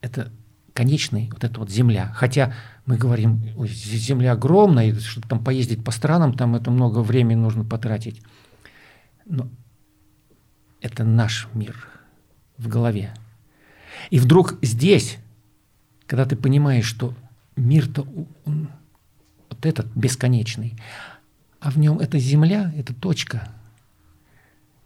Это 0.00 0.30
конечный, 0.72 1.28
вот 1.32 1.42
эта 1.42 1.58
вот 1.58 1.70
земля. 1.70 2.12
Хотя 2.14 2.54
мы 2.86 2.96
говорим, 2.96 3.42
земля 3.66 4.32
огромная, 4.32 4.94
чтобы 4.94 5.26
там 5.26 5.42
поездить 5.42 5.82
по 5.82 5.90
странам, 5.90 6.34
там 6.34 6.54
это 6.54 6.70
много 6.70 7.00
времени 7.00 7.34
нужно 7.34 7.64
потратить. 7.64 8.22
Но 9.28 9.48
это 10.80 11.04
наш 11.04 11.46
мир 11.54 11.88
в 12.56 12.66
голове. 12.66 13.14
И 14.10 14.18
вдруг 14.18 14.58
здесь, 14.62 15.18
когда 16.06 16.24
ты 16.24 16.34
понимаешь, 16.34 16.86
что 16.86 17.14
мир-то 17.54 18.06
он, 18.44 18.68
вот 19.48 19.64
этот 19.64 19.86
бесконечный, 19.94 20.74
а 21.60 21.70
в 21.70 21.78
нем 21.78 22.00
эта 22.00 22.18
земля, 22.18 22.72
это 22.76 22.92
точка. 22.92 23.48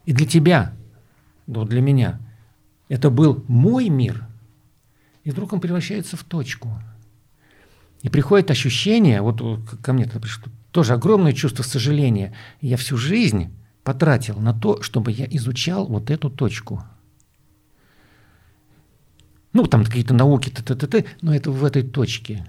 И 0.05 0.13
для 0.13 0.27
тебя, 0.27 0.73
ну, 1.47 1.65
для 1.65 1.81
меня, 1.81 2.19
это 2.89 3.09
был 3.09 3.43
мой 3.47 3.89
мир– 3.89 4.27
и 5.23 5.31
вдруг 5.31 5.53
он 5.53 5.61
превращается 5.61 6.17
в 6.17 6.23
точку. 6.23 6.69
И 8.01 8.09
приходит 8.09 8.51
ощущение, 8.51 9.21
вот 9.21 9.41
ко 9.81 9.93
мне 9.93 10.05
пришло, 10.05 10.51
тоже 10.71 10.93
огромное 10.93 11.31
чувство 11.31 11.63
сожаления. 11.63 12.35
Я 12.59 12.75
всю 12.77 12.97
жизнь 12.97 13.53
потратил 13.83 14.39
на 14.39 14.53
то, 14.53 14.81
чтобы 14.81 15.11
я 15.11 15.25
изучал 15.31 15.87
вот 15.87 16.09
эту 16.09 16.29
точку. 16.29 16.83
Ну, 19.53 19.65
там 19.67 19.85
какие-то 19.85 20.13
науки, 20.13 20.49
т 20.49 20.61
-т 20.61 20.75
-т 20.75 20.87
-т, 20.87 21.05
но 21.21 21.35
это 21.35 21.51
в 21.51 21.63
этой 21.63 21.83
точке. 21.83 22.45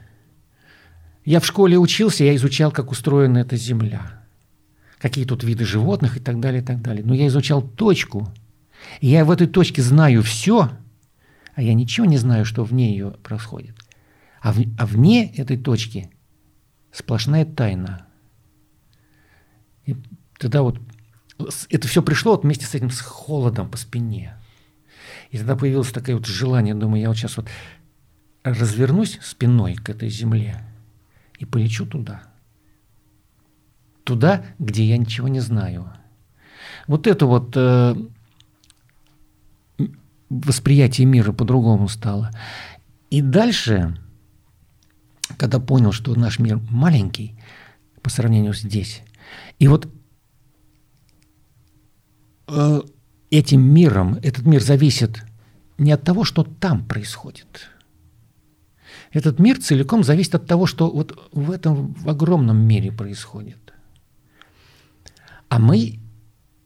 Я 1.25 1.41
в 1.41 1.47
школе 1.47 1.77
учился, 1.79 2.25
я 2.25 2.35
изучал, 2.35 2.71
как 2.71 2.91
устроена 2.91 3.39
эта 3.39 3.57
Земля. 3.57 4.25
Какие 4.99 5.25
тут 5.25 5.45
виды 5.45 5.65
животных 5.65 6.17
и 6.17 6.21
так 6.21 6.41
далее, 6.41 6.63
и 6.63 6.65
так 6.65 6.81
далее. 6.81 7.05
Но 7.05 7.15
я 7.15 7.27
изучал 7.27 7.63
точку. 7.63 8.29
И 9.01 9.09
я 9.09 9.25
в 9.25 9.31
этой 9.31 9.47
точке 9.47 9.83
знаю 9.83 10.23
все– 10.23 10.71
а 11.55 11.63
я 11.63 11.75
ничего 11.75 12.07
не 12.07 12.17
знаю, 12.17 12.45
что 12.45 12.65
вне 12.65 12.91
ее 12.91 13.13
происходит. 13.23 13.77
А, 14.41 14.53
в, 14.53 14.61
а 14.79 14.87
вне 14.87 15.33
этой 15.35 15.57
точки 15.57 16.11
сплошная 16.93 17.45
тайна. 17.45 18.07
И 19.87 19.97
тогда 20.39 20.63
вот 20.63 20.81
это 21.71 21.89
все 21.89 22.03
пришло 22.03 22.33
вот 22.33 22.45
вместе 22.45 22.67
с 22.67 22.75
этим 22.75 22.91
с 22.91 23.01
холодом 23.01 23.71
по 23.71 23.77
спине. 23.77 24.37
И 25.31 25.39
тогда 25.39 25.57
появилось 25.57 25.91
такое 25.91 26.17
вот 26.17 26.27
желание, 26.27 26.75
думаю, 26.75 27.03
я 27.03 27.09
вот 27.09 27.17
сейчас 27.17 27.37
вот 27.37 27.49
развернусь 28.45 29.19
спиной 29.23 29.75
к 29.75 29.89
этой 29.89 30.09
земле 30.09 30.61
и 31.39 31.45
полечу 31.45 31.87
туда. 31.87 32.23
Туда, 34.05 34.45
где 34.59 34.85
я 34.85 34.99
ничего 34.99 35.29
не 35.29 35.41
знаю. 35.41 35.91
Вот 36.87 37.07
это 37.07 37.27
вот 37.27 37.57
э, 37.57 37.97
восприятие 40.29 41.07
мира 41.07 41.33
по-другому 41.33 41.89
стало. 41.89 42.31
И 43.11 43.23
дальше, 43.23 43.99
когда 45.39 45.59
понял, 45.59 45.93
что 45.93 46.15
наш 46.15 46.39
мир 46.39 46.61
маленький 46.71 47.39
по 48.03 48.11
сравнению 48.11 48.53
с 48.53 48.61
здесь, 48.61 49.03
и 49.59 49.69
вот 49.69 49.89
этим 53.31 53.63
миром, 53.63 54.19
этот 54.23 54.45
мир 54.47 54.63
зависит 54.63 55.23
не 55.79 55.93
от 55.93 56.03
того, 56.03 56.25
что 56.25 56.45
там 56.45 56.85
происходит. 56.85 57.69
Этот 59.13 59.39
мир 59.39 59.61
целиком 59.61 60.05
зависит 60.05 60.35
от 60.35 60.47
того, 60.47 60.67
что 60.67 60.91
вот 60.91 61.29
в 61.33 61.51
этом 61.51 61.95
в 61.95 62.09
огромном 62.09 62.59
мире 62.59 62.93
происходит. 62.93 63.73
А 65.49 65.59
мы 65.59 66.01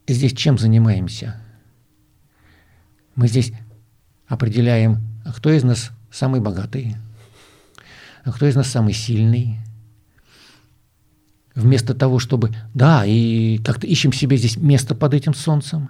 здесь 0.06 0.32
чем 0.32 0.58
занимаемся? 0.58 1.40
Мы 3.14 3.28
здесь 3.28 3.52
определяем, 4.26 4.98
а 5.24 5.32
кто 5.32 5.50
из 5.50 5.64
нас 5.64 5.90
самый 6.10 6.40
богатый, 6.40 6.96
а 8.24 8.32
кто 8.32 8.46
из 8.46 8.56
нас 8.56 8.68
самый 8.68 8.94
сильный. 8.94 9.58
Вместо 11.58 11.92
того, 11.92 12.20
чтобы, 12.20 12.52
да, 12.72 13.04
и 13.04 13.58
как-то 13.58 13.88
ищем 13.88 14.12
себе 14.12 14.36
здесь 14.36 14.56
место 14.56 14.94
под 14.94 15.12
этим 15.12 15.34
солнцем. 15.34 15.88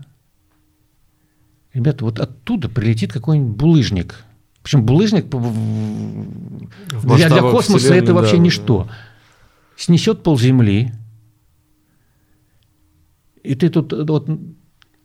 Ребята, 1.74 2.06
вот 2.06 2.18
оттуда 2.18 2.70
прилетит 2.70 3.12
какой-нибудь 3.12 3.54
булыжник. 3.54 4.24
Причем 4.62 4.86
булыжник 4.86 5.26
для, 7.04 7.28
для 7.28 7.42
космоса 7.42 7.94
это 7.94 8.14
вообще 8.14 8.36
да, 8.36 8.42
ничто. 8.42 8.84
Да. 8.84 8.94
Снесет 9.76 10.22
пол 10.22 10.38
земли, 10.38 10.94
и 13.42 13.54
ты 13.54 13.68
тут 13.68 13.92
вот 13.92 14.26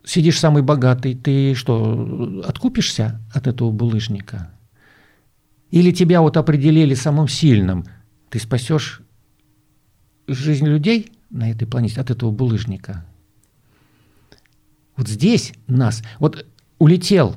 сидишь 0.06 0.40
самый 0.40 0.64
богатый, 0.64 1.14
ты 1.14 1.56
что, 1.56 2.42
откупишься 2.48 3.20
от 3.34 3.48
этого 3.48 3.72
булыжника? 3.72 4.50
Или 5.72 5.92
тебя 5.92 6.22
вот 6.22 6.38
определили 6.38 6.94
самым 6.94 7.28
сильным, 7.28 7.84
ты 8.30 8.40
спасешь 8.40 9.03
жизнь 10.28 10.66
людей 10.66 11.12
на 11.30 11.52
этой 11.52 11.68
планете 11.68 12.02
от 12.02 12.12
этого 12.12 12.32
булыжника? 12.32 13.06
Вот 14.96 15.08
здесь 15.08 15.54
нас, 15.68 16.04
вот 16.20 16.46
улетел, 16.78 17.36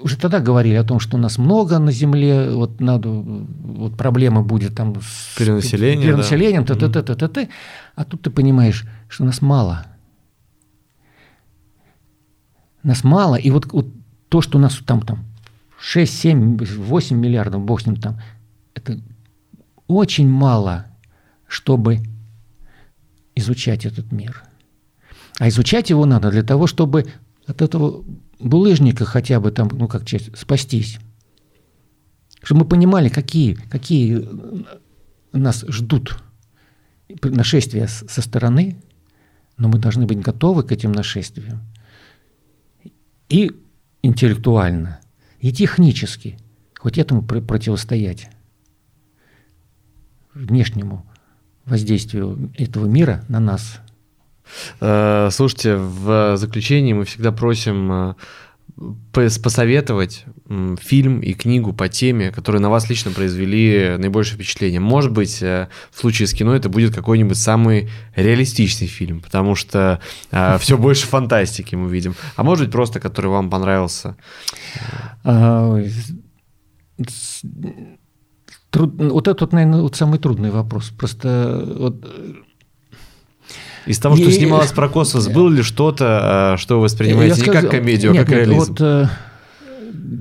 уже 0.00 0.16
тогда 0.16 0.40
говорили 0.40 0.74
о 0.74 0.84
том, 0.84 1.00
что 1.00 1.16
у 1.16 1.20
нас 1.20 1.36
много 1.36 1.78
на 1.78 1.92
Земле, 1.92 2.50
вот 2.50 2.80
надо, 2.80 3.10
вот 3.10 3.96
проблема 3.96 4.42
будет 4.42 4.74
там 4.74 4.94
с 5.02 5.36
перенаселением, 5.36 6.02
перенаселением, 6.02 6.64
да. 6.64 6.74
т 6.74 6.86
-т 6.86 6.90
-т 6.90 7.02
-т 7.04 7.14
-т 7.14 7.28
-т, 7.28 7.48
а 7.94 8.04
тут 8.04 8.22
ты 8.22 8.30
понимаешь, 8.30 8.86
что 9.08 9.24
нас 9.24 9.42
мало– 9.42 9.86
нас 12.82 13.04
мало, 13.04 13.36
и 13.36 13.50
вот, 13.50 13.72
вот 13.72 13.86
то, 14.28 14.40
что 14.40 14.58
у 14.58 14.60
нас 14.60 14.80
там, 14.84 15.02
там 15.02 15.24
6, 15.78 16.12
7, 16.12 16.56
8 16.56 17.16
миллиардов, 17.16 17.62
бог 17.62 17.80
с 17.80 17.86
ним 17.86 17.96
там, 17.96 18.20
это 18.74 19.00
очень 19.86 20.28
мало, 20.28 20.86
чтобы 21.52 22.00
изучать 23.34 23.84
этот 23.84 24.10
мир. 24.10 24.42
А 25.38 25.48
изучать 25.50 25.90
его 25.90 26.06
надо 26.06 26.30
для 26.30 26.42
того, 26.42 26.66
чтобы 26.66 27.12
от 27.46 27.60
этого 27.60 28.02
булыжника 28.38 29.04
хотя 29.04 29.38
бы 29.38 29.50
там, 29.52 29.68
ну 29.68 29.86
как 29.86 30.06
часть, 30.06 30.34
спастись. 30.38 30.98
Чтобы 32.42 32.62
мы 32.62 32.68
понимали, 32.68 33.10
какие, 33.10 33.52
какие 33.52 34.26
нас 35.32 35.62
ждут 35.68 36.22
нашествия 37.22 37.86
со 37.86 38.22
стороны, 38.22 38.82
но 39.58 39.68
мы 39.68 39.78
должны 39.78 40.06
быть 40.06 40.20
готовы 40.20 40.62
к 40.62 40.72
этим 40.72 40.92
нашествиям 40.92 41.60
и 43.28 43.52
интеллектуально, 44.00 45.00
и 45.38 45.52
технически 45.52 46.38
хоть 46.78 46.96
этому 46.96 47.22
противостоять 47.22 48.30
внешнему 50.32 51.06
воздействию 51.66 52.50
этого 52.56 52.86
мира 52.86 53.24
на 53.28 53.40
нас. 53.40 53.80
Э, 54.80 55.28
слушайте, 55.30 55.76
в 55.76 56.36
заключении 56.36 56.92
мы 56.92 57.04
всегда 57.04 57.32
просим 57.32 57.92
э, 57.92 58.14
посоветовать 59.12 60.24
фильм 60.80 61.20
и 61.20 61.34
книгу 61.34 61.72
по 61.72 61.88
теме, 61.88 62.30
которые 62.30 62.60
на 62.60 62.70
вас 62.70 62.88
лично 62.88 63.10
произвели 63.10 63.96
наибольшее 63.98 64.36
впечатление. 64.36 64.80
Может 64.80 65.12
быть, 65.12 65.42
э, 65.42 65.68
в 65.90 66.00
случае 66.00 66.26
с 66.26 66.32
кино 66.32 66.54
это 66.54 66.68
будет 66.68 66.94
какой-нибудь 66.94 67.36
самый 67.36 67.90
реалистичный 68.16 68.86
фильм, 68.86 69.20
потому 69.20 69.54
что 69.54 70.00
э, 70.30 70.58
все 70.60 70.76
больше 70.76 71.06
фантастики 71.06 71.74
мы 71.74 71.90
видим. 71.90 72.14
А 72.36 72.42
может 72.42 72.64
быть, 72.64 72.72
просто 72.72 73.00
который 73.00 73.30
вам 73.30 73.50
понравился. 73.50 74.16
А, 78.72 78.76
труд... 78.76 78.94
Вот 78.98 79.28
это, 79.28 79.44
вот, 79.44 79.52
наверное, 79.52 79.82
вот 79.82 79.96
самый 79.96 80.18
трудный 80.18 80.50
вопрос. 80.50 80.90
Просто 80.90 81.64
вот 81.78 82.04
из 83.86 83.98
того, 83.98 84.16
что 84.16 84.30
снималось 84.30 84.72
про 84.72 84.88
космос, 84.88 85.28
было 85.28 85.48
ли 85.48 85.62
что-то, 85.62 86.54
э, 86.54 86.60
что 86.60 86.76
вы 86.76 86.82
воспринимаете 86.82 87.40
не 87.40 87.46
как 87.48 87.70
комедию, 87.70 88.12
а 88.12 88.16
как 88.16 88.30
реализм? 88.30 88.58
Вот, 88.58 88.80
э, 88.80 89.06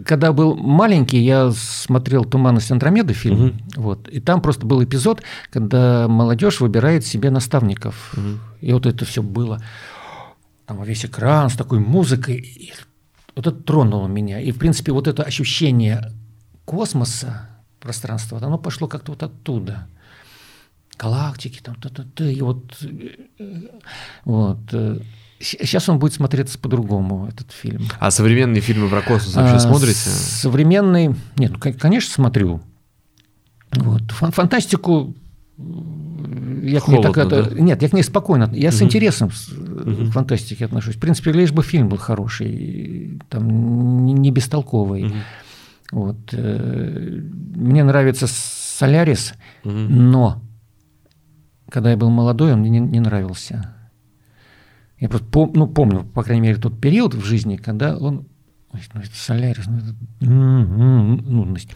когда 0.05 0.31
был 0.31 0.55
маленький, 0.55 1.19
я 1.19 1.51
смотрел 1.51 2.25
«Туманность 2.25 2.71
Андромеды» 2.71 3.13
фильм, 3.13 3.45
угу. 3.45 3.53
вот, 3.75 4.07
и 4.07 4.19
там 4.19 4.41
просто 4.41 4.65
был 4.65 4.83
эпизод, 4.83 5.21
когда 5.51 6.07
молодежь 6.07 6.59
выбирает 6.59 7.05
себе 7.05 7.29
наставников. 7.29 8.13
Угу. 8.17 8.27
И 8.61 8.73
вот 8.73 8.85
это 8.85 9.05
все 9.05 9.21
было, 9.21 9.61
там 10.65 10.83
весь 10.83 11.05
экран 11.05 11.49
с 11.49 11.53
такой 11.53 11.79
музыкой. 11.79 12.37
И 12.37 12.73
вот 13.35 13.47
это 13.47 13.55
тронуло 13.55 14.07
меня. 14.07 14.39
И, 14.39 14.51
в 14.51 14.57
принципе, 14.57 14.91
вот 14.91 15.07
это 15.07 15.23
ощущение 15.23 16.11
космоса, 16.65 17.49
пространства, 17.81 18.39
оно 18.41 18.57
пошло 18.57 18.87
как-то 18.87 19.11
вот 19.11 19.23
оттуда– 19.23 19.87
галактики, 21.01 21.59
там, 21.63 21.75
т 21.75 21.89
-т 21.89 22.05
-т, 22.15 22.31
и 22.31 22.41
вот, 22.41 22.77
вот. 24.25 24.59
Сейчас 25.39 25.89
он 25.89 25.97
будет 25.97 26.13
смотреться 26.13 26.59
по-другому, 26.59 27.27
этот 27.27 27.51
фильм. 27.51 27.87
А 27.99 28.11
современные 28.11 28.61
фильмы 28.61 28.89
про 28.89 29.01
космос 29.01 29.35
вообще 29.35 29.55
а, 29.55 29.59
смотрите? 29.59 29.95
Современный, 29.95 31.15
нет, 31.37 31.51
ну, 31.53 31.73
конечно, 31.79 32.13
смотрю. 32.13 32.61
Вот. 33.71 34.03
Фантастику 34.11 35.15
я 35.57 36.79
к 36.79 36.87
ней 36.87 37.01
так, 37.01 37.27
да? 37.27 37.49
Нет, 37.53 37.81
я 37.81 37.89
к 37.89 37.93
ней 37.93 38.03
спокойно. 38.03 38.51
Я 38.53 38.69
угу. 38.69 38.77
с 38.77 38.81
интересом 38.83 39.29
угу. 39.29 40.09
к 40.09 40.11
фантастике 40.11 40.65
отношусь. 40.65 40.95
В 40.95 40.99
принципе, 40.99 41.31
лишь 41.31 41.51
бы 41.51 41.63
фильм 41.63 41.89
был 41.89 41.97
хороший, 41.97 43.19
там, 43.29 44.05
не, 44.05 44.13
не 44.13 44.31
бестолковый. 44.31 45.05
Угу. 45.05 45.15
Вот. 45.91 46.17
Э, 46.33 47.21
мне 47.55 47.83
нравится 47.83 48.27
Солярис, 48.27 49.33
угу. 49.63 49.73
но 49.73 50.41
когда 51.69 51.91
я 51.91 51.97
был 51.97 52.09
молодой, 52.09 52.53
он 52.53 52.59
мне 52.59 52.69
не, 52.69 52.79
не 52.79 52.99
нравился. 52.99 53.75
Я 54.99 55.09
просто 55.09 55.27
пом, 55.27 55.51
ну, 55.53 55.67
помню, 55.67 56.03
по 56.03 56.23
крайней 56.23 56.41
мере, 56.41 56.57
тот 56.59 56.79
период 56.79 57.13
в 57.13 57.23
жизни, 57.23 57.57
когда 57.57 57.97
он... 57.97 58.27
Ой, 58.71 58.81
ну, 58.93 59.01
это 59.01 59.15
Солярис, 59.15 59.67
ну, 59.67 59.77
это 59.77 59.95
нудность. 60.29 61.69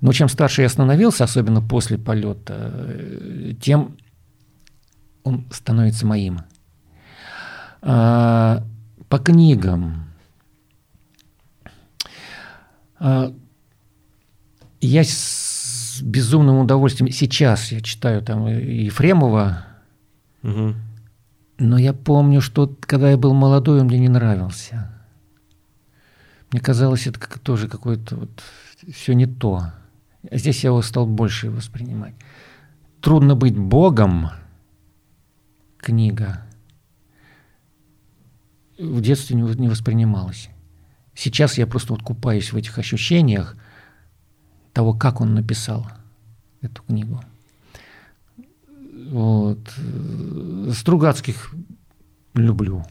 Но 0.00 0.12
чем 0.12 0.28
старше 0.28 0.62
я 0.62 0.68
становился, 0.68 1.24
особенно 1.24 1.62
после 1.62 1.98
полета, 1.98 2.72
э, 2.74 3.52
тем 3.60 3.96
он 5.22 5.46
становится 5.50 6.06
моим. 6.06 6.40
А, 7.82 8.62
по 9.08 9.18
книгам. 9.18 10.04
А, 12.98 13.32
я 14.86 15.04
с 15.04 16.00
безумным 16.02 16.58
удовольствием 16.58 17.10
сейчас 17.10 17.72
я 17.72 17.80
читаю 17.80 18.22
там 18.22 18.46
Ефремова, 18.46 19.66
угу. 20.42 20.74
но 21.58 21.78
я 21.78 21.92
помню, 21.92 22.40
что 22.40 22.74
когда 22.80 23.10
я 23.10 23.16
был 23.16 23.34
молодой, 23.34 23.80
он 23.80 23.86
мне 23.86 23.98
не 23.98 24.08
нравился. 24.08 24.90
Мне 26.50 26.60
казалось, 26.60 27.06
это 27.06 27.18
как, 27.18 27.38
тоже 27.40 27.68
какое-то 27.68 28.16
вот 28.16 28.42
все 28.92 29.12
не 29.14 29.26
то. 29.26 29.72
А 30.30 30.36
здесь 30.36 30.62
я 30.64 30.68
его 30.68 30.82
стал 30.82 31.06
больше 31.06 31.50
воспринимать. 31.50 32.14
Трудно 33.00 33.34
быть 33.34 33.58
Богом. 33.58 34.30
Книга. 35.78 36.46
В 38.78 39.00
детстве 39.00 39.36
не, 39.36 39.68
воспринималась. 39.68 40.48
Сейчас 41.14 41.58
я 41.58 41.66
просто 41.66 41.92
вот 41.92 42.02
купаюсь 42.02 42.52
в 42.52 42.56
этих 42.56 42.78
ощущениях, 42.78 43.56
того, 44.74 44.92
как 44.92 45.20
он 45.20 45.34
написал 45.34 45.86
эту 46.60 46.82
книгу. 46.82 47.20
Вот. 49.10 49.58
Стругацких 50.72 51.54
люблю. 52.34 52.84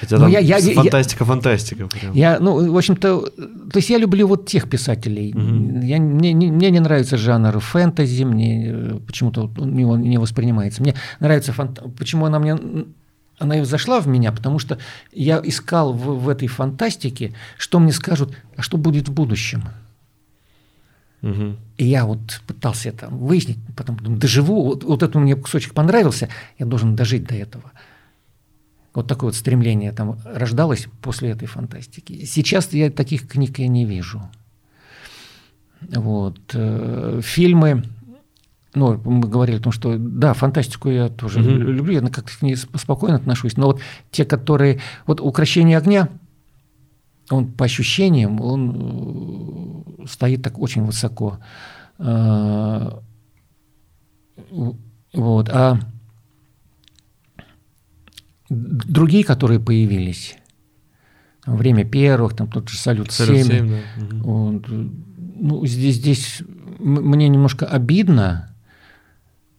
Хотя 0.00 0.18
там 0.18 0.30
я, 0.30 0.40
я, 0.40 0.58
фантастика, 0.74 1.24
я, 1.24 1.26
фантастика. 1.26 1.86
Прям. 1.86 2.12
Я, 2.14 2.38
ну, 2.40 2.72
в 2.72 2.76
общем-то, 2.76 3.20
то 3.20 3.76
есть 3.76 3.90
я 3.90 3.98
люблю 3.98 4.26
вот 4.26 4.46
тех 4.46 4.68
писателей. 4.68 5.32
Угу. 5.32 5.86
Я, 5.86 6.00
мне, 6.00 6.32
не, 6.32 6.50
мне 6.50 6.70
не 6.70 6.80
нравится 6.80 7.16
жанр 7.16 7.60
фэнтези, 7.60 8.24
мне 8.24 8.68
э, 8.68 8.98
почему-то 9.06 9.50
он 9.58 9.74
не, 9.74 9.84
не 9.84 10.18
воспринимается. 10.18 10.82
Мне 10.82 10.94
нравится 11.20 11.52
фант... 11.52 11.80
Почему 11.98 12.26
она 12.26 12.38
мне 12.38 12.56
она 13.38 13.58
и 13.58 13.64
зашла 13.64 14.00
в 14.00 14.08
меня, 14.08 14.32
потому 14.32 14.58
что 14.58 14.78
я 15.12 15.40
искал 15.44 15.92
в, 15.92 16.24
в 16.24 16.28
этой 16.28 16.48
фантастике, 16.48 17.34
что 17.58 17.78
мне 17.78 17.92
скажут, 17.92 18.34
а 18.56 18.62
что 18.62 18.78
будет 18.78 19.08
в 19.08 19.12
будущем. 19.12 19.62
Угу. 21.26 21.56
И 21.78 21.84
я 21.84 22.06
вот 22.06 22.40
пытался 22.46 22.90
это 22.90 23.08
выяснить, 23.08 23.58
потом 23.76 23.98
доживу, 24.18 24.62
вот, 24.62 24.84
вот 24.84 25.02
этот 25.02 25.16
мне 25.16 25.34
кусочек 25.34 25.74
понравился, 25.74 26.28
я 26.58 26.66
должен 26.66 26.94
дожить 26.94 27.24
до 27.24 27.34
этого. 27.34 27.72
Вот 28.94 29.08
такое 29.08 29.28
вот 29.28 29.34
стремление 29.34 29.92
там 29.92 30.18
рождалось 30.24 30.86
после 31.02 31.30
этой 31.30 31.46
фантастики. 31.46 32.24
Сейчас 32.24 32.72
я 32.72 32.90
таких 32.90 33.28
книг 33.28 33.58
я 33.58 33.68
не 33.68 33.84
вижу. 33.84 34.22
Вот. 35.80 36.38
Э, 36.54 37.20
фильмы, 37.22 37.82
ну, 38.74 39.00
мы 39.04 39.28
говорили 39.28 39.56
о 39.56 39.60
том, 39.60 39.72
что 39.72 39.96
да, 39.98 40.32
фантастику 40.32 40.88
я 40.88 41.08
тоже 41.08 41.40
угу. 41.40 41.50
люблю, 41.50 41.92
я 41.92 42.00
как-то 42.00 42.38
к 42.38 42.42
ней 42.42 42.56
спокойно 42.56 43.16
отношусь, 43.16 43.56
но 43.56 43.66
вот 43.66 43.80
те, 44.12 44.24
которые... 44.24 44.80
Вот 45.06 45.20
«Укращение 45.20 45.76
огня», 45.76 46.08
он 47.30 47.52
по 47.52 47.64
ощущениям, 47.64 48.40
он 48.40 49.94
э, 49.98 50.06
стоит 50.06 50.42
так 50.42 50.58
очень 50.58 50.84
высоко. 50.84 51.38
А, 51.98 53.02
вот. 55.12 55.48
А 55.48 55.80
другие, 58.48 59.24
которые 59.24 59.58
появились, 59.60 60.36
время 61.46 61.84
первых, 61.84 62.34
там 62.36 62.48
тот 62.48 62.68
же 62.68 62.78
салют 62.78 63.10
7, 63.12 63.42
7 63.42 63.68
да. 63.68 64.16
вот, 64.22 64.68
ну, 64.68 65.66
здесь, 65.66 65.96
здесь 65.96 66.42
мне 66.78 67.28
немножко 67.28 67.66
обидно 67.66 68.54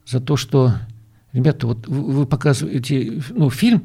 за 0.06 0.22
то, 0.22 0.38
что, 0.38 0.74
ребята, 1.34 1.68
вот 1.68 1.88
вы 1.88 2.26
показываете, 2.26 3.22
ну, 3.30 3.50
фильм 3.50 3.84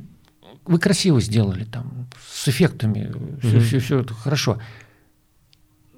вы 0.64 0.78
красиво 0.78 1.20
сделали 1.20 1.64
там, 1.64 2.08
с 2.28 2.48
эффектами, 2.48 3.10
mm-hmm. 3.10 3.40
все, 3.40 3.60
все, 3.60 3.78
все 3.80 3.98
это 4.00 4.14
хорошо. 4.14 4.58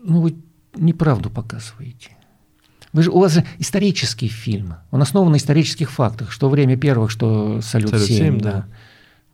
Ну, 0.02 0.20
вы 0.20 0.36
неправду 0.74 1.30
показываете. 1.30 2.10
Вы 2.92 3.02
же, 3.02 3.10
у 3.10 3.18
вас 3.18 3.32
же 3.32 3.44
исторический 3.58 4.28
фильм. 4.28 4.76
Он 4.90 5.02
основан 5.02 5.32
на 5.32 5.36
исторических 5.36 5.90
фактах, 5.90 6.30
что 6.30 6.48
время 6.48 6.76
первых, 6.76 7.10
что 7.10 7.60
«Салют, 7.60 7.90
Салют 7.90 8.08
7», 8.08 8.16
7 8.16 8.40
да. 8.40 8.52
да. 8.52 8.66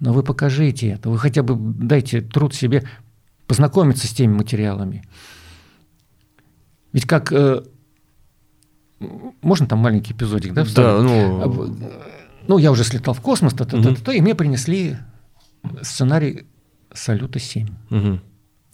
Но 0.01 0.13
вы 0.15 0.23
покажите 0.23 0.89
это. 0.89 1.11
Вы 1.11 1.19
хотя 1.19 1.43
бы 1.43 1.57
дайте 1.57 2.23
труд 2.23 2.55
себе 2.55 2.85
познакомиться 3.47 4.07
с 4.07 4.11
теми 4.11 4.33
материалами. 4.33 5.05
Ведь 6.93 7.07
как... 7.07 7.33
Э, 7.33 7.63
можно 9.43 9.67
там 9.67 9.81
маленький 9.81 10.15
эпизодик, 10.15 10.55
да? 10.55 10.65
Да, 10.75 11.03
ну... 11.03 11.43
А, 11.43 12.01
ну, 12.49 12.59
я 12.59 12.73
уже 12.73 12.85
слетал 12.85 13.13
в 13.13 13.21
космос, 13.21 13.53
то, 13.53 13.65
то, 13.67 14.13
и 14.13 14.21
мне 14.21 14.35
принесли 14.35 14.97
сценарий 15.83 16.47
«Салюта-7». 16.93 17.71
Угу. 17.91 18.21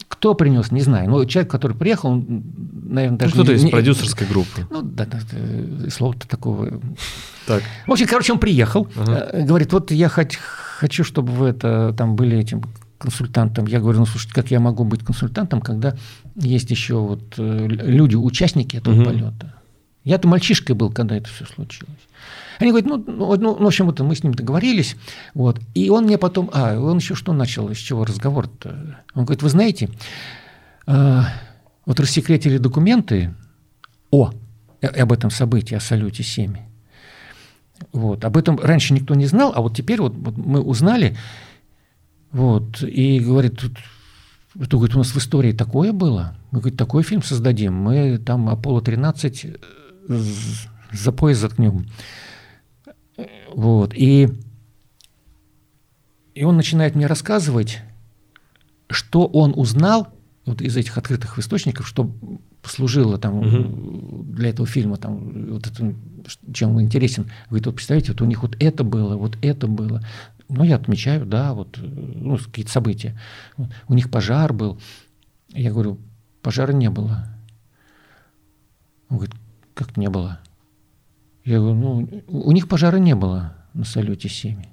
Кто 0.07 0.35
принес, 0.35 0.71
не 0.71 0.81
знаю. 0.81 1.09
Но 1.09 1.25
человек, 1.25 1.51
который 1.51 1.75
приехал, 1.75 2.11
он, 2.11 2.43
наверное, 2.89 3.17
даже... 3.17 3.35
Ну, 3.35 3.43
кто-то 3.43 3.53
из 3.53 3.63
не, 3.63 3.71
продюсерской 3.71 4.25
группы. 4.25 4.65
Ну, 4.69 4.81
да, 4.81 5.05
да, 5.05 5.19
да 5.31 5.89
слова-то 5.89 6.27
такого... 6.27 6.81
Так. 7.45 7.61
В 7.85 7.91
общем, 7.91 8.07
короче, 8.07 8.33
он 8.33 8.39
приехал, 8.39 8.87
ага. 8.95 9.29
Э, 9.31 9.45
говорит, 9.45 9.73
вот 9.73 9.91
я 9.91 10.09
хоть, 10.09 10.35
хочу, 10.35 11.03
чтобы 11.03 11.31
вы 11.33 11.47
это, 11.47 11.93
там 11.97 12.15
были 12.15 12.37
этим 12.37 12.63
консультантом. 12.97 13.67
Я 13.67 13.79
говорю, 13.79 13.99
ну, 13.99 14.05
слушайте, 14.05 14.33
как 14.33 14.49
я 14.49 14.59
могу 14.59 14.83
быть 14.83 15.03
консультантом, 15.03 15.61
когда 15.61 15.95
есть 16.35 16.71
еще 16.71 16.95
вот 16.95 17.35
э, 17.37 17.67
люди, 17.67 18.15
участники 18.15 18.77
этого 18.77 18.95
угу. 18.95 19.05
полета. 19.05 19.55
Я-то 20.03 20.27
мальчишкой 20.27 20.75
был, 20.75 20.91
когда 20.91 21.17
это 21.17 21.29
все 21.29 21.45
случилось. 21.45 21.96
Они 22.59 22.71
говорят, 22.71 22.89
ну, 22.89 23.03
ну, 23.05 23.35
ну, 23.35 23.53
в 23.55 23.65
общем, 23.65 23.85
вот 23.85 23.99
мы 23.99 24.15
с 24.15 24.23
ним 24.23 24.33
договорились, 24.33 24.95
вот, 25.33 25.59
и 25.73 25.89
он 25.89 26.05
мне 26.05 26.17
потом, 26.17 26.49
а, 26.53 26.79
он 26.79 26.97
еще 26.97 27.15
что 27.15 27.33
начал, 27.33 27.69
с 27.69 27.77
чего 27.77 28.05
разговор-то? 28.05 29.03
Он 29.13 29.25
говорит, 29.25 29.43
вы 29.43 29.49
знаете, 29.49 29.89
э, 30.87 31.21
вот 31.85 31.99
рассекретили 31.99 32.57
документы 32.57 33.33
о, 34.11 34.31
э, 34.81 34.87
об 34.87 35.11
этом 35.11 35.29
событии, 35.29 35.75
о 35.75 35.79
салюте 35.79 36.23
7. 36.23 36.57
Вот, 37.93 38.25
об 38.25 38.37
этом 38.37 38.59
раньше 38.59 38.93
никто 38.93 39.13
не 39.13 39.27
знал, 39.27 39.51
а 39.55 39.61
вот 39.61 39.75
теперь 39.75 40.01
вот, 40.01 40.13
вот 40.15 40.37
мы 40.37 40.61
узнали, 40.61 41.15
вот, 42.31 42.81
и 42.81 43.19
говорит, 43.19 43.59
тут 43.59 43.77
Это, 44.59 44.77
говорит, 44.77 44.95
у 44.95 44.99
нас 44.99 45.11
в 45.11 45.17
истории 45.17 45.51
такое 45.51 45.93
было. 45.93 46.35
Мы, 46.51 46.59
говорит, 46.59 46.79
такой 46.79 47.03
фильм 47.03 47.21
создадим. 47.21 47.75
Мы 47.75 48.17
там 48.17 48.49
Аполло-13 48.49 49.59
за 50.91 51.11
пояс 51.11 51.37
заткнем. 51.37 51.85
Вот. 53.53 53.93
И, 53.93 54.29
и 56.35 56.43
он 56.43 56.57
начинает 56.57 56.95
мне 56.95 57.07
рассказывать, 57.07 57.79
что 58.89 59.25
он 59.25 59.53
узнал 59.55 60.07
вот 60.45 60.61
из 60.61 60.77
этих 60.77 60.97
открытых 60.97 61.37
источников, 61.39 61.87
что 61.87 62.09
послужило 62.61 63.17
там 63.17 63.39
угу. 63.39 64.23
для 64.33 64.49
этого 64.49 64.67
фильма, 64.67 64.97
там, 64.97 65.53
вот 65.53 65.67
это, 65.67 65.93
чем 66.53 66.75
он 66.75 66.83
интересен. 66.83 67.29
Говорит, 67.49 67.65
вот 67.65 67.75
представляете, 67.75 68.13
вот 68.13 68.21
у 68.21 68.25
них 68.25 68.41
вот 68.41 68.55
это 68.59 68.83
было, 68.83 69.17
вот 69.17 69.37
это 69.41 69.67
было. 69.67 70.01
Ну, 70.49 70.63
я 70.63 70.75
отмечаю, 70.75 71.25
да, 71.25 71.53
вот 71.53 71.77
ну, 71.81 72.37
какие-то 72.37 72.71
события. 72.71 73.19
Вот. 73.57 73.69
У 73.89 73.93
них 73.93 74.09
пожар 74.09 74.53
был. 74.53 74.79
Я 75.49 75.71
говорю, 75.71 75.97
пожара 76.41 76.71
не 76.71 76.89
было. 76.89 77.27
Он 79.09 79.17
говорит, 79.17 79.35
как 79.73 79.97
не 79.97 80.09
было? 80.09 80.39
Я 81.47 81.59
говорю, 81.59 81.75
ну, 81.75 82.23
у 82.27 82.51
них 82.51 82.67
пожара 82.67 82.97
не 82.97 83.15
было 83.15 83.53
на 83.73 83.85
салюте 83.85 84.27
7. 84.27 84.63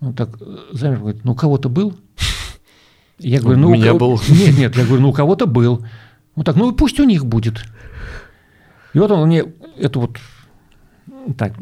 Он 0.00 0.12
так 0.12 0.36
замер, 0.72 0.98
говорит, 0.98 1.24
ну, 1.24 1.32
у 1.32 1.34
кого-то 1.36 1.68
был? 1.68 1.96
Я 3.20 3.40
говорю, 3.40 3.60
ну, 3.60 3.68
у 3.68 3.74
меня 3.74 3.94
был. 3.94 4.20
Нет, 4.28 4.58
нет, 4.58 4.76
я 4.76 4.84
говорю, 4.84 5.02
ну, 5.02 5.10
у 5.10 5.12
кого-то 5.12 5.46
был. 5.46 5.86
Он 6.34 6.42
так, 6.42 6.56
ну, 6.56 6.72
пусть 6.72 6.98
у 6.98 7.04
них 7.04 7.26
будет. 7.26 7.62
И 8.92 8.98
вот 8.98 9.12
он 9.12 9.28
мне 9.28 9.44
это 9.78 10.00
вот 10.00 10.18
так. 11.38 11.54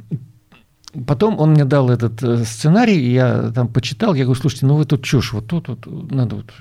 Потом 1.06 1.38
он 1.38 1.50
мне 1.50 1.66
дал 1.66 1.90
этот 1.90 2.22
э, 2.22 2.42
сценарий, 2.44 3.12
я 3.12 3.50
там 3.50 3.68
почитал, 3.68 4.14
я 4.14 4.24
говорю, 4.24 4.40
слушайте, 4.40 4.64
ну 4.64 4.76
вы 4.76 4.86
тут 4.86 5.04
чушь, 5.04 5.34
вот 5.34 5.46
тут 5.46 5.68
вот 5.68 6.10
надо 6.10 6.36
вот 6.36 6.54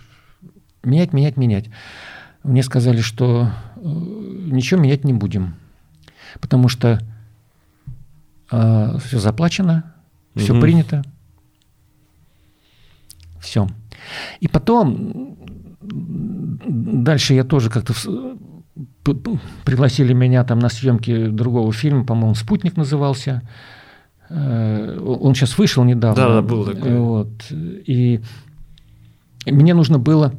менять, 0.83 1.13
менять, 1.13 1.37
менять. 1.37 1.69
Мне 2.43 2.63
сказали, 2.63 2.99
что 2.99 3.49
э, 3.77 3.79
ничего 3.81 4.81
менять 4.81 5.05
не 5.05 5.13
будем 5.13 5.55
потому 6.39 6.69
что 6.69 6.87
э, 6.89 6.99
а, 8.51 8.97
все 8.99 9.19
заплачено, 9.19 9.93
все 10.35 10.53
угу. 10.53 10.61
принято, 10.61 11.03
все. 13.39 13.67
И 14.39 14.47
потом 14.47 15.37
дальше 15.81 17.33
я 17.33 17.43
тоже 17.43 17.69
как-то 17.69 17.93
пригласили 19.63 20.13
меня 20.13 20.43
там 20.43 20.59
на 20.59 20.69
съемки 20.69 21.27
другого 21.27 21.71
фильма, 21.71 22.05
по-моему, 22.05 22.35
«Спутник» 22.35 22.77
назывался. 22.77 23.41
Э, 24.29 24.99
он 24.99 25.33
сейчас 25.33 25.57
вышел 25.57 25.83
недавно. 25.83 26.15
Да, 26.15 26.29
да, 26.35 26.41
был 26.41 26.65
такой. 26.65 26.97
Вот. 26.97 27.31
И 27.51 28.21
мне 29.45 29.73
нужно 29.73 29.97
было 29.97 30.33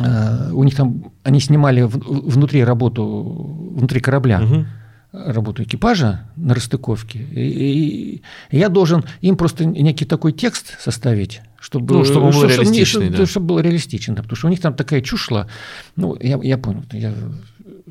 э, 0.00 0.50
у 0.52 0.64
них 0.64 0.74
там 0.74 1.12
они 1.22 1.40
снимали 1.40 1.82
внутри 1.82 2.64
работу 2.64 3.72
внутри 3.76 4.00
корабля. 4.00 4.40
Угу 4.42 4.66
работу 5.12 5.62
экипажа 5.62 6.24
на 6.36 6.54
расстыковке, 6.54 7.18
и, 7.18 8.22
и 8.50 8.58
я 8.58 8.68
должен 8.68 9.04
им 9.20 9.36
просто 9.36 9.66
некий 9.66 10.06
такой 10.06 10.32
текст 10.32 10.80
составить, 10.80 11.42
чтобы, 11.60 11.94
ну, 11.94 12.04
чтобы, 12.04 12.30
было 12.30 12.46
реалистичный, 12.46 13.06
чтобы, 13.06 13.16
да. 13.18 13.26
чтобы 13.26 13.46
было 13.46 13.58
реалистично, 13.60 14.14
да, 14.14 14.22
потому 14.22 14.36
что 14.36 14.46
у 14.46 14.50
них 14.50 14.60
там 14.60 14.74
такая 14.74 15.02
чушь 15.02 15.26
шла. 15.26 15.48
Ну, 15.96 16.16
я, 16.18 16.40
я 16.42 16.56
понял, 16.56 16.82
я 16.92 17.12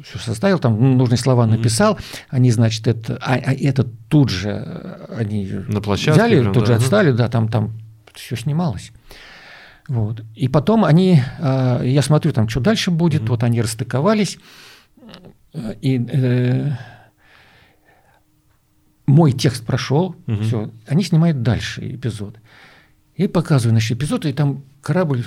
все 0.03 0.17
составил, 0.17 0.57
там 0.57 0.97
нужные 0.97 1.17
слова 1.19 1.45
написал, 1.45 1.93
mm-hmm. 1.93 2.25
они, 2.29 2.51
значит, 2.51 2.87
это, 2.87 3.17
а, 3.21 3.35
а 3.35 3.53
это 3.53 3.83
тут 4.09 4.29
же 4.29 4.99
они 5.15 5.47
на 5.67 5.81
площадке 5.81 6.13
взяли, 6.13 6.41
прям, 6.41 6.53
тут 6.53 6.63
да, 6.63 6.67
же 6.67 6.73
отстали, 6.75 7.11
да, 7.11 7.27
там, 7.27 7.49
там 7.49 7.73
все 8.15 8.35
снималось. 8.35 8.91
Вот. 9.87 10.23
И 10.35 10.47
потом 10.47 10.85
они, 10.85 11.21
а, 11.39 11.83
я 11.83 12.01
смотрю, 12.01 12.31
там, 12.31 12.49
что 12.49 12.61
дальше 12.61 12.89
будет, 12.89 13.23
mm-hmm. 13.23 13.29
вот 13.29 13.43
они 13.43 13.61
расстыковались, 13.61 14.39
и 15.81 16.01
э, 16.09 16.71
мой 19.11 19.33
текст 19.33 19.65
прошел, 19.65 20.15
угу. 20.25 20.41
все, 20.41 20.71
они 20.87 21.03
снимают 21.03 21.41
дальше 21.41 21.95
эпизод. 21.95 22.37
И 23.15 23.27
показываю, 23.27 23.73
значит, 23.73 23.97
эпизод, 23.97 24.25
и 24.25 24.33
там 24.33 24.63
корабль 24.81 25.25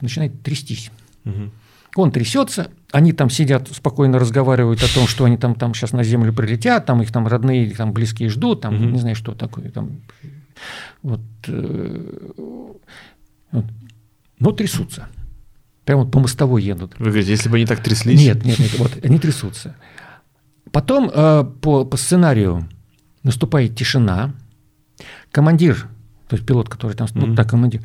начинает 0.00 0.42
трястись. 0.42 0.90
Угу. 1.24 1.50
Он 1.96 2.12
трясется, 2.12 2.70
они 2.92 3.12
там 3.12 3.30
сидят, 3.30 3.68
спокойно 3.68 4.18
разговаривают 4.18 4.82
о 4.82 4.94
том, 4.94 5.06
что 5.06 5.24
они 5.24 5.36
там, 5.36 5.54
там 5.54 5.74
сейчас 5.74 5.92
на 5.92 6.04
Землю 6.04 6.32
прилетят, 6.32 6.86
там 6.86 7.02
их 7.02 7.10
там 7.10 7.26
родные, 7.26 7.70
там 7.74 7.92
близкие 7.92 8.28
ждут, 8.28 8.60
там 8.60 8.74
угу. 8.74 8.84
не 8.84 8.98
знаю, 8.98 9.16
что 9.16 9.32
такое. 9.32 9.70
Там, 9.70 10.00
вот, 11.02 11.20
э, 11.48 12.32
вот. 13.50 13.64
Но 14.38 14.52
трясутся. 14.52 15.08
Прямо 15.84 16.02
вот 16.02 16.12
по 16.12 16.20
мостовой 16.20 16.62
едут. 16.62 16.94
Вы 16.98 17.06
говорите, 17.06 17.30
если 17.30 17.48
бы 17.48 17.56
они 17.56 17.66
так 17.66 17.82
тряслись? 17.82 18.20
Нет, 18.20 18.44
нет, 18.44 18.58
нет, 18.58 18.78
вот 18.78 18.92
они 19.02 19.18
трясутся. 19.18 19.76
Потом 20.72 21.10
э, 21.12 21.44
по, 21.60 21.84
по 21.84 21.96
сценарию 21.96 22.68
наступает 23.22 23.76
тишина. 23.76 24.34
Командир, 25.30 25.88
то 26.28 26.36
есть 26.36 26.46
пилот, 26.46 26.68
который 26.68 26.96
там, 26.96 27.06
mm-hmm. 27.06 27.26
ну, 27.26 27.34
так, 27.34 27.50
командир, 27.50 27.82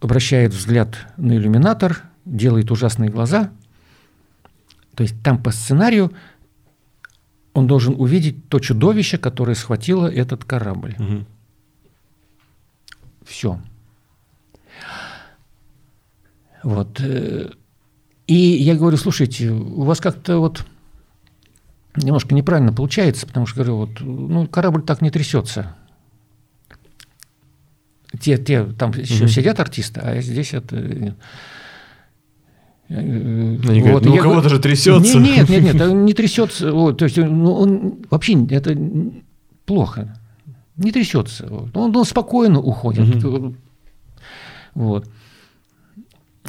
обращает 0.00 0.52
взгляд 0.52 0.96
на 1.16 1.36
иллюминатор, 1.36 2.02
делает 2.24 2.70
ужасные 2.70 3.10
глаза. 3.10 3.50
То 4.94 5.02
есть 5.02 5.20
там 5.22 5.42
по 5.42 5.50
сценарию 5.50 6.12
он 7.52 7.66
должен 7.66 7.94
увидеть 7.98 8.48
то 8.48 8.58
чудовище, 8.58 9.16
которое 9.18 9.54
схватило 9.54 10.06
этот 10.06 10.44
корабль. 10.44 10.96
Угу. 10.98 11.24
Все. 13.26 13.60
Вот. 16.62 17.00
Э, 17.00 17.50
и 18.26 18.34
я 18.34 18.74
говорю, 18.74 18.96
слушайте, 18.96 19.50
у 19.50 19.82
вас 19.82 20.00
как-то 20.00 20.38
вот 20.38 20.64
немножко 21.96 22.34
неправильно 22.34 22.72
получается, 22.72 23.26
потому 23.26 23.46
что, 23.46 23.56
говорю, 23.56 23.76
вот, 23.76 24.00
ну, 24.00 24.46
корабль 24.46 24.82
так 24.82 25.00
не 25.02 25.10
трясется. 25.10 25.74
Те, 28.20 28.38
те 28.38 28.64
там 28.64 28.92
еще 28.92 29.24
mm-hmm. 29.24 29.28
сидят 29.28 29.60
артисты, 29.60 30.00
а 30.00 30.20
здесь 30.20 30.54
это... 30.54 30.76
Э, 32.88 32.96
Они 32.96 33.58
вот, 33.58 34.02
говорят, 34.02 34.04
ну, 34.04 34.14
у 34.14 34.18
кого-то 34.18 34.48
же 34.48 34.58
трясется. 34.60 35.18
Нет, 35.18 35.48
нет, 35.48 35.74
нет, 35.74 35.74
не 35.92 36.12
трясется. 36.14 36.72
Вот, 36.72 36.98
то 36.98 37.06
есть 37.06 37.16
ну, 37.16 37.52
он 37.52 38.04
вообще 38.10 38.44
это 38.50 38.78
плохо. 39.66 40.16
Не 40.76 40.92
трясется. 40.92 41.46
Он, 41.74 41.96
он 41.96 42.04
спокойно 42.04 42.60
уходит. 42.60 43.16
Mm-hmm. 43.16 43.54
Вот. 44.74 45.08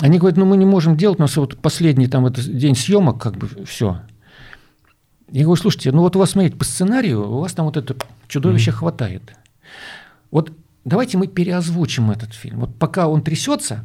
Они 0.02 0.20
говорят, 0.20 0.38
ну 0.38 0.46
мы 0.46 0.58
не 0.58 0.66
можем 0.66 0.98
делать, 0.98 1.20
у 1.20 1.22
нас 1.22 1.38
вот 1.38 1.58
последний 1.58 2.08
там 2.08 2.26
это 2.26 2.44
день 2.44 2.76
съемок, 2.76 3.22
как 3.22 3.38
бы 3.38 3.48
все. 3.66 4.02
Я 5.32 5.44
говорю, 5.44 5.60
слушайте, 5.60 5.92
ну 5.92 6.02
вот 6.02 6.16
у 6.16 6.20
вас, 6.20 6.32
смотрите, 6.32 6.56
по 6.56 6.66
сценарию 6.66 7.30
у 7.30 7.40
вас 7.40 7.54
там 7.54 7.66
вот 7.66 7.78
это 7.78 7.96
чудовище 8.28 8.72
mm-hmm. 8.72 8.76
хватает. 8.76 9.36
Вот 10.32 10.52
давайте 10.84 11.18
мы 11.18 11.28
переозвучим 11.28 12.12
этот 12.12 12.34
фильм. 12.34 12.60
Вот 12.60 12.76
пока 12.76 13.08
он 13.08 13.22
трясется, 13.22 13.84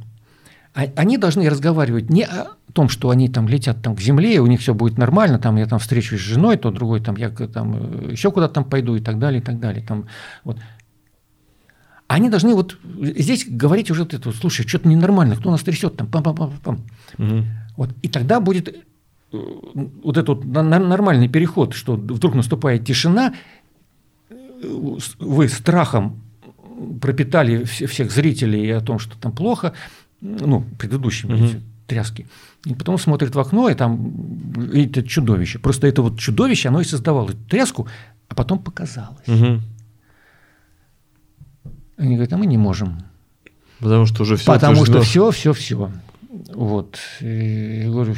а, 0.74 0.82
они 0.96 1.18
должны 1.18 1.48
разговаривать 1.48 2.10
не 2.10 2.24
о 2.24 2.48
том, 2.72 2.88
что 2.88 3.10
они 3.10 3.28
там 3.28 3.48
летят 3.48 3.82
там 3.82 3.96
к 3.96 4.00
земле, 4.00 4.36
и 4.36 4.38
у 4.38 4.46
них 4.46 4.60
все 4.60 4.74
будет 4.74 4.98
нормально, 4.98 5.38
там 5.38 5.56
я 5.56 5.66
там 5.66 5.78
встречусь 5.78 6.20
с 6.20 6.24
женой, 6.24 6.56
то 6.56 6.70
другой 6.70 7.00
там 7.00 7.16
я 7.16 7.30
там 7.30 7.74
э, 7.74 8.12
еще 8.12 8.30
куда-то 8.30 8.54
там 8.54 8.64
пойду 8.64 8.94
и 8.94 9.00
так 9.00 9.18
далее, 9.18 9.40
и 9.40 9.44
так 9.44 9.58
далее. 9.58 9.84
Там, 9.84 10.06
вот. 10.44 10.58
Они 12.06 12.28
должны 12.28 12.54
вот 12.54 12.76
здесь 12.84 13.46
говорить 13.48 13.90
уже 13.90 14.02
вот 14.02 14.14
это, 14.14 14.32
слушай, 14.32 14.66
что-то 14.66 14.88
ненормально, 14.88 15.36
кто 15.36 15.50
нас 15.50 15.62
трясет 15.62 15.96
там, 15.96 16.08
пам-пам-пам-пам. 16.08 16.80
Угу. 17.18 17.44
Вот. 17.76 17.90
И 18.02 18.08
тогда 18.08 18.40
будет 18.40 18.84
вот 19.32 20.16
этот 20.16 20.28
вот 20.28 20.44
нормальный 20.44 21.28
переход, 21.28 21.74
что 21.74 21.94
вдруг 21.94 22.34
наступает 22.34 22.84
тишина, 22.84 23.34
вы 25.18 25.48
страхом 25.48 26.20
пропитали 27.00 27.64
всех 27.64 28.10
зрителей 28.10 28.76
о 28.76 28.80
том, 28.80 28.98
что 28.98 29.18
там 29.18 29.32
плохо, 29.32 29.72
ну, 30.20 30.64
предыдущими 30.78 31.34
угу. 31.34 31.60
тряски. 31.86 32.26
И 32.64 32.74
потом 32.74 32.98
смотрит 32.98 33.34
в 33.34 33.38
окно, 33.38 33.68
и 33.68 33.74
там 33.74 34.12
видит 34.56 35.08
чудовище. 35.08 35.58
Просто 35.58 35.86
это 35.86 36.02
вот 36.02 36.18
чудовище, 36.18 36.68
оно 36.68 36.80
и 36.80 36.84
создавало 36.84 37.30
эту 37.30 37.38
тряску, 37.48 37.88
а 38.28 38.34
потом 38.34 38.58
показалось. 38.58 39.26
Угу. 39.28 39.60
Они 41.98 42.14
говорят, 42.14 42.32
а 42.32 42.36
мы 42.36 42.46
не 42.46 42.58
можем. 42.58 42.98
Потому 43.78 44.06
что 44.06 44.22
уже 44.22 44.36
все. 44.36 44.46
Потому 44.52 44.84
что 44.84 45.00
все, 45.02 45.30
все, 45.30 45.52
все. 45.52 45.90
Вот. 46.54 46.98
И 47.20 47.82
я 47.84 47.90
говорю, 47.90 48.14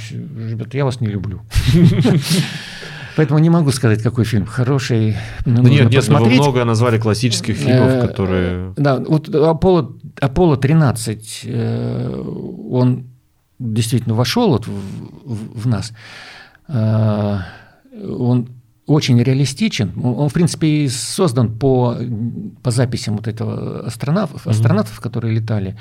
ребята, 0.50 0.76
я 0.76 0.84
вас 0.84 1.00
не 1.00 1.08
люблю. 1.08 1.40
Поэтому 3.16 3.38
не 3.40 3.50
могу 3.50 3.70
сказать, 3.72 4.02
какой 4.02 4.24
фильм 4.24 4.46
хороший. 4.46 5.16
Ну, 5.44 5.62
нет, 5.62 5.90
нет, 5.90 6.08
вы 6.08 6.30
много 6.30 6.64
назвали 6.64 6.98
классических 6.98 7.56
фильмов, 7.56 7.90
э, 7.90 8.06
которые... 8.06 8.72
Да, 8.76 8.96
вот 8.96 9.34
Аполло, 9.34 9.96
Аполло 10.20 10.56
13, 10.56 11.42
э, 11.44 12.24
он 12.70 13.10
действительно 13.58 14.14
вошел 14.14 14.48
вот 14.48 14.66
в, 14.66 14.72
в, 15.24 15.62
в 15.62 15.66
нас. 15.66 15.92
Э, 16.68 17.40
он 17.92 18.48
очень 18.86 19.22
реалистичен. 19.22 19.92
Он, 20.02 20.28
в 20.28 20.32
принципе, 20.32 20.66
и 20.66 20.88
создан 20.88 21.58
по, 21.58 21.96
по 22.62 22.70
записям 22.70 23.16
вот 23.16 23.28
этого 23.28 23.86
астронавтов, 23.86 24.46
астронавтов 24.46 24.98
mm-hmm. 24.98 25.02
которые 25.02 25.34
летали. 25.34 25.76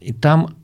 И 0.00 0.12
там 0.12 0.54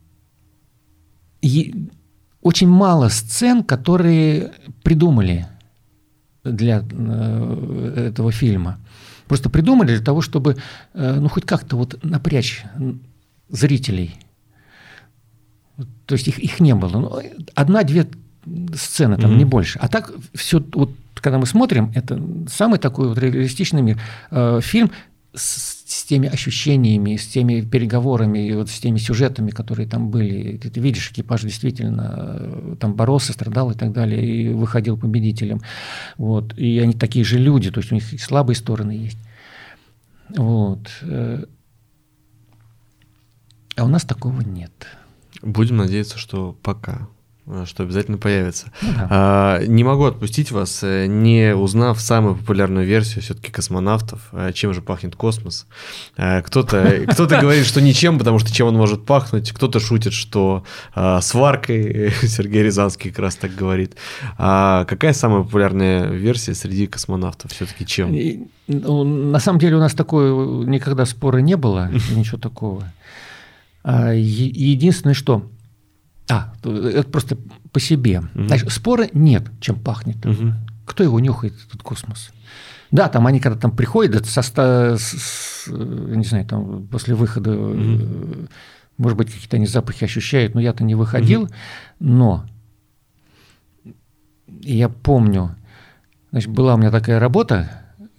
очень 2.42 2.68
мало 2.68 3.08
сцен, 3.08 3.62
которые 3.62 4.52
придумали 4.82 5.46
для 6.44 6.84
э, 6.90 8.04
этого 8.08 8.32
фильма. 8.32 8.78
Просто 9.26 9.50
придумали 9.50 9.94
для 9.94 10.04
того, 10.04 10.22
чтобы 10.22 10.56
э, 10.94 11.20
ну, 11.20 11.28
хоть 11.28 11.44
как-то 11.44 11.76
вот 11.76 12.02
напрячь 12.02 12.64
зрителей. 13.48 14.14
То 16.06 16.14
есть 16.14 16.28
их, 16.28 16.38
их 16.38 16.60
не 16.60 16.74
было. 16.74 16.98
Ну, 16.98 17.22
одна-две 17.54 18.08
сцены, 18.74 19.16
там 19.16 19.32
mm-hmm. 19.32 19.36
не 19.36 19.44
больше. 19.44 19.78
А 19.78 19.88
так 19.88 20.12
все, 20.34 20.62
вот 20.72 20.90
когда 21.14 21.38
мы 21.38 21.46
смотрим, 21.46 21.92
это 21.94 22.20
самый 22.48 22.78
такой 22.78 23.08
вот 23.08 23.18
реалистичный 23.18 23.82
мир. 23.82 24.00
Э, 24.30 24.60
фильм 24.62 24.90
с, 25.34 25.69
с 25.90 26.04
теми 26.04 26.28
ощущениями, 26.28 27.16
с 27.16 27.26
теми 27.26 27.62
переговорами, 27.62 28.46
и 28.48 28.54
вот 28.54 28.70
с 28.70 28.78
теми 28.78 28.98
сюжетами, 28.98 29.50
которые 29.50 29.88
там 29.88 30.10
были. 30.10 30.56
Ты, 30.56 30.70
ты 30.70 30.80
видишь, 30.80 31.10
экипаж 31.10 31.42
действительно 31.42 32.36
э, 32.38 32.76
там 32.78 32.94
боролся, 32.94 33.32
страдал 33.32 33.72
и 33.72 33.74
так 33.74 33.92
далее, 33.92 34.24
и 34.24 34.48
выходил 34.50 34.96
победителем. 34.96 35.60
Вот. 36.16 36.56
И 36.56 36.78
они 36.78 36.92
такие 36.92 37.24
же 37.24 37.38
люди, 37.38 37.72
то 37.72 37.80
есть 37.80 37.90
у 37.90 37.96
них 37.96 38.12
и 38.12 38.18
слабые 38.18 38.54
стороны 38.54 38.92
есть. 38.92 39.18
Вот. 40.36 40.88
Э, 41.02 41.44
а 43.76 43.84
у 43.84 43.88
нас 43.88 44.04
такого 44.04 44.42
нет. 44.42 44.86
Будем 45.42 45.76
надеяться, 45.76 46.18
что 46.18 46.56
пока. 46.62 47.08
Э, 47.52 47.64
что 47.66 47.82
обязательно 47.82 48.16
появится. 48.16 48.70
Ну, 48.80 48.92
да. 48.94 49.06
а, 49.10 49.66
не 49.66 49.82
могу 49.82 50.04
отпустить 50.04 50.52
вас, 50.52 50.80
э, 50.82 51.06
не 51.06 51.54
узнав 51.54 52.00
самую 52.00 52.36
популярную 52.36 52.86
версию 52.86 53.22
все-таки 53.22 53.50
космонавтов, 53.50 54.20
э, 54.32 54.52
чем 54.54 54.72
же 54.72 54.82
пахнет 54.82 55.16
космос. 55.16 55.66
Кто-то 56.16 57.06
кто 57.08 57.26
говорит, 57.26 57.66
что 57.66 57.80
ничем, 57.80 58.18
потому 58.18 58.38
что 58.38 58.52
чем 58.52 58.68
он 58.68 58.76
может 58.76 59.04
пахнуть, 59.04 59.52
кто-то 59.52 59.80
шутит, 59.80 60.12
что 60.12 60.64
а, 60.94 61.20
сваркой, 61.20 62.12
Сергей 62.22 62.62
Рязанский 62.62 63.10
как 63.10 63.18
раз 63.18 63.36
так 63.36 63.54
говорит. 63.54 63.96
А 64.38 64.84
какая 64.84 65.12
самая 65.12 65.42
популярная 65.42 66.06
версия 66.06 66.54
среди 66.54 66.86
космонавтов 66.86 67.52
все-таки 67.52 67.86
чем? 67.86 68.12
Ну, 68.68 69.04
на 69.04 69.40
самом 69.40 69.58
деле 69.58 69.76
у 69.76 69.80
нас 69.80 69.94
такое 69.94 70.66
никогда 70.66 71.04
спора 71.04 71.38
не 71.38 71.56
было, 71.56 71.90
ничего 72.14 72.38
такого. 72.38 72.84
А, 73.82 74.12
единственное, 74.12 75.14
что 75.14 75.44
а, 76.30 76.52
это 76.62 77.08
просто 77.08 77.36
по 77.72 77.80
себе. 77.80 78.20
Угу. 78.20 78.46
Значит, 78.46 78.70
спора 78.70 79.08
нет, 79.12 79.50
чем 79.60 79.78
пахнет. 79.78 80.24
Угу. 80.24 80.54
Кто 80.86 81.02
его 81.02 81.20
нюхает, 81.20 81.54
этот 81.66 81.82
космос? 81.82 82.30
Да, 82.90 83.08
там 83.08 83.26
они 83.26 83.40
когда 83.40 83.58
там 83.58 83.74
приходят, 83.74 84.26
со, 84.26 84.42
с, 84.42 84.98
с, 84.98 85.66
не 85.68 86.24
знаю, 86.24 86.44
там 86.46 86.86
после 86.88 87.14
выхода, 87.14 87.56
угу. 87.56 88.48
может 88.98 89.18
быть, 89.18 89.32
какие-то 89.32 89.56
они 89.56 89.66
запахи 89.66 90.04
ощущают, 90.04 90.54
но 90.54 90.60
я-то 90.60 90.84
не 90.84 90.94
выходил. 90.94 91.42
Угу. 91.42 91.52
Но 92.00 92.46
я 94.62 94.88
помню, 94.88 95.56
значит, 96.30 96.50
была 96.50 96.74
у 96.74 96.78
меня 96.78 96.90
такая 96.90 97.18
работа, 97.18 97.70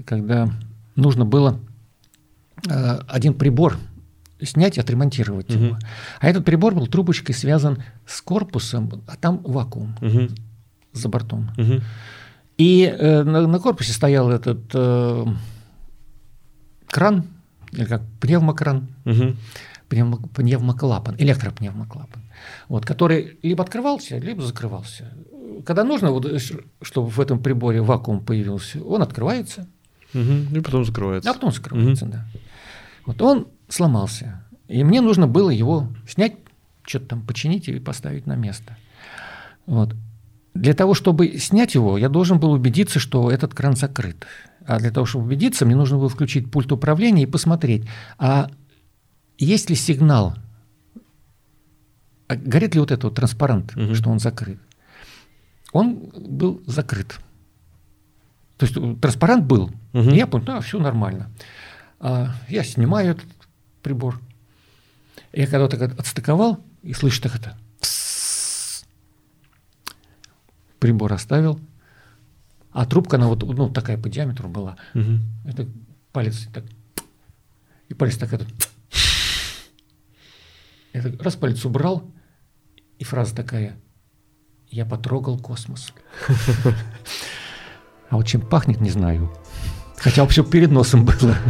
когда 0.05 0.49
нужно 0.95 1.25
было 1.25 1.59
э, 2.69 2.99
один 3.07 3.33
прибор 3.33 3.77
снять 4.43 4.77
и 4.77 4.81
отремонтировать 4.81 5.53
угу. 5.55 5.63
его. 5.63 5.77
А 6.19 6.27
этот 6.27 6.45
прибор 6.45 6.75
был 6.75 6.87
трубочкой 6.87 7.35
связан 7.35 7.83
с 8.05 8.21
корпусом, 8.21 9.03
а 9.07 9.15
там 9.15 9.39
вакуум 9.43 9.95
угу. 10.01 10.29
за 10.93 11.09
бортом. 11.09 11.51
Угу. 11.57 11.81
И 12.57 12.83
э, 12.83 13.23
на, 13.23 13.47
на 13.47 13.59
корпусе 13.59 13.91
стоял 13.91 14.29
этот 14.29 14.59
э, 14.73 15.25
кран, 16.87 17.25
или 17.71 17.85
как 17.85 18.01
пневмокран, 18.19 18.87
угу. 19.05 19.35
пневмо, 19.89 20.17
пневмоклапан, 20.35 21.15
электропневмоклапан, 21.17 22.21
вот, 22.67 22.85
который 22.85 23.39
либо 23.41 23.63
открывался, 23.63 24.17
либо 24.17 24.41
закрывался. 24.41 25.11
Когда 25.65 25.83
нужно, 25.83 26.11
вот, 26.11 26.27
чтобы 26.81 27.09
в 27.09 27.19
этом 27.19 27.41
приборе 27.41 27.81
вакуум 27.81 28.23
появился, 28.23 28.83
он 28.83 29.01
открывается. 29.01 29.67
Угу. 30.13 30.57
И 30.57 30.59
потом 30.59 30.85
закрывается. 30.85 31.29
А 31.29 31.33
потом 31.33 31.51
закрывается, 31.51 32.05
угу. 32.05 32.13
да. 32.13 32.25
Вот 33.05 33.21
он 33.21 33.47
сломался. 33.71 34.43
И 34.67 34.83
мне 34.83 35.01
нужно 35.01 35.27
было 35.27 35.49
его 35.49 35.87
снять, 36.07 36.35
что-то 36.83 37.07
там 37.07 37.21
починить 37.25 37.67
и 37.67 37.79
поставить 37.79 38.25
на 38.25 38.35
место. 38.35 38.77
Вот. 39.65 39.95
Для 40.53 40.73
того, 40.73 40.93
чтобы 40.93 41.37
снять 41.37 41.75
его, 41.75 41.97
я 41.97 42.09
должен 42.09 42.39
был 42.39 42.51
убедиться, 42.51 42.99
что 42.99 43.31
этот 43.31 43.53
кран 43.53 43.75
закрыт. 43.75 44.25
А 44.65 44.79
для 44.79 44.91
того, 44.91 45.05
чтобы 45.05 45.25
убедиться, 45.25 45.65
мне 45.65 45.75
нужно 45.75 45.97
было 45.97 46.09
включить 46.09 46.51
пульт 46.51 46.71
управления 46.71 47.23
и 47.23 47.27
посмотреть, 47.27 47.87
а 48.17 48.49
есть 49.37 49.69
ли 49.69 49.75
сигнал, 49.75 50.35
а 52.27 52.35
горит 52.35 52.75
ли 52.75 52.79
вот 52.79 52.91
этот 52.91 53.05
вот 53.05 53.15
транспарант, 53.15 53.75
угу. 53.75 53.95
что 53.95 54.09
он 54.09 54.19
закрыт. 54.19 54.59
Он 55.73 56.11
был 56.15 56.61
закрыт. 56.67 57.19
То 58.57 58.65
есть 58.65 59.01
транспарант 59.01 59.45
был. 59.45 59.71
Угу. 59.93 60.11
И 60.11 60.15
я 60.15 60.27
понял, 60.27 60.45
да, 60.45 60.61
все 60.61 60.79
нормально. 60.79 61.31
А 61.99 62.35
я 62.47 62.63
снимаю 62.63 63.11
этот 63.11 63.25
прибор. 63.81 64.19
Я 65.33 65.47
когда 65.47 65.67
так 65.67 65.99
отстыковал, 65.99 66.63
и 66.81 66.93
слышу 66.93 67.21
так 67.21 67.35
это. 67.35 67.57
Прибор 70.79 71.13
оставил. 71.13 71.59
А 72.71 72.85
трубка, 72.85 73.17
она 73.17 73.27
вот 73.27 73.43
ну, 73.43 73.69
такая 73.69 73.97
по 73.97 74.09
диаметру 74.09 74.49
была. 74.49 74.77
Угу. 74.93 75.19
Это 75.45 75.67
палец 76.11 76.47
так. 76.53 76.63
И 77.89 77.93
палец 77.93 78.17
так 78.17 78.33
этот. 78.33 78.47
Это 80.93 81.23
раз 81.23 81.35
палец 81.35 81.63
убрал, 81.65 82.09
и 82.99 83.03
фраза 83.03 83.35
такая. 83.35 83.77
Я 84.69 84.85
потрогал 84.85 85.37
космос. 85.37 85.93
А 88.09 88.17
вот 88.17 88.27
чем 88.27 88.41
пахнет, 88.41 88.81
не 88.81 88.89
знаю. 88.89 89.31
Хотя 90.01 90.25
все 90.25 90.43
перед 90.43 90.71
носом 90.71 91.05
было. 91.05 91.35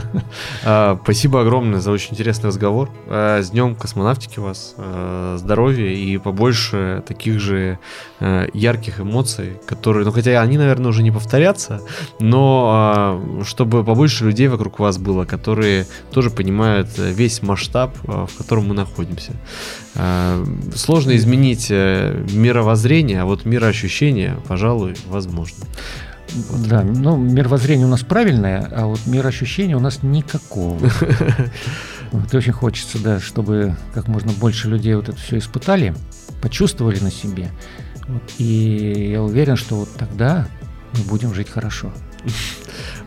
А, 0.64 1.00
спасибо 1.04 1.42
огромное 1.42 1.80
за 1.80 1.92
очень 1.92 2.14
интересный 2.14 2.48
разговор. 2.48 2.90
А, 3.08 3.42
с 3.42 3.50
Днем 3.50 3.76
космонавтики 3.76 4.40
вас, 4.40 4.76
а, 4.78 5.38
здоровья 5.38 5.90
и 5.90 6.18
побольше 6.18 7.04
таких 7.08 7.40
же 7.40 7.80
ярких 8.54 9.00
эмоций, 9.00 9.60
которые, 9.66 10.06
ну 10.06 10.12
хотя 10.12 10.40
они, 10.42 10.58
наверное, 10.58 10.90
уже 10.90 11.02
не 11.02 11.12
повторятся, 11.12 11.82
но 12.20 13.20
чтобы 13.44 13.84
побольше 13.84 14.26
людей 14.26 14.48
вокруг 14.48 14.80
вас 14.80 14.98
было, 15.00 15.26
которые 15.26 15.88
тоже 16.12 16.30
понимают 16.30 16.90
весь 16.98 17.42
масштаб, 17.42 17.98
в 18.04 18.30
котором 18.38 18.68
мы 18.68 18.76
находимся. 18.76 19.34
Сложно 20.76 21.16
изменить 21.16 21.68
э, 21.70 22.26
мировоззрение, 22.32 23.22
а 23.22 23.26
вот 23.26 23.46
мироощущение, 23.46 24.38
пожалуй, 24.48 24.96
возможно. 25.08 25.66
Вот. 26.34 26.68
Да, 26.68 26.84
ну, 26.84 27.18
мировоззрение 27.18 27.86
у 27.86 27.90
нас 27.90 28.02
правильное, 28.02 28.68
а 28.72 28.86
вот 28.86 29.00
мироощущения 29.06 29.76
у 29.76 29.82
нас 29.82 30.04
никакого. 30.04 30.80
Вот 32.12 32.36
очень 32.36 32.52
хочется, 32.52 33.00
да, 33.00 33.22
чтобы 33.22 33.78
как 33.94 34.10
можно 34.10 34.34
больше 34.34 34.68
людей 34.68 34.94
вот 34.96 35.08
это 35.08 35.18
все 35.18 35.38
испытали, 35.38 35.96
почувствовали 36.42 37.00
на 37.00 37.10
себе. 37.10 37.52
Вот, 38.06 38.24
и 38.38 39.12
я 39.14 39.24
уверен, 39.24 39.56
что 39.56 39.78
вот 39.78 39.90
тогда 39.98 40.46
мы 40.92 41.04
будем 41.06 41.34
жить 41.34 41.50
хорошо. 41.50 41.94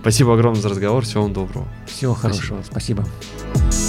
Спасибо 0.01 0.33
огромное 0.33 0.63
за 0.63 0.71
разговор. 0.71 1.05
Всего 1.05 1.25
вам 1.25 1.35
доброго. 1.35 1.69
Всего 1.87 2.15
хорошего. 2.15 2.63
Спасибо. 2.63 3.07
Спасибо. 3.53 3.84